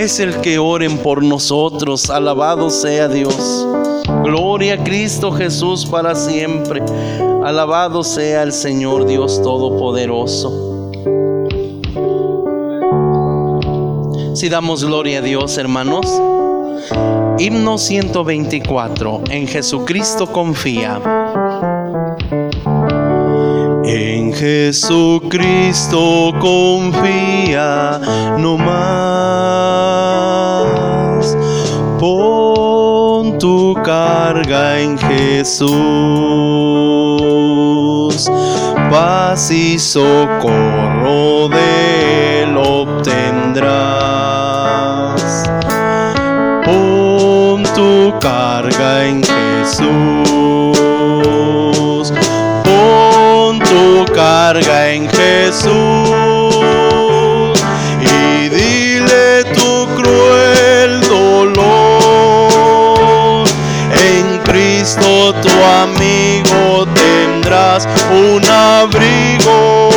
es 0.00 0.18
el 0.18 0.40
que 0.40 0.58
oren 0.58 0.98
por 0.98 1.22
nosotros. 1.22 2.10
Alabado 2.10 2.70
sea 2.70 3.06
Dios. 3.06 3.64
Gloria 4.30 4.74
a 4.74 4.84
Cristo 4.84 5.32
Jesús 5.32 5.84
para 5.84 6.14
siempre. 6.14 6.80
Alabado 7.42 8.04
sea 8.04 8.44
el 8.44 8.52
Señor 8.52 9.04
Dios 9.04 9.42
Todopoderoso. 9.42 10.92
Si 14.34 14.48
damos 14.48 14.84
gloria 14.84 15.18
a 15.18 15.22
Dios, 15.22 15.58
hermanos. 15.58 16.06
Himno 17.40 17.76
124. 17.76 19.22
En 19.30 19.48
Jesucristo 19.48 20.28
confía. 20.28 21.00
En 23.84 24.32
Jesucristo 24.32 26.32
confía 26.40 28.00
no 28.38 28.56
más. 28.56 29.90
Pon 31.98 32.69
tu 33.40 33.74
carga 33.82 34.78
en 34.78 34.96
Jesús. 34.98 35.70
Paz 38.90 39.50
y 39.50 39.78
socorro 39.78 41.48
de 41.48 42.42
él 42.42 42.56
obtendrás. 42.56 43.64
Pon 46.64 47.62
tu 47.74 48.12
carga 48.20 49.06
en 49.06 49.22
Jesús 49.22 50.80
carga 54.20 54.90
en 54.90 55.08
Jesús 55.08 55.89
un 68.10 68.44
abrigo. 68.44 69.88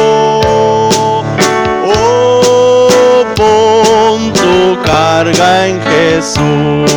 Oh, 1.85 3.25
pon 3.35 4.31
tu 4.33 4.81
carga 4.83 5.67
en 5.67 5.81
Jesús. 5.81 6.92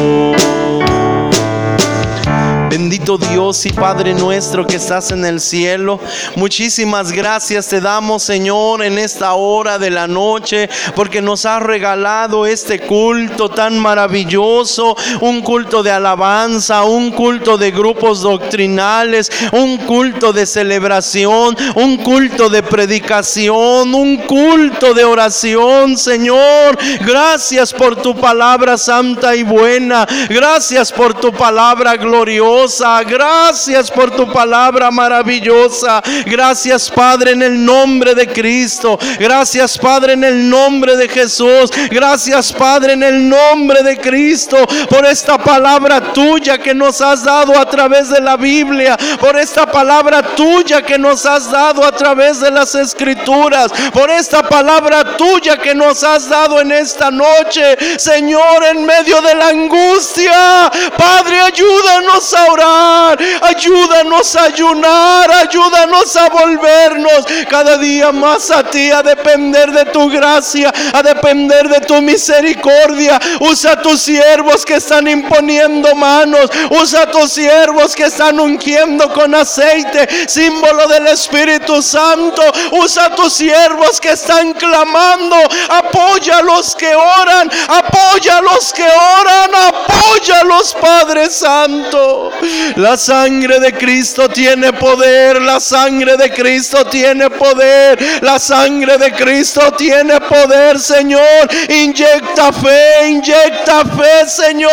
Dios 3.07 3.65
y 3.67 3.71
Padre 3.71 4.15
nuestro 4.15 4.67
que 4.67 4.75
estás 4.77 5.13
en 5.13 5.25
el 5.25 5.41
cielo, 5.41 6.01
muchísimas 6.35 7.13
gracias 7.13 7.69
te 7.69 7.81
damos 7.81 8.25
Señor 8.25 8.83
en 8.83 8.99
esta 8.99 9.35
hora 9.35 9.79
de 9.79 9.91
la 9.91 10.09
noche 10.09 10.69
porque 10.97 11.23
nos 11.23 11.47
has 11.47 11.63
regalado 11.63 12.47
este 12.47 12.81
culto 12.81 13.49
tan 13.49 13.79
maravilloso, 13.79 14.97
un 15.21 15.41
culto 15.43 15.85
de 15.85 15.93
alabanza, 15.93 16.83
un 16.83 17.13
culto 17.13 17.57
de 17.57 17.71
grupos 17.71 18.23
doctrinales, 18.23 19.31
un 19.53 19.77
culto 19.79 20.33
de 20.33 20.45
celebración, 20.45 21.57
un 21.77 21.99
culto 21.99 22.51
de 22.51 22.65
predicación, 22.65 23.95
un 23.95 24.17
culto 24.27 24.95
de 24.95 25.05
oración 25.05 25.97
Señor. 25.97 26.77
Gracias 27.03 27.73
por 27.73 27.95
tu 27.95 28.17
palabra 28.17 28.77
santa 28.77 29.37
y 29.37 29.45
buena, 29.45 30.09
gracias 30.29 30.91
por 30.91 31.15
tu 31.15 31.31
palabra 31.33 31.97
gloriosa. 31.97 32.96
Gracias 33.03 33.91
por 33.91 34.11
tu 34.11 34.31
palabra 34.33 34.91
maravillosa. 34.91 36.03
Gracias 36.25 36.91
Padre 36.91 37.33
en 37.33 37.43
el 37.43 37.65
nombre 37.65 38.15
de 38.15 38.27
Cristo. 38.27 38.99
Gracias 39.19 39.79
Padre 39.79 40.15
en 40.15 40.25
el 40.25 40.49
nombre 40.49 40.97
de 40.97 41.09
Jesús. 41.09 41.71
Gracias 41.91 42.53
Padre 42.53 42.95
en 42.95 43.03
el 43.03 43.29
nombre 43.29 43.83
de 43.83 43.99
Cristo 43.99 44.57
por 44.89 45.05
esta 45.07 45.39
palabra 45.39 46.13
tuya 46.13 46.59
que 46.59 46.75
nos 46.75 47.01
has 47.01 47.25
dado 47.25 47.59
a 47.59 47.69
través 47.69 48.09
de 48.11 48.21
la 48.21 48.37
Biblia. 48.37 48.97
Por 49.21 49.37
esta 49.37 49.67
palabra 49.67 50.23
tuya 50.35 50.83
que 50.83 50.99
nos 50.99 51.27
has 51.27 51.51
dado 51.51 51.85
a 51.85 51.93
través 51.93 52.41
de 52.41 52.51
las 52.51 52.75
escrituras. 52.75 53.73
Por 53.93 54.11
esta 54.11 54.43
palabra 54.43 55.17
tuya 55.17 55.57
que 55.59 55.75
nos 55.75 56.03
has 56.03 56.29
dado 56.29 56.61
en 56.61 56.73
esta 56.73 57.11
noche. 57.11 57.77
Señor, 57.99 58.65
en 58.71 58.85
medio 58.85 59.21
de 59.23 59.35
la 59.35 59.49
angustia. 59.49 60.71
Padre, 60.97 61.41
ayúdanos 61.41 62.35
a 62.35 62.47
God. 62.87 63.19
Ayúdanos 63.57 64.37
a 64.37 64.45
ayunar, 64.45 65.31
ayúdanos 65.31 66.17
a 66.17 66.29
volvernos 66.29 67.25
cada 67.49 67.79
día 67.79 68.13
más 68.13 68.51
a 68.51 68.63
ti, 68.65 68.91
a 68.91 69.03
depender 69.03 69.71
de 69.73 69.87
tu 69.87 70.09
gracia, 70.11 70.73
a 70.93 71.03
depender 71.03 71.69
de 71.69 71.81
tu 71.81 72.01
misericordia. 72.03 73.19
Usa 73.41 73.81
tus 73.81 74.03
siervos 74.03 74.65
que 74.65 74.75
están 74.75 75.09
imponiendo 75.09 75.95
manos, 75.95 76.51
usa 76.71 77.11
tus 77.11 77.33
siervos 77.33 77.95
que 77.95 78.05
están 78.05 78.39
ungiendo 78.39 79.13
con 79.13 79.35
aceite, 79.35 80.29
símbolo 80.29 80.87
del 80.89 81.09
Espíritu 81.09 81.83
Santo. 81.83 82.43
Usa 82.73 83.15
tus 83.15 83.33
siervos 83.33 84.01
que 84.01 84.11
están 84.11 84.53
clamando, 84.53 85.37
apoya 85.69 86.39
a 86.39 86.43
los 86.43 86.75
que 86.75 86.95
oran, 86.95 87.51
apoya 87.69 88.39
a 88.39 88.43
los 88.43 88.73
que 88.73 88.85
oran, 88.85 89.51
apoya 89.55 90.41
a 90.41 90.45
los 90.45 90.75
Padre 90.75 91.31
Santo. 91.31 92.33
La 92.77 92.97
sangre 92.97 93.46
de 93.47 93.73
Cristo 93.73 94.29
tiene 94.29 94.73
poder. 94.73 95.41
La 95.41 95.61
sangre 95.61 96.17
de 96.17 96.31
Cristo 96.31 96.85
tiene 96.87 97.31
poder. 97.31 97.99
La 98.23 98.39
sangre 98.39 98.99
de 98.99 99.13
Cristo 99.13 99.73
tiene 99.73 100.21
poder, 100.21 100.79
Señor. 100.79 101.49
Inyecta 101.69 102.53
fe, 102.53 103.09
inyecta 103.09 103.85
fe, 103.85 104.29
Señor. 104.29 104.71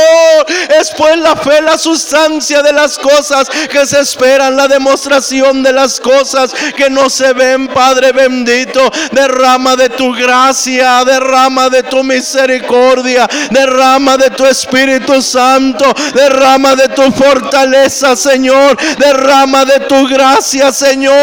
Es 0.80 0.92
pues 0.98 1.18
la 1.18 1.36
fe 1.36 1.62
la 1.62 1.78
sustancia 1.78 2.64
de 2.64 2.74
las 2.74 2.98
cosas 2.98 3.48
que 3.50 3.86
se 3.86 4.00
esperan, 4.02 4.56
la 4.56 4.68
demostración 4.68 5.62
de 5.62 5.72
las 5.72 6.00
cosas 6.00 6.54
que 6.76 6.90
no 6.90 7.10
se 7.10 7.34
ven, 7.34 7.68
Padre 7.68 8.12
bendito. 8.12 8.92
Derrama 9.12 9.76
de 9.76 9.90
tu 9.90 10.14
gracia, 10.14 11.04
derrama 11.06 11.70
de 11.70 11.84
tu 11.84 12.04
misericordia, 12.04 13.28
derrama 13.52 14.18
de 14.18 14.32
tu 14.32 14.46
Espíritu 14.46 15.22
Santo, 15.22 15.86
derrama 16.14 16.76
de 16.76 16.90
tu 16.90 17.12
fortaleza 17.12 18.16
Señor. 18.16 18.63
Derrama 18.98 19.66
de 19.66 19.80
tu 19.82 20.08
gracia, 20.08 20.72
Señor. 20.72 21.14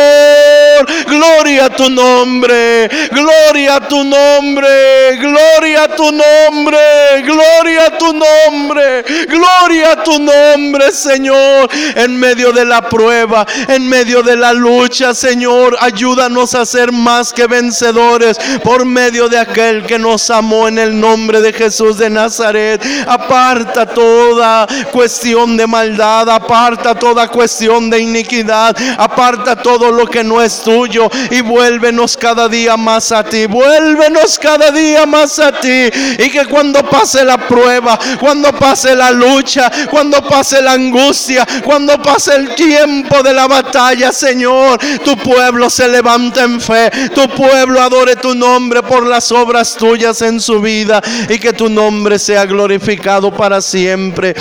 Gloria 1.06 1.66
a 1.66 1.70
tu 1.70 1.88
nombre. 1.88 2.88
Gloria 3.10 3.76
a 3.76 3.80
tu 3.88 4.04
nombre. 4.04 5.16
Gloria 5.16 5.84
a 5.84 5.88
tu 5.88 6.10
nombre. 6.12 6.78
Gloria 7.22 7.86
a 7.86 7.98
tu 7.98 8.12
nombre. 8.12 9.04
Gloria 9.28 9.92
a 9.92 10.02
tu 10.02 10.18
nombre, 10.18 10.92
Señor. 10.92 11.68
En 11.94 12.18
medio 12.18 12.52
de 12.52 12.64
la 12.64 12.82
prueba, 12.88 13.46
en 13.68 13.88
medio 13.88 14.22
de 14.22 14.36
la 14.36 14.52
lucha, 14.52 15.14
Señor, 15.14 15.76
ayúdanos 15.80 16.54
a 16.54 16.66
ser 16.66 16.92
más 16.92 17.32
que 17.32 17.46
vencedores 17.46 18.38
por 18.62 18.84
medio 18.84 19.28
de 19.28 19.38
aquel 19.38 19.84
que 19.86 19.98
nos 19.98 20.30
amó 20.30 20.68
en 20.68 20.78
el 20.78 20.98
nombre 20.98 21.40
de 21.40 21.52
Jesús 21.52 21.98
de 21.98 22.10
Nazaret. 22.10 22.82
Aparta 23.06 23.86
toda 23.86 24.66
cuestión 24.92 25.56
de 25.56 25.66
maldad 25.66 26.28
aparta 26.28 26.94
toda 26.94 27.28
cuestión 27.30 27.90
de 27.90 28.00
iniquidad, 28.00 28.76
aparta 28.98 29.56
todo 29.56 29.90
lo 29.90 30.06
que 30.06 30.22
no 30.22 30.42
es 30.42 30.62
tuyo 30.62 31.08
y 31.30 31.40
vuélvenos 31.40 32.16
cada 32.16 32.48
día 32.48 32.76
más 32.76 33.12
a 33.12 33.24
ti, 33.24 33.46
vuélvenos 33.46 34.38
cada 34.38 34.70
día 34.70 35.06
más 35.06 35.38
a 35.38 35.52
ti. 35.52 35.90
Y 36.18 36.30
que 36.30 36.46
cuando 36.46 36.82
pase 36.82 37.24
la 37.24 37.38
prueba, 37.38 37.98
cuando 38.18 38.52
pase 38.52 38.94
la 38.94 39.10
lucha, 39.10 39.70
cuando 39.90 40.22
pase 40.22 40.60
la 40.60 40.72
angustia, 40.72 41.46
cuando 41.64 42.00
pase 42.02 42.36
el 42.36 42.54
tiempo 42.54 43.22
de 43.22 43.32
la 43.32 43.46
batalla, 43.46 44.12
Señor, 44.12 44.78
tu 45.04 45.16
pueblo 45.16 45.70
se 45.70 45.88
levante 45.88 46.40
en 46.40 46.60
fe, 46.60 46.90
tu 47.14 47.28
pueblo 47.28 47.80
adore 47.80 48.16
tu 48.16 48.34
nombre 48.34 48.82
por 48.82 49.06
las 49.06 49.30
obras 49.32 49.74
tuyas 49.74 50.22
en 50.22 50.40
su 50.40 50.60
vida. 50.60 51.00
Y 51.28 51.38
que 51.38 51.52
tu 51.52 51.68
nombre 51.68 52.18
sea 52.18 52.44
glorificado 52.44 53.30
para 53.30 53.60
siempre. 53.60 54.34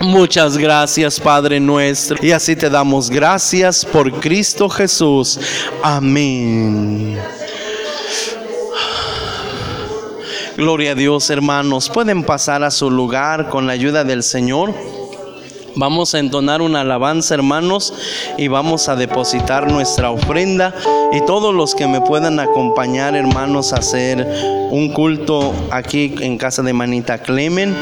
Muchas 0.00 0.56
gracias, 0.56 1.20
Padre 1.20 1.60
nuestro. 1.60 2.16
Y 2.22 2.32
así 2.32 2.56
te 2.56 2.70
damos 2.70 3.10
gracias 3.10 3.84
por 3.84 4.10
Cristo 4.18 4.66
Jesús. 4.70 5.38
Amén. 5.82 7.18
Gloria 10.56 10.92
a 10.92 10.94
Dios, 10.94 11.28
hermanos. 11.28 11.90
Pueden 11.90 12.24
pasar 12.24 12.64
a 12.64 12.70
su 12.70 12.90
lugar 12.90 13.50
con 13.50 13.66
la 13.66 13.74
ayuda 13.74 14.02
del 14.02 14.22
Señor. 14.22 14.72
Vamos 15.76 16.14
a 16.14 16.18
entonar 16.18 16.62
una 16.62 16.80
alabanza, 16.80 17.34
hermanos, 17.34 17.92
y 18.38 18.48
vamos 18.48 18.88
a 18.88 18.96
depositar 18.96 19.70
nuestra 19.70 20.10
ofrenda. 20.10 20.74
Y 21.12 21.20
todos 21.26 21.54
los 21.54 21.74
que 21.74 21.86
me 21.86 22.00
puedan 22.00 22.40
acompañar, 22.40 23.14
hermanos, 23.14 23.74
a 23.74 23.76
hacer 23.76 24.26
un 24.70 24.94
culto 24.94 25.52
aquí 25.70 26.14
en 26.20 26.38
casa 26.38 26.62
de 26.62 26.72
Manita 26.72 27.18
Clemen 27.18 27.76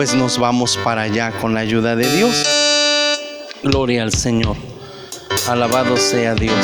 pues 0.00 0.14
nos 0.14 0.38
vamos 0.38 0.78
para 0.82 1.02
allá 1.02 1.30
con 1.42 1.52
la 1.52 1.60
ayuda 1.60 1.94
de 1.94 2.10
Dios. 2.16 2.46
Gloria 3.62 4.02
al 4.02 4.14
Señor. 4.14 4.56
Alabado 5.46 5.94
sea 5.98 6.34
Dios. 6.34 6.56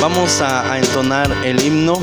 Vamos 0.00 0.40
a, 0.40 0.78
entonar 0.78 1.30
el 1.44 1.62
himno 1.62 2.00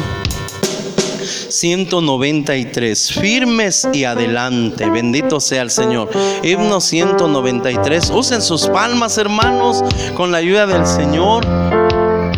193. 1.50 3.14
Firmes 3.14 3.88
y 3.92 4.04
adelante. 4.04 4.88
Bendito 4.88 5.40
sea 5.40 5.64
el 5.64 5.72
Señor. 5.72 6.12
Himno 6.44 6.80
193. 6.80 8.12
Usen 8.12 8.44
sus 8.44 8.68
palmas, 8.68 9.18
hermanos, 9.18 9.84
con 10.14 10.32
la 10.32 10.38
ayuda 10.38 10.68
del 10.68 10.86
Señor. 10.86 11.44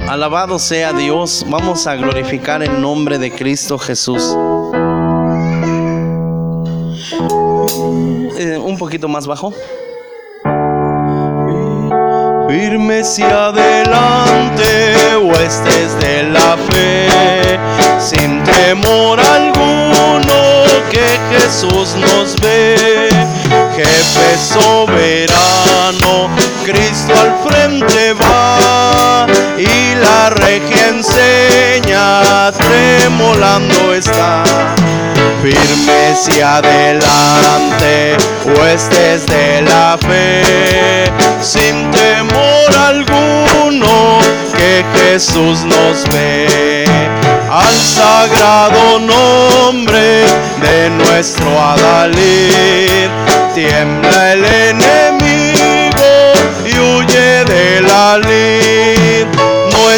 Alabado 0.07 0.59
sea 0.59 0.93
Dios. 0.93 1.45
Vamos 1.49 1.87
a 1.87 1.97
glorificar 1.97 2.63
el 2.63 2.79
nombre 2.79 3.19
de 3.19 3.31
Cristo 3.31 3.77
Jesús. 3.77 4.33
Eh, 7.73 8.57
un 8.57 8.77
poquito 8.77 9.07
más 9.07 9.25
bajo. 9.27 9.53
Firmes 12.49 13.17
y 13.17 13.23
adelante, 13.23 15.15
huestes 15.23 15.97
de 16.01 16.23
la 16.23 16.57
fe, 16.69 17.07
sin 17.99 18.43
temor 18.43 19.19
alguno 19.21 20.65
que 20.89 21.17
Jesús 21.31 21.95
nos 21.95 22.35
ve. 22.41 23.07
Jefe 23.73 24.37
soberano, 24.37 26.29
Cristo 26.65 27.13
al 27.21 27.33
frente 27.47 28.13
va 28.13 29.27
y 29.57 29.95
la 29.95 30.29
regia 30.31 30.80
enseña, 31.11 32.51
tremolando 32.51 33.93
está 33.93 34.43
firmes 35.41 36.29
y 36.37 36.41
adelante, 36.41 38.17
huestes 38.45 39.25
de 39.25 39.61
la 39.63 39.97
fe, 39.97 41.11
sin 41.41 41.89
temor 41.91 42.69
alguno 42.77 44.19
que 44.55 44.85
Jesús 44.95 45.63
nos 45.63 46.03
ve. 46.11 46.85
Al 47.49 47.73
sagrado 47.73 48.99
nombre 48.99 50.25
de 50.61 50.89
nuestro 50.91 51.47
Adalid, 51.59 53.09
tiembla 53.53 54.33
el 54.33 54.45
enemigo 54.45 56.33
y 56.65 56.79
huye 56.79 57.43
de 57.45 57.81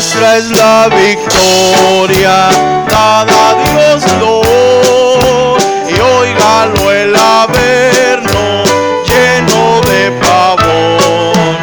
nuestra 0.04 0.38
es 0.38 0.50
la 0.50 0.90
victoria, 0.90 2.50
dada 2.90 3.50
a 3.50 3.56
Dios 3.64 4.04
Lord, 4.20 5.62
y 5.88 5.98
oígalo 5.98 6.92
el 6.92 7.16
averno 7.16 8.64
lleno 9.08 9.80
de 9.82 10.12
pavor, 10.20 11.56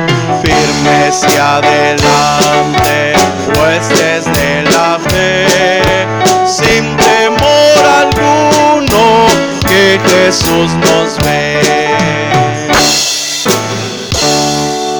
firme 0.42 1.08
hacia 1.08 1.56
adelante, 1.56 3.12
pues 3.52 3.88
desde 3.90 4.62
la 4.72 4.98
fe, 5.06 6.06
sin 6.46 6.96
temor 6.96 7.84
alguno, 8.00 9.26
que 9.68 10.00
Jesús 10.08 10.72
nos 10.76 11.18
ve. 11.18 11.79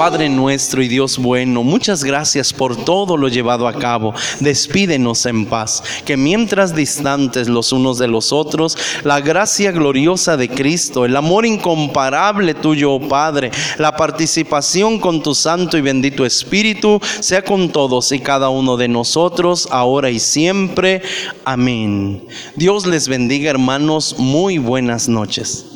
Padre 0.01 0.31
nuestro 0.31 0.83
y 0.83 0.89
Dios 0.89 1.19
bueno, 1.19 1.63
muchas 1.63 2.05
gracias 2.05 2.55
por 2.55 2.75
todo 2.75 3.19
lo 3.19 3.29
llevado 3.29 3.69
a 3.69 3.75
cabo. 3.75 4.15
Despídenos 4.41 5.27
en 5.27 5.45
paz, 5.45 5.83
que 6.07 6.17
mientras 6.17 6.75
distantes 6.75 7.51
los 7.51 7.71
unos 7.71 7.99
de 7.99 8.09
los 8.09 8.33
otros, 8.33 8.79
la 9.05 9.21
gracia 9.21 9.73
gloriosa 9.73 10.39
de 10.39 10.49
Cristo, 10.49 11.05
el 11.05 11.15
amor 11.17 11.45
incomparable 11.45 12.55
tuyo, 12.55 12.93
oh 12.93 13.09
Padre, 13.09 13.51
la 13.77 13.95
participación 13.95 15.01
con 15.01 15.23
tu 15.23 15.35
santo 15.35 15.77
y 15.77 15.83
bendito 15.83 16.25
Espíritu, 16.25 16.99
sea 17.21 17.43
con 17.43 17.69
todos 17.69 18.11
y 18.13 18.21
cada 18.21 18.49
uno 18.49 18.79
de 18.79 18.89
nosotros, 18.89 19.69
ahora 19.71 20.09
y 20.09 20.19
siempre. 20.19 21.03
Amén. 21.45 22.25
Dios 22.57 22.87
les 22.87 23.07
bendiga, 23.07 23.51
hermanos. 23.51 24.15
Muy 24.17 24.57
buenas 24.57 25.11
noches. 25.11 25.67